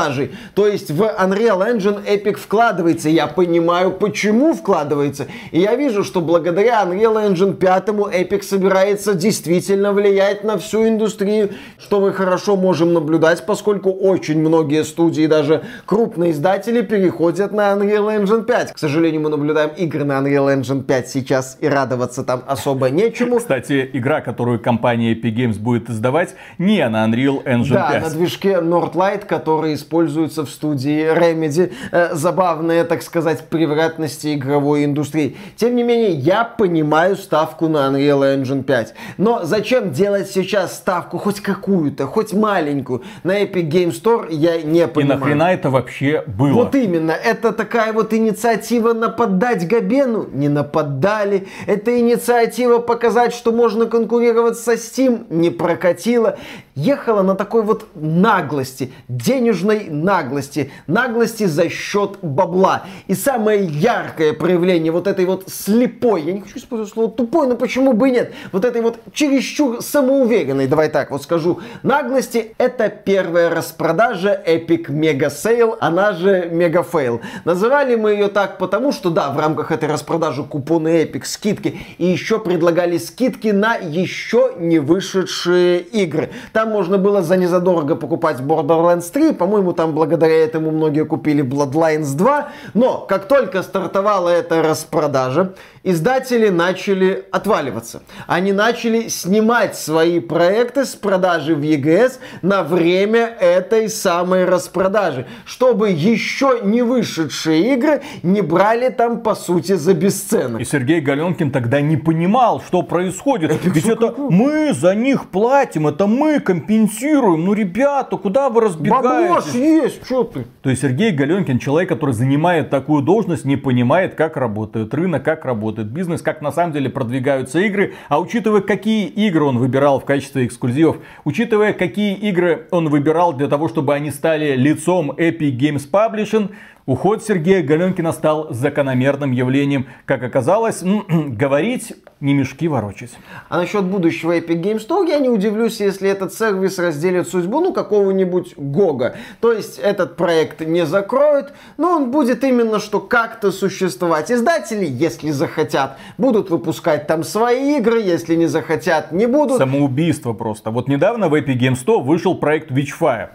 персонажей. 0.00 0.30
То 0.54 0.66
есть 0.66 0.90
в 0.90 1.02
Unreal 1.02 1.76
Engine 1.76 2.04
Epic 2.06 2.36
вкладывается. 2.36 3.08
Я 3.08 3.26
понимаю, 3.26 3.92
почему 3.92 4.54
вкладывается. 4.54 5.26
И 5.50 5.60
я 5.60 5.74
вижу, 5.76 6.04
что 6.04 6.20
благодаря 6.20 6.82
Unreal 6.82 7.30
Engine 7.30 7.54
5 7.54 7.88
Epic 7.88 8.42
собирается 8.42 9.14
действительно 9.14 9.92
влиять 9.92 10.44
на 10.44 10.58
всю 10.58 10.86
индустрию, 10.88 11.50
что 11.78 12.00
мы 12.00 12.12
хорошо 12.12 12.56
можем 12.56 12.92
наблюдать, 12.92 13.44
поскольку 13.46 13.90
очень 13.90 14.40
многие 14.40 14.84
студии, 14.84 15.26
даже 15.26 15.62
крупные 15.86 16.32
издатели, 16.32 16.82
переходят 16.82 17.52
на 17.52 17.72
Unreal 17.72 18.22
Engine 18.22 18.44
5. 18.44 18.72
К 18.72 18.78
сожалению, 18.78 19.22
мы 19.22 19.30
наблюдаем 19.30 19.70
игры 19.76 20.04
на 20.04 20.14
Unreal 20.14 20.54
Engine 20.56 20.82
5 20.82 21.08
сейчас, 21.08 21.56
и 21.60 21.68
радоваться 21.68 22.24
там 22.24 22.42
особо 22.46 22.90
нечему. 22.90 23.38
Кстати, 23.38 23.88
игра, 23.92 24.20
которую 24.20 24.60
компания 24.60 25.14
Epic 25.14 25.34
Games 25.34 25.58
будет 25.58 25.90
издавать, 25.90 26.34
не 26.58 26.86
на 26.88 27.06
Unreal 27.06 27.42
Engine 27.44 27.74
Да, 27.74 27.90
5. 27.92 28.02
на 28.02 28.10
движке 28.10 28.52
Northlight, 28.60 29.26
который 29.26 29.74
используется 29.90 30.44
в 30.44 30.50
студии 30.50 31.12
Remedy. 31.12 31.72
Э, 31.90 32.14
забавные, 32.14 32.84
так 32.84 33.02
сказать, 33.02 33.48
превратности 33.48 34.34
игровой 34.34 34.84
индустрии. 34.84 35.36
Тем 35.56 35.74
не 35.74 35.82
менее, 35.82 36.12
я 36.12 36.44
понимаю 36.44 37.16
ставку 37.16 37.66
на 37.66 37.88
Unreal 37.88 38.36
Engine 38.40 38.62
5. 38.62 38.94
Но 39.18 39.40
зачем 39.42 39.90
делать 39.90 40.30
сейчас 40.30 40.76
ставку 40.76 41.18
хоть 41.18 41.40
какую-то, 41.40 42.06
хоть 42.06 42.32
маленькую 42.32 43.02
на 43.24 43.42
Epic 43.42 43.68
Game 43.68 43.90
Store, 43.90 44.26
я 44.30 44.62
не 44.62 44.82
И 44.82 44.86
понимаю. 44.86 45.18
нахрена 45.18 45.52
это 45.52 45.70
вообще 45.70 46.22
было? 46.24 46.52
Вот 46.52 46.74
именно, 46.76 47.10
это 47.10 47.52
такая 47.52 47.92
вот 47.92 48.14
инициатива 48.14 48.92
нападать 48.92 49.66
Габену, 49.66 50.28
не 50.32 50.48
нападали. 50.48 51.48
Это 51.66 51.98
инициатива 51.98 52.78
показать, 52.78 53.34
что 53.34 53.50
можно 53.50 53.86
конкурировать 53.86 54.56
со 54.56 54.74
Steam, 54.74 55.26
не 55.30 55.50
прокатила. 55.50 56.38
Ехала 56.76 57.22
на 57.22 57.34
такой 57.34 57.62
вот 57.62 57.88
наглости, 57.94 58.92
денежной 59.08 59.79
наглости, 59.88 60.70
наглости 60.86 61.44
за 61.44 61.68
счет 61.68 62.18
бабла. 62.22 62.84
И 63.06 63.14
самое 63.14 63.64
яркое 63.64 64.32
проявление 64.32 64.92
вот 64.92 65.06
этой 65.06 65.24
вот 65.24 65.44
слепой, 65.48 66.22
я 66.22 66.32
не 66.32 66.40
хочу 66.40 66.58
использовать 66.58 66.92
слово 66.92 67.10
тупой, 67.10 67.46
но 67.46 67.56
почему 67.56 67.92
бы 67.92 68.08
и 68.08 68.12
нет, 68.12 68.32
вот 68.52 68.64
этой 68.64 68.82
вот 68.82 68.98
чересчур 69.12 69.82
самоуверенной, 69.82 70.66
давай 70.66 70.88
так 70.88 71.10
вот 71.10 71.22
скажу, 71.22 71.60
наглости, 71.82 72.54
это 72.58 72.88
первая 72.88 73.50
распродажа 73.50 74.40
Epic 74.46 74.86
Mega 74.88 75.28
Sale, 75.28 75.76
она 75.80 76.12
же 76.12 76.48
Mega 76.50 76.84
Fail. 76.90 77.20
Называли 77.44 77.94
мы 77.94 78.12
ее 78.12 78.28
так 78.28 78.58
потому, 78.58 78.92
что 78.92 79.10
да, 79.10 79.30
в 79.30 79.38
рамках 79.38 79.72
этой 79.72 79.88
распродажи 79.88 80.42
купоны 80.44 81.02
Epic, 81.02 81.24
скидки, 81.24 81.78
и 81.98 82.06
еще 82.06 82.38
предлагали 82.38 82.98
скидки 82.98 83.48
на 83.48 83.76
еще 83.76 84.52
не 84.58 84.78
вышедшие 84.78 85.80
игры. 85.80 86.30
Там 86.52 86.70
можно 86.70 86.98
было 86.98 87.22
за 87.22 87.36
незадорого 87.36 87.96
покупать 87.96 88.38
Borderlands 88.40 89.10
3, 89.12 89.32
по-моему, 89.32 89.69
там 89.72 89.92
благодаря 89.92 90.44
этому 90.44 90.70
многие 90.70 91.04
купили 91.04 91.42
Bloodlines 91.42 92.14
2, 92.16 92.48
но 92.74 92.98
как 93.08 93.26
только 93.26 93.62
стартовала 93.62 94.28
эта 94.28 94.62
распродажа, 94.62 95.54
издатели 95.82 96.48
начали 96.48 97.24
отваливаться. 97.32 98.02
Они 98.26 98.52
начали 98.52 99.08
снимать 99.08 99.76
свои 99.76 100.20
проекты 100.20 100.84
с 100.84 100.94
продажи 100.94 101.54
в 101.54 101.60
EGS 101.60 102.18
на 102.42 102.62
время 102.62 103.26
этой 103.40 103.88
самой 103.88 104.44
распродажи, 104.44 105.26
чтобы 105.44 105.90
еще 105.90 106.60
не 106.62 106.82
вышедшие 106.82 107.74
игры 107.74 108.02
не 108.22 108.42
брали 108.42 108.90
там 108.90 109.20
по 109.20 109.34
сути 109.34 109.74
за 109.74 109.94
бесценок. 109.94 110.60
И 110.60 110.64
Сергей 110.64 111.00
Галенкин 111.00 111.50
тогда 111.50 111.80
не 111.80 111.96
понимал, 111.96 112.62
что 112.66 112.82
происходит. 112.82 113.52
Ведь 113.64 113.86
это 113.86 114.14
мы 114.16 114.72
за 114.72 114.94
них 114.94 115.28
платим, 115.30 115.86
это 115.86 116.06
мы 116.06 116.40
компенсируем. 116.40 117.44
Ну, 117.44 117.52
ребята, 117.52 118.16
куда 118.16 118.48
вы 118.48 118.62
разбегаетесь? 118.62 119.40
нас 119.40 119.49
есть, 119.54 120.04
что 120.04 120.24
ты? 120.24 120.46
То 120.62 120.70
есть 120.70 120.82
Сергей 120.82 121.12
Галенкин, 121.12 121.58
человек, 121.58 121.88
который 121.88 122.14
занимает 122.14 122.70
такую 122.70 123.02
должность, 123.02 123.44
не 123.44 123.56
понимает, 123.56 124.14
как 124.14 124.36
работает 124.36 124.92
рынок, 124.94 125.22
как 125.22 125.44
работает 125.44 125.88
бизнес, 125.88 126.22
как 126.22 126.42
на 126.42 126.52
самом 126.52 126.72
деле 126.72 126.90
продвигаются 126.90 127.60
игры. 127.60 127.94
А 128.08 128.20
учитывая, 128.20 128.60
какие 128.60 129.06
игры 129.06 129.44
он 129.44 129.58
выбирал 129.58 130.00
в 130.00 130.04
качестве 130.04 130.46
эксклюзивов, 130.46 130.98
учитывая, 131.24 131.72
какие 131.72 132.14
игры 132.14 132.66
он 132.70 132.88
выбирал 132.88 133.32
для 133.32 133.48
того, 133.48 133.68
чтобы 133.68 133.94
они 133.94 134.10
стали 134.10 134.56
лицом 134.56 135.10
Epic 135.12 135.56
Games 135.56 135.88
Publishing, 135.90 136.50
Уход 136.86 137.22
Сергея 137.22 137.62
Галенкина 137.62 138.12
стал 138.12 138.48
закономерным 138.50 139.32
явлением. 139.32 139.86
Как 140.06 140.22
оказалось, 140.22 140.82
говорить 140.82 141.92
не 142.20 142.34
мешки 142.34 142.68
ворочать. 142.68 143.10
А 143.48 143.58
насчет 143.58 143.84
будущего 143.84 144.36
Epic 144.36 144.62
Games 144.62 144.86
Store 144.86 145.08
я 145.08 145.18
не 145.18 145.28
удивлюсь, 145.28 145.80
если 145.80 146.08
этот 146.08 146.34
сервис 146.34 146.78
разделит 146.78 147.28
судьбу 147.28 147.60
ну 147.60 147.72
какого-нибудь 147.72 148.54
Гога. 148.56 149.16
То 149.40 149.52
есть 149.52 149.78
этот 149.78 150.16
проект 150.16 150.60
не 150.60 150.86
закроют, 150.86 151.52
но 151.76 151.96
он 151.96 152.10
будет 152.10 152.44
именно 152.44 152.78
что 152.78 153.00
как-то 153.00 153.52
существовать. 153.52 154.30
Издатели, 154.30 154.86
если 154.86 155.30
захотят, 155.30 155.98
будут 156.18 156.50
выпускать 156.50 157.06
там 157.06 157.24
свои 157.24 157.78
игры, 157.78 158.00
если 158.00 158.34
не 158.34 158.46
захотят, 158.46 159.12
не 159.12 159.26
будут. 159.26 159.58
Самоубийство 159.58 160.32
просто. 160.32 160.70
Вот 160.70 160.88
недавно 160.88 161.28
в 161.28 161.34
Epic 161.34 161.58
Games 161.58 161.84
Store 161.84 162.02
вышел 162.02 162.34
проект 162.34 162.70
Witchfire. 162.70 163.28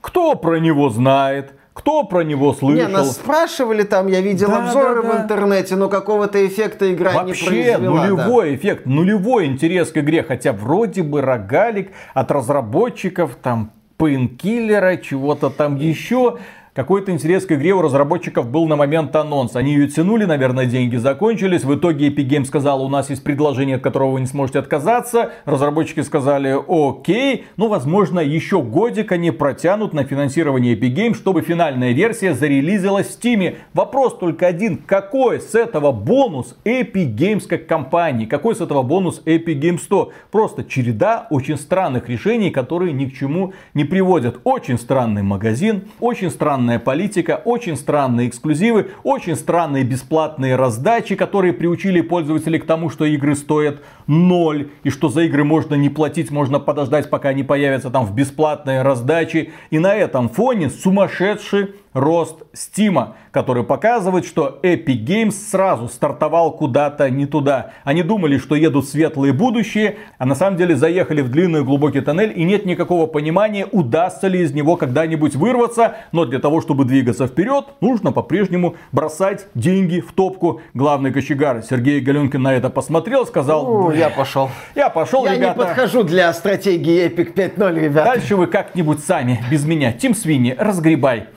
Кто 0.00 0.34
про 0.34 0.58
него 0.58 0.88
знает? 0.90 1.52
Кто 1.76 2.04
про 2.04 2.24
него 2.24 2.54
слышал? 2.54 2.88
Не, 2.88 2.88
нас 2.88 3.16
спрашивали 3.16 3.82
там, 3.82 4.06
я 4.06 4.22
видел 4.22 4.48
да, 4.48 4.64
обзоры 4.64 5.02
да, 5.02 5.08
да. 5.08 5.12
в 5.12 5.22
интернете, 5.24 5.76
но 5.76 5.90
какого-то 5.90 6.44
эффекта 6.46 6.90
игра 6.92 7.12
Вообще, 7.12 7.44
не 7.44 7.50
произвела. 7.50 8.06
нулевой 8.06 8.48
да. 8.48 8.56
эффект, 8.56 8.86
нулевой 8.86 9.44
интерес 9.44 9.92
к 9.92 9.98
игре, 9.98 10.22
хотя 10.22 10.54
вроде 10.54 11.02
бы 11.02 11.20
рогалик 11.20 11.92
от 12.14 12.30
разработчиков, 12.30 13.36
там, 13.42 13.72
пейнкиллера, 13.98 14.96
чего-то 14.96 15.50
там 15.50 15.76
еще. 15.76 16.38
Какой-то 16.76 17.10
интерес 17.10 17.46
к 17.46 17.52
игре 17.52 17.72
у 17.72 17.80
разработчиков 17.80 18.50
был 18.50 18.66
на 18.66 18.76
момент 18.76 19.16
анонса. 19.16 19.60
Они 19.60 19.72
ее 19.72 19.88
тянули, 19.88 20.26
наверное, 20.26 20.66
деньги 20.66 20.96
закончились. 20.96 21.64
В 21.64 21.74
итоге 21.74 22.10
Epic 22.10 22.28
Games 22.28 22.44
сказал, 22.44 22.84
у 22.84 22.88
нас 22.90 23.08
есть 23.08 23.24
предложение, 23.24 23.76
от 23.76 23.82
которого 23.82 24.10
вы 24.10 24.20
не 24.20 24.26
сможете 24.26 24.58
отказаться. 24.58 25.32
Разработчики 25.46 26.00
сказали, 26.00 26.54
окей, 26.68 27.46
ну, 27.56 27.68
возможно, 27.68 28.20
еще 28.20 28.60
годик 28.60 29.10
они 29.12 29.30
протянут 29.30 29.94
на 29.94 30.04
финансирование 30.04 30.74
Epic 30.76 30.94
Games, 30.94 31.14
чтобы 31.14 31.40
финальная 31.40 31.92
версия 31.92 32.34
зарелизилась 32.34 33.06
в 33.06 33.18
Steam. 33.18 33.56
Вопрос 33.72 34.18
только 34.18 34.46
один, 34.46 34.76
какой 34.76 35.40
с 35.40 35.54
этого 35.54 35.92
бонус 35.92 36.58
Epic 36.66 37.16
Games 37.16 37.46
как 37.48 37.66
компании? 37.66 38.26
Какой 38.26 38.54
с 38.54 38.60
этого 38.60 38.82
бонус 38.82 39.22
Epic 39.24 39.58
Games 39.58 39.78
100? 39.78 40.12
Просто 40.30 40.62
череда 40.62 41.26
очень 41.30 41.56
странных 41.56 42.10
решений, 42.10 42.50
которые 42.50 42.92
ни 42.92 43.06
к 43.06 43.14
чему 43.14 43.54
не 43.72 43.84
приводят. 43.84 44.40
Очень 44.44 44.78
странный 44.78 45.22
магазин, 45.22 45.84
очень 46.00 46.30
странный 46.30 46.65
странная 46.66 46.78
политика, 46.80 47.40
очень 47.44 47.76
странные 47.76 48.28
эксклюзивы, 48.28 48.90
очень 49.04 49.36
странные 49.36 49.84
бесплатные 49.84 50.56
раздачи, 50.56 51.14
которые 51.14 51.52
приучили 51.52 52.00
пользователей 52.00 52.58
к 52.58 52.66
тому, 52.66 52.90
что 52.90 53.04
игры 53.04 53.36
стоят 53.36 53.82
ноль, 54.08 54.70
и 54.82 54.90
что 54.90 55.08
за 55.08 55.22
игры 55.22 55.44
можно 55.44 55.76
не 55.76 55.90
платить, 55.90 56.32
можно 56.32 56.58
подождать, 56.58 57.08
пока 57.08 57.28
они 57.28 57.44
появятся 57.44 57.90
там 57.90 58.04
в 58.04 58.14
бесплатной 58.16 58.82
раздаче. 58.82 59.50
И 59.70 59.78
на 59.78 59.94
этом 59.94 60.28
фоне 60.28 60.68
сумасшедший 60.70 61.68
рост 61.96 62.42
Стима, 62.52 63.16
который 63.30 63.64
показывает, 63.64 64.26
что 64.26 64.60
Epic 64.62 65.02
Games 65.04 65.30
сразу 65.30 65.88
стартовал 65.88 66.52
куда-то 66.52 67.08
не 67.08 67.24
туда. 67.24 67.70
Они 67.84 68.02
думали, 68.02 68.36
что 68.36 68.54
едут 68.54 68.84
в 68.84 68.88
светлое 68.88 69.32
будущее, 69.32 69.96
а 70.18 70.26
на 70.26 70.34
самом 70.34 70.58
деле 70.58 70.76
заехали 70.76 71.22
в 71.22 71.30
длинный 71.30 71.64
глубокий 71.64 72.02
тоннель 72.02 72.34
и 72.36 72.44
нет 72.44 72.66
никакого 72.66 73.06
понимания, 73.06 73.66
удастся 73.72 74.28
ли 74.28 74.42
из 74.42 74.52
него 74.52 74.76
когда-нибудь 74.76 75.36
вырваться. 75.36 75.96
Но 76.12 76.26
для 76.26 76.38
того, 76.38 76.60
чтобы 76.60 76.84
двигаться 76.84 77.26
вперед, 77.26 77.64
нужно 77.80 78.12
по-прежнему 78.12 78.76
бросать 78.92 79.46
деньги 79.54 80.00
в 80.00 80.12
топку. 80.12 80.60
Главный 80.74 81.12
кочегар 81.12 81.62
Сергей 81.62 82.00
Галенкин 82.00 82.42
на 82.42 82.54
это 82.54 82.68
посмотрел, 82.68 83.26
сказал... 83.26 83.90
Я 83.92 84.10
пошел. 84.10 84.50
Я 84.74 84.90
пошел, 84.90 85.24
я 85.24 85.34
ребята. 85.34 85.46
Я 85.46 85.54
не 85.54 85.68
подхожу 85.68 86.02
для 86.02 86.30
стратегии 86.34 87.06
Epic 87.06 87.32
5.0, 87.32 87.80
ребята. 87.80 88.10
Дальше 88.10 88.36
вы 88.36 88.48
как-нибудь 88.48 89.02
сами, 89.02 89.42
без 89.50 89.64
меня. 89.64 89.92
Тим 89.92 90.14
Свини, 90.14 90.54
разгребай. 90.58 91.28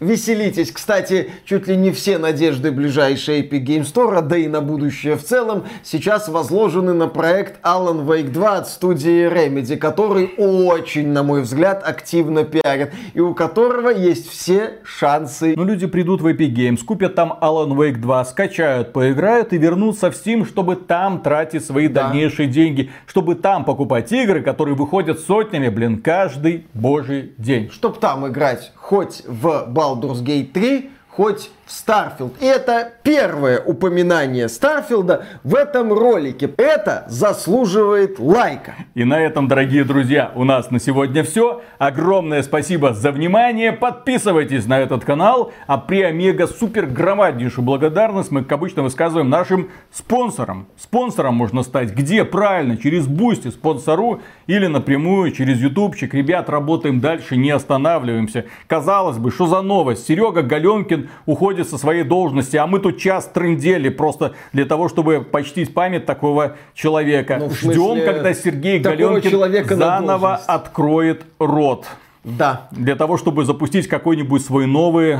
Веселитесь. 0.00 0.70
Кстати, 0.70 1.30
чуть 1.44 1.66
ли 1.66 1.76
не 1.76 1.90
все 1.90 2.18
надежды 2.18 2.70
ближайшей 2.70 3.42
Epic 3.42 3.64
Game 3.64 3.82
Store, 3.82 4.22
да 4.22 4.36
и 4.36 4.48
на 4.48 4.60
будущее 4.60 5.16
в 5.16 5.24
целом, 5.24 5.64
сейчас 5.82 6.28
возложены 6.28 6.92
на 6.92 7.08
проект 7.08 7.64
Alan 7.64 8.06
Wake 8.06 8.30
2 8.30 8.56
от 8.56 8.68
студии 8.68 9.28
Remedy, 9.28 9.76
который 9.76 10.34
очень, 10.36 11.08
на 11.08 11.22
мой 11.22 11.42
взгляд, 11.42 11.82
активно 11.84 12.44
пиарит, 12.44 12.92
и 13.14 13.20
у 13.20 13.34
которого 13.34 13.88
есть 13.88 14.28
все 14.30 14.74
шансы. 14.84 15.54
Ну, 15.56 15.64
люди 15.64 15.86
придут 15.86 16.20
в 16.20 16.26
Epic 16.26 16.54
Games, 16.54 16.84
купят 16.84 17.14
там 17.14 17.36
Alan 17.40 17.70
Wake 17.70 17.98
2, 17.98 18.24
скачают, 18.26 18.92
поиграют 18.92 19.52
и 19.52 19.58
вернутся 19.58 20.10
в 20.10 20.14
Steam, 20.14 20.46
чтобы 20.46 20.76
там 20.76 21.20
тратить 21.20 21.64
свои 21.64 21.88
да. 21.88 22.08
дальнейшие 22.08 22.48
деньги, 22.48 22.90
чтобы 23.06 23.34
там 23.34 23.64
покупать 23.64 24.12
игры, 24.12 24.42
которые 24.42 24.76
выходят 24.76 25.20
сотнями, 25.20 25.68
блин, 25.68 26.00
каждый 26.00 26.66
божий 26.74 27.32
день. 27.38 27.70
Чтоб 27.70 27.98
там 27.98 28.26
играть 28.28 28.72
хоть 28.76 29.22
в 29.26 29.63
Baldur's 29.72 30.22
Gate 30.22 30.52
3, 30.52 30.90
хоть 31.16 31.50
в 31.64 31.72
Starfield. 31.72 32.34
И 32.42 32.44
это 32.44 32.92
первое 33.02 33.60
упоминание 33.60 34.48
Starfield 34.48 35.16
а 35.16 35.24
в 35.44 35.54
этом 35.54 35.92
ролике. 35.92 36.50
Это 36.58 37.04
заслуживает 37.08 38.18
лайка. 38.18 38.74
И 38.94 39.04
на 39.04 39.18
этом, 39.20 39.48
дорогие 39.48 39.84
друзья, 39.84 40.30
у 40.34 40.44
нас 40.44 40.70
на 40.70 40.78
сегодня 40.78 41.24
все. 41.24 41.62
Огромное 41.78 42.42
спасибо 42.42 42.92
за 42.92 43.12
внимание. 43.12 43.72
Подписывайтесь 43.72 44.66
на 44.66 44.78
этот 44.80 45.04
канал. 45.04 45.52
А 45.66 45.78
преомега 45.78 46.46
супер 46.46 46.86
громаднейшую 46.86 47.64
благодарность 47.64 48.30
мы, 48.30 48.42
как 48.42 48.52
обычно, 48.52 48.82
высказываем 48.82 49.30
нашим 49.30 49.70
спонсорам. 49.90 50.66
Спонсором 50.76 51.34
можно 51.34 51.62
стать 51.62 51.92
где? 51.94 52.24
Правильно, 52.24 52.76
через 52.76 53.06
Boosty, 53.06 53.48
Sponsr 53.48 54.20
или 54.46 54.66
напрямую 54.66 55.30
через 55.32 55.60
ютубчик. 55.60 56.12
Ребят, 56.12 56.50
работаем 56.50 57.00
дальше, 57.00 57.36
не 57.36 57.50
останавливаемся. 57.50 58.44
Казалось 58.66 59.16
бы, 59.16 59.30
что 59.30 59.46
за 59.46 59.62
новость? 59.62 60.06
Серега 60.06 60.42
Галенкин 60.42 61.03
уходит 61.26 61.44
уходит 61.44 61.68
со 61.68 61.78
своей 61.78 62.04
должности, 62.04 62.56
а 62.56 62.66
мы 62.66 62.78
тут 62.80 62.98
час 62.98 63.30
трындели 63.32 63.88
просто 63.88 64.32
для 64.52 64.64
того, 64.64 64.88
чтобы 64.88 65.20
почтить 65.20 65.74
память 65.74 66.06
такого 66.06 66.56
человека. 66.74 67.36
Ну, 67.38 67.50
Ждем, 67.50 68.04
когда 68.04 68.34
Сергей 68.34 68.78
Галенкин 68.78 69.76
заново 69.76 70.36
откроет 70.36 71.24
рот. 71.38 71.86
Да. 72.24 72.68
Для 72.70 72.96
того, 72.96 73.18
чтобы 73.18 73.44
запустить 73.44 73.86
какой-нибудь 73.88 74.42
свой 74.42 74.66
новый 74.66 75.12
э, 75.12 75.18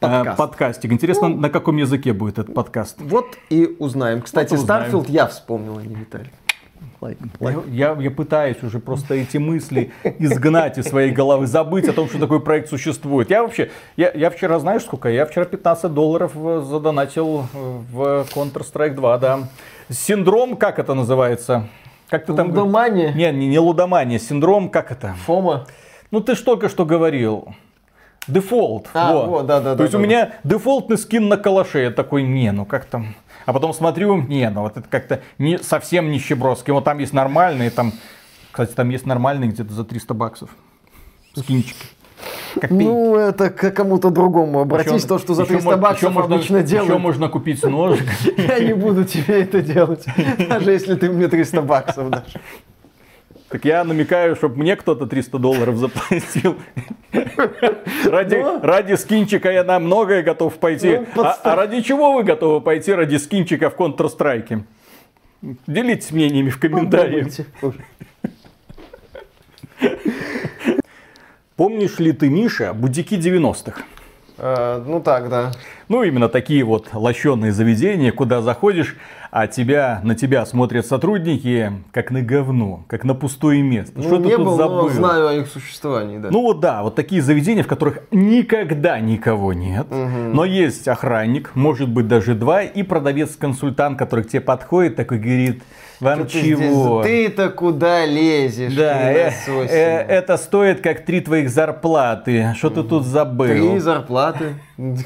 Подкаст. 0.00 0.36
подкастик. 0.36 0.92
Интересно, 0.92 1.28
ну, 1.28 1.36
на 1.38 1.48
каком 1.48 1.78
языке 1.78 2.12
будет 2.12 2.38
этот 2.38 2.54
подкаст? 2.54 2.98
Вот 3.00 3.38
и 3.48 3.74
узнаем. 3.78 4.20
Кстати, 4.20 4.50
вот 4.50 4.60
Starfield 4.60 5.08
я 5.08 5.26
вспомнил, 5.26 5.78
а 5.78 5.82
не 5.82 5.94
Виталий. 5.94 6.30
Я, 7.68 7.96
я 7.98 8.10
пытаюсь 8.10 8.62
уже 8.62 8.78
просто 8.78 9.14
эти 9.14 9.38
мысли 9.38 9.92
изгнать 10.18 10.78
из 10.78 10.86
своей 10.86 11.12
головы, 11.12 11.46
забыть 11.46 11.88
о 11.88 11.92
том, 11.92 12.08
что 12.08 12.18
такой 12.18 12.40
проект 12.40 12.68
существует. 12.68 13.30
Я 13.30 13.42
вообще, 13.42 13.70
я, 13.96 14.10
я 14.12 14.30
вчера, 14.30 14.58
знаешь 14.58 14.82
сколько? 14.82 15.08
Я 15.08 15.26
вчера 15.26 15.44
15 15.44 15.92
долларов 15.92 16.32
задонатил 16.34 17.46
в 17.52 18.26
Counter-Strike 18.34 18.94
2, 18.94 19.18
да. 19.18 19.48
Синдром, 19.88 20.56
как 20.56 20.78
это 20.78 20.94
называется? 20.94 21.68
Как 22.08 22.24
ты 22.24 22.34
там... 22.34 22.48
Лудомания? 22.48 23.12
Не, 23.12 23.30
не, 23.32 23.48
не 23.48 23.58
лудомания, 23.58 24.18
синдром, 24.18 24.70
как 24.70 24.90
это? 24.90 25.14
FOMO? 25.26 25.66
Ну 26.10 26.20
ты 26.20 26.34
ж 26.34 26.40
только 26.40 26.68
что 26.68 26.86
говорил. 26.86 27.54
Дефолт. 28.28 28.88
А, 28.94 29.12
вот. 29.12 29.26
вот, 29.28 29.46
да, 29.46 29.60
да. 29.60 29.72
То 29.72 29.78
да, 29.78 29.84
есть 29.84 29.92
да, 29.92 29.98
у 29.98 30.02
меня 30.02 30.30
дефолтный 30.44 30.98
скин 30.98 31.28
на 31.28 31.36
калаше. 31.36 31.80
Я 31.80 31.90
такой, 31.90 32.22
не, 32.22 32.52
ну 32.52 32.64
как 32.64 32.84
там 32.84 33.14
а 33.48 33.54
потом 33.54 33.72
смотрю, 33.72 34.20
не, 34.20 34.50
ну 34.50 34.60
вот 34.60 34.76
это 34.76 34.86
как-то 34.86 35.22
не, 35.38 35.56
совсем 35.56 36.10
нищебродский. 36.10 36.70
Вот 36.74 36.84
там 36.84 36.98
есть 36.98 37.14
нормальные, 37.14 37.70
там, 37.70 37.94
кстати, 38.50 38.72
там 38.72 38.90
есть 38.90 39.06
нормальные 39.06 39.48
где-то 39.48 39.72
за 39.72 39.84
300 39.84 40.12
баксов. 40.12 40.50
Скинчики. 41.34 41.86
Как 42.60 42.70
ну, 42.70 43.16
это 43.16 43.48
к 43.48 43.70
кому-то 43.70 44.10
другому. 44.10 44.60
Обратись, 44.60 44.92
еще, 44.96 45.06
то, 45.06 45.18
что 45.18 45.32
за 45.32 45.46
300 45.46 45.66
еще, 45.66 45.78
баксов 45.78 46.10
еще 46.10 46.20
обычно 46.20 46.36
можно, 46.36 46.62
делают. 46.62 46.90
Еще 46.90 46.98
можно 46.98 47.28
купить 47.30 47.62
нож. 47.62 47.98
Я 48.36 48.58
не 48.58 48.74
буду 48.74 49.06
тебе 49.06 49.40
это 49.40 49.62
делать, 49.62 50.04
даже 50.50 50.70
если 50.70 50.94
ты 50.96 51.10
мне 51.10 51.28
300 51.28 51.62
баксов 51.62 52.10
дашь. 52.10 52.34
Так 53.48 53.64
я 53.64 53.82
намекаю, 53.82 54.36
чтобы 54.36 54.56
мне 54.56 54.76
кто-то 54.76 55.06
300 55.06 55.38
долларов 55.38 55.76
заплатил. 55.76 56.56
Ради, 58.04 58.36
ну, 58.36 58.60
ради 58.62 58.94
скинчика 58.94 59.50
я 59.50 59.64
на 59.64 59.78
многое 59.78 60.22
готов 60.22 60.58
пойти. 60.58 61.00
Ну, 61.14 61.22
а, 61.22 61.38
а 61.42 61.56
ради 61.56 61.80
чего 61.80 62.12
вы 62.12 62.24
готовы 62.24 62.60
пойти 62.60 62.92
ради 62.92 63.16
скинчика 63.16 63.70
в 63.70 63.76
Counter-Strike? 63.76 64.62
Делитесь 65.66 66.10
мнениями 66.10 66.50
в 66.50 66.60
комментариях. 66.60 67.28
Помнишь 71.56 71.98
ли 71.98 72.12
ты, 72.12 72.28
Миша, 72.28 72.74
будики 72.74 73.14
90-х? 73.14 73.82
Э, 74.36 74.82
ну 74.86 75.00
так, 75.00 75.28
да. 75.28 75.52
Ну, 75.88 76.02
именно 76.02 76.28
такие 76.28 76.62
вот 76.64 76.90
лощеные 76.92 77.52
заведения, 77.52 78.12
куда 78.12 78.42
заходишь, 78.42 78.96
а 79.30 79.46
тебя, 79.46 80.00
на 80.02 80.14
тебя 80.14 80.44
смотрят 80.46 80.86
сотрудники 80.86 81.72
как 81.92 82.10
на 82.10 82.22
говно, 82.22 82.84
как 82.88 83.04
на 83.04 83.14
пустое 83.14 83.62
место. 83.62 83.92
Ну, 83.96 84.02
Что 84.02 84.16
ты 84.16 84.24
не 84.24 84.36
тут 84.36 84.44
был, 84.44 84.56
забыл? 84.56 84.82
но 84.84 84.88
знаю 84.88 85.28
о 85.28 85.34
их 85.34 85.48
существовании, 85.48 86.18
да. 86.18 86.28
Ну 86.30 86.42
вот 86.42 86.60
да, 86.60 86.82
вот 86.82 86.94
такие 86.94 87.22
заведения, 87.22 87.62
в 87.62 87.66
которых 87.66 88.00
никогда 88.10 89.00
никого 89.00 89.52
нет, 89.52 89.86
но 89.90 90.44
есть 90.44 90.88
охранник, 90.88 91.54
может 91.54 91.88
быть 91.88 92.08
даже 92.08 92.34
два, 92.34 92.62
и 92.62 92.82
продавец-консультант, 92.82 93.98
который 93.98 94.24
к 94.24 94.28
тебе 94.28 94.40
подходит, 94.40 94.96
такой 94.96 95.18
говорит, 95.18 95.62
вам 96.00 96.28
Что 96.28 96.38
ты 96.38 96.42
чего? 96.42 97.02
Ты-то 97.02 97.50
куда 97.50 98.06
лезешь? 98.06 98.72
Да, 98.74 99.10
э, 99.10 99.32
э, 99.48 99.98
это 100.06 100.36
стоит 100.36 100.80
как 100.80 101.04
три 101.04 101.20
твоих 101.20 101.50
зарплаты. 101.50 102.54
Что 102.56 102.70
ты 102.70 102.84
тут 102.84 103.04
забыл? 103.04 103.48
Три 103.48 103.78
зарплаты. 103.80 104.54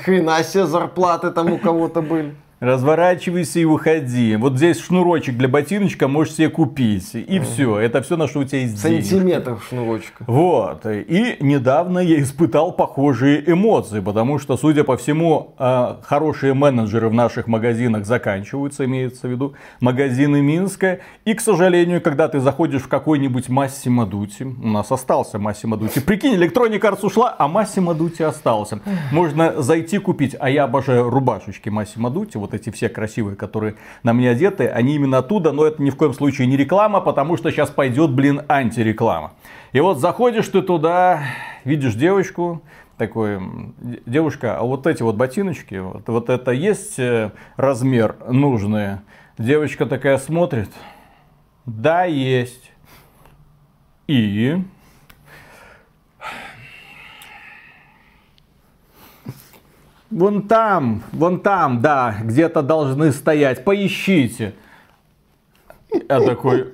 Хрена 0.05 0.45
себе 0.45 0.67
зарплаты 0.67 1.31
там 1.31 1.53
у 1.53 1.59
кого-то 1.59 2.03
были. 2.03 2.35
Разворачивайся 2.63 3.59
и 3.59 3.65
уходи. 3.65 4.37
Вот 4.37 4.57
здесь 4.57 4.79
шнурочек 4.79 5.37
для 5.37 5.49
ботиночка 5.49 6.07
можешь 6.07 6.35
себе 6.35 6.49
купить. 6.49 7.13
И 7.13 7.41
все. 7.41 7.77
Это 7.77 8.03
все, 8.03 8.17
на 8.17 8.29
что 8.29 8.39
у 8.39 8.45
тебя 8.45 8.61
есть 8.61 8.81
деньги. 8.81 9.03
Сантиметров 9.03 9.67
шнурочка. 9.69 10.23
Вот. 10.29 10.87
И 10.87 11.39
недавно 11.41 11.99
я 11.99 12.23
испытал 12.23 12.71
похожие 12.71 13.43
эмоции, 13.51 13.99
потому 13.99 14.39
что, 14.39 14.57
судя 14.57 14.85
по 14.85 14.97
всему, 14.97 15.57
э, 15.59 15.97
хорошие 16.05 16.55
менеджеры 16.55 17.09
в 17.09 17.15
наших 17.15 17.49
магазинах 17.49 18.07
заканчиваются, 18.07 18.85
имеется 18.85 19.27
в 19.27 19.31
виду 19.33 19.55
магазины 19.81 20.41
Минска. 20.41 21.01
И, 21.25 21.35
к 21.35 21.41
сожалению, 21.41 22.01
когда 22.01 22.29
ты 22.29 22.39
заходишь 22.39 22.83
в 22.83 22.89
какой-нибудь 22.89 23.49
Массимо 23.49 24.07
Дути, 24.07 24.45
у 24.45 24.69
нас 24.69 24.93
остался 24.93 25.41
Массимо 25.41 25.77
Дути. 25.77 25.99
Прикинь, 25.99 26.37
Electronic 26.37 26.79
Arts 26.79 27.05
ушла, 27.05 27.35
а 27.37 27.49
Массимо 27.49 27.93
Дути 27.93 28.23
остался. 28.23 28.79
Можно 29.11 29.61
зайти 29.61 29.99
купить, 29.99 30.37
а 30.39 30.49
я 30.49 30.63
обожаю 30.63 31.11
рубашечки 31.11 31.69
Массимо 31.69 32.09
Дути, 32.09 32.37
вот 32.37 32.52
эти 32.55 32.71
все 32.71 32.89
красивые, 32.89 33.37
которые 33.37 33.77
на 34.03 34.13
мне 34.13 34.31
одеты, 34.31 34.67
они 34.67 34.95
именно 34.95 35.19
оттуда, 35.19 35.53
но 35.53 35.67
это 35.67 35.83
ни 35.83 35.91
в 35.91 35.97
коем 35.97 36.15
случае 36.15 36.47
не 36.47 36.57
реклама, 36.57 37.01
потому 37.01 37.37
что 37.37 37.51
сейчас 37.51 37.71
пойдет, 37.71 38.11
блин, 38.11 38.43
антиреклама. 38.49 39.33
И 39.73 39.81
вот 39.81 39.99
заходишь 39.99 40.49
ты 40.49 40.63
туда, 40.63 41.23
видишь 41.65 41.95
девочку, 41.95 42.63
такой, 42.97 43.41
девушка, 44.07 44.59
а 44.59 44.63
вот 44.63 44.87
эти 44.87 45.03
вот 45.03 45.17
ботиночки, 45.17 45.77
вот, 45.77 46.09
вот 46.09 46.31
это 46.31 46.51
есть 46.53 46.99
э, 46.99 47.33
размер 47.57 48.17
нужный? 48.29 48.99
Девочка 49.39 49.87
такая 49.87 50.19
смотрит, 50.19 50.71
да, 51.67 52.05
есть. 52.05 52.71
И... 54.07 54.63
Вон 60.13 60.43
там, 60.43 61.03
вон 61.13 61.41
там, 61.41 61.81
да, 61.81 62.17
где-то 62.23 62.61
должны 62.63 63.13
стоять. 63.13 63.65
Поищите. 63.65 64.53
Я 66.09 66.21
такой... 66.21 66.67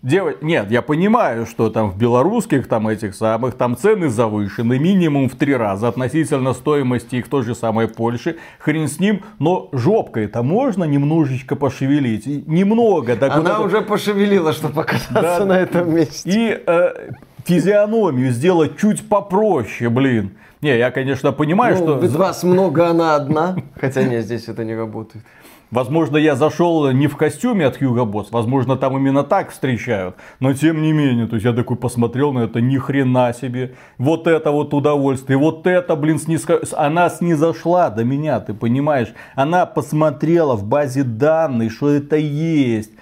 Дева... 0.00 0.34
Нет, 0.40 0.70
я 0.70 0.80
понимаю, 0.80 1.44
что 1.44 1.70
там 1.70 1.90
в 1.90 1.98
белорусских 1.98 2.68
там 2.68 2.86
этих 2.86 3.16
самых 3.16 3.56
там 3.56 3.76
цены 3.76 4.08
завышены 4.08 4.78
минимум 4.78 5.28
в 5.28 5.34
три 5.34 5.56
раза 5.56 5.88
относительно 5.88 6.52
стоимости 6.54 7.16
их 7.16 7.28
той 7.28 7.42
же 7.42 7.56
самой 7.56 7.88
Польши. 7.88 8.36
Хрен 8.60 8.86
с 8.86 9.00
ним, 9.00 9.24
но 9.40 9.68
жопкой 9.72 10.26
это 10.26 10.44
можно 10.44 10.84
немножечко 10.84 11.56
пошевелить. 11.56 12.28
И 12.28 12.44
Немного. 12.46 13.16
Так 13.16 13.34
вот 13.34 13.40
Она 13.44 13.54
это- 13.56 13.62
уже 13.62 13.80
пошевелила, 13.80 14.52
чтобы 14.52 14.74
покататься 14.74 15.10
Да. 15.40 15.44
на 15.44 15.58
этом 15.58 15.92
месте. 15.92 16.30
и 16.30 16.62
э, 16.64 17.10
физиономию 17.44 18.30
сделать 18.30 18.78
чуть 18.78 19.08
попроще, 19.08 19.90
блин. 19.90 20.36
Не, 20.60 20.76
я, 20.76 20.90
конечно, 20.90 21.32
понимаю, 21.32 21.76
Ну, 21.76 21.82
что... 21.82 21.98
ведь 21.98 22.12
вас 22.12 22.42
много, 22.42 22.88
она 22.88 23.14
одна. 23.14 23.56
Хотя 23.80 24.02
нет, 24.02 24.24
здесь 24.24 24.48
это 24.48 24.64
не 24.64 24.74
работает. 24.74 25.24
Возможно, 25.70 26.16
я 26.16 26.34
зашел 26.34 26.90
не 26.92 27.08
в 27.08 27.16
костюме 27.18 27.66
от 27.66 27.80
Hugo 27.80 28.10
Boss, 28.10 28.28
возможно, 28.30 28.76
там 28.76 28.96
именно 28.96 29.22
так 29.22 29.50
встречают, 29.50 30.14
но 30.40 30.54
тем 30.54 30.80
не 30.80 30.92
менее, 30.92 31.26
то 31.26 31.34
есть 31.34 31.44
я 31.44 31.52
такой 31.52 31.76
посмотрел 31.76 32.32
на 32.32 32.38
это, 32.40 32.62
ни 32.62 32.78
хрена 32.78 33.34
себе, 33.34 33.74
вот 33.98 34.26
это 34.26 34.50
вот 34.50 34.72
удовольствие, 34.72 35.36
вот 35.36 35.66
это, 35.66 35.94
блин, 35.94 36.18
снизко... 36.18 36.60
она 36.72 37.10
снизошла 37.10 37.90
до 37.90 38.02
меня, 38.02 38.40
ты 38.40 38.54
понимаешь, 38.54 39.12
она 39.34 39.66
посмотрела 39.66 40.56
в 40.56 40.64
базе 40.64 41.02
данных, 41.02 41.70
что 41.70 41.90
это 41.90 42.16
есть. 42.16 42.92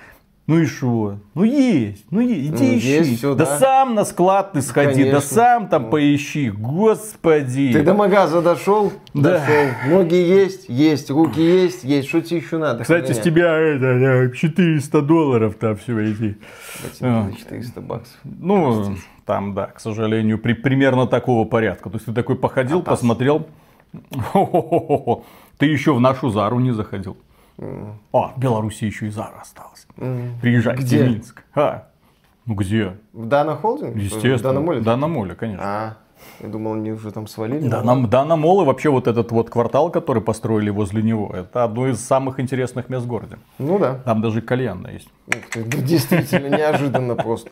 Ну 0.47 0.61
и 0.61 0.67
что? 0.67 1.19
Ну 1.35 1.43
есть, 1.43 2.05
ну 2.13 2.21
есть, 2.21 2.51
иди 2.51 2.51
Ну, 2.73 2.79
ищи. 2.79 2.87
есть 2.89 3.19
всё, 3.19 3.35
да, 3.35 3.47
да. 3.47 3.59
сам 3.59 3.97
на 3.97 4.05
склад 4.05 4.53
ты 4.53 4.63
сходи, 4.63 5.03
да 5.03 5.11
Конечно. 5.11 5.21
сам 5.21 5.69
там 5.69 5.91
поищи, 5.91 6.51
господи. 6.51 7.73
Ты 7.73 7.83
до 7.83 7.95
магаза 7.95 8.41
дошел? 8.41 8.93
Да. 9.13 9.41
Дошел. 9.41 9.67
Ноги 9.89 10.15
есть? 10.15 10.69
Есть. 10.69 11.11
Руки 11.11 11.41
есть? 11.41 11.83
Есть. 11.83 12.09
Что 12.09 12.21
тебе 12.21 12.39
еще 12.39 12.59
надо? 12.59 12.83
Кстати, 12.85 13.11
с 13.11 13.19
тебя 13.19 13.57
это, 13.57 13.87
э, 13.87 14.33
400 14.33 15.03
долларов 15.03 15.57
там 15.59 15.75
все 15.77 15.99
эти. 15.99 16.39
Ботинки 16.81 17.33
за 17.33 17.39
400 17.39 17.81
баксов. 17.81 18.17
Ну, 18.23 18.95
там, 19.25 19.53
да, 19.53 19.67
к 19.67 19.81
сожалению, 19.81 20.39
при, 20.39 20.53
примерно 20.53 21.09
такого 21.09 21.45
порядка. 21.45 21.91
То 21.91 21.97
есть 21.97 22.07
ты 22.07 22.13
такой 22.13 22.37
походил, 22.37 22.79
Атас. 22.79 22.99
посмотрел. 23.01 23.49
Ты 25.59 25.67
еще 25.67 25.95
в 25.95 26.01
нашу 26.01 26.31
Зару 26.31 26.61
не 26.61 26.71
заходил. 26.73 27.17
А, 27.59 28.33
в 28.37 28.39
Беларуси 28.39 28.85
еще 28.85 29.07
и 29.07 29.11
Зара 29.11 29.41
осталась. 29.41 29.87
Приезжайте 30.41 30.83
Где? 30.83 31.05
в 31.05 31.09
Минск. 31.11 31.43
А, 31.55 31.89
ну 32.45 32.55
где? 32.55 32.97
В 33.13 33.27
Дана 33.27 33.57
Холдинг? 33.57 33.95
В 33.95 33.99
Естественно. 33.99 34.39
Дана 34.39 34.61
Моле? 34.61 34.81
Дана 34.81 35.09
Моле, 35.09 35.35
конечно. 35.35 35.65
А, 35.65 35.97
я 36.41 36.49
думал, 36.49 36.75
они 36.75 36.93
уже 36.93 37.11
там 37.13 37.27
свалили. 37.27 37.69
Да, 37.69 37.83
нам, 37.83 38.09
Дана 38.09 38.37
Мол 38.37 38.63
и 38.63 38.65
вообще 38.65 38.91
вот 38.91 39.07
этот 39.07 39.33
вот 39.33 39.51
квартал, 39.51 39.91
который 39.91 40.23
построили 40.23 40.71
возле 40.71 41.03
него, 41.03 41.31
это 41.35 41.65
одно 41.65 41.89
из 41.89 42.01
самых 42.01 42.41
интересных 42.41 42.89
мест 42.89 43.05
в 43.05 43.09
городе. 43.09 43.37
Ну 43.59 43.79
да. 43.79 43.95
Там 44.05 44.21
даже 44.23 44.41
кальянная 44.43 44.93
есть. 44.95 45.09
Действительно, 45.55 46.57
неожиданно 46.57 47.15
просто. 47.17 47.51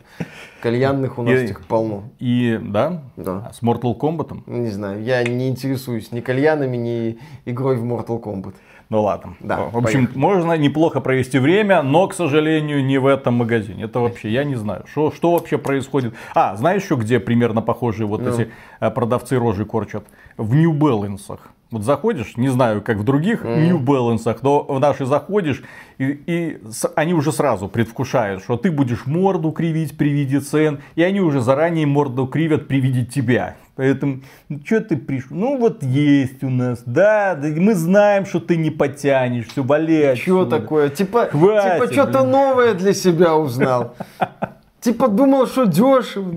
Кальянных 0.61 1.19
у 1.19 1.23
нас 1.23 1.33
И- 1.33 1.43
этих 1.45 1.65
полно. 1.65 2.05
И, 2.19 2.59
да, 2.61 3.01
Да. 3.17 3.51
с 3.53 3.61
Mortal 3.61 3.97
Kombat. 3.97 4.41
Не 4.47 4.69
знаю, 4.69 5.03
я 5.03 5.23
не 5.23 5.49
интересуюсь 5.49 6.11
ни 6.11 6.21
кальянами, 6.21 6.77
ни 6.77 7.19
игрой 7.45 7.75
в 7.77 7.83
Mortal 7.83 8.21
Kombat. 8.21 8.55
Ну 8.89 9.01
ладно. 9.01 9.35
Да, 9.39 9.57
в 9.71 9.77
общем, 9.77 10.05
поехали. 10.05 10.17
можно 10.17 10.53
неплохо 10.57 11.01
провести 11.01 11.39
время, 11.39 11.81
но, 11.81 12.07
к 12.07 12.13
сожалению, 12.13 12.85
не 12.85 12.99
в 12.99 13.07
этом 13.07 13.33
магазине. 13.35 13.85
Это 13.85 13.99
вообще, 13.99 14.29
я 14.29 14.43
не 14.43 14.55
знаю, 14.55 14.83
что, 14.91 15.11
что 15.11 15.31
вообще 15.31 15.57
происходит. 15.57 16.13
А, 16.35 16.55
знаешь 16.55 16.83
еще, 16.83 16.95
где 16.95 17.19
примерно 17.19 17.61
похожие 17.61 18.05
вот 18.05 18.21
Ну. 18.21 18.29
эти 18.29 18.51
э, 18.79 18.91
продавцы 18.91 19.37
рожи 19.39 19.65
корчат? 19.65 20.05
В 20.37 20.53
New 20.55 20.73
Balance. 20.73 21.39
Вот 21.75 21.83
заходишь, 21.83 22.37
не 22.37 22.47
знаю, 22.47 22.81
как 22.81 22.99
в 22.99 23.03
других 23.03 23.43
New 23.43 23.79
Balance, 23.79 24.39
но 24.41 24.63
в 24.63 24.79
наши 24.79 25.05
заходишь, 25.05 25.61
и, 25.97 26.05
и 26.25 26.57
с- 26.71 26.89
они 26.95 27.13
уже 27.13 27.33
сразу 27.33 27.67
предвкушают, 27.67 28.41
что 28.43 28.55
ты 28.55 28.71
будешь 28.71 29.05
морду 29.05 29.51
кривить 29.51 29.97
при 29.97 30.07
виде 30.07 30.39
цен, 30.39 30.79
и 30.95 31.03
они 31.03 31.19
уже 31.19 31.41
заранее 31.41 31.85
морду 31.85 32.27
кривят 32.27 32.69
при 32.69 32.79
виде 32.79 33.05
тебя. 33.05 33.57
Поэтому, 33.75 34.21
что 34.63 34.79
ты 34.79 34.95
пришел? 34.95 35.35
Ну 35.35 35.57
вот 35.57 35.83
есть 35.83 36.41
у 36.45 36.49
нас, 36.49 36.81
да, 36.85 37.35
да, 37.35 37.49
мы 37.49 37.75
знаем, 37.75 38.25
что 38.25 38.39
ты 38.39 38.55
не 38.55 38.69
потянешь, 38.69 39.47
все 39.47 39.61
болеть. 39.61 40.19
Что 40.19 40.45
такое? 40.45 40.87
Типа, 40.87 41.25
Хватит, 41.29 41.89
типа 41.89 41.91
что-то 41.91 42.23
новое 42.23 42.73
для 42.73 42.93
себя 42.93 43.35
узнал. 43.35 43.95
Типа 44.79 45.09
думал, 45.09 45.45
что 45.47 45.65
дешево. 45.65 46.35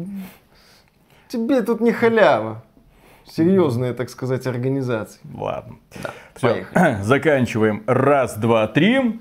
Тебе 1.29 1.63
тут 1.63 1.81
не 1.81 1.93
халява. 1.93 2.65
Серьезная, 3.31 3.95
так 3.95 4.11
сказать, 4.11 4.47
организация. 4.47 5.21
Ладно. 5.35 5.77
Все, 6.35 6.67
поехали. 6.67 6.97
заканчиваем. 7.03 7.85
Раз, 7.87 8.37
два, 8.37 8.67
три. 8.69 9.17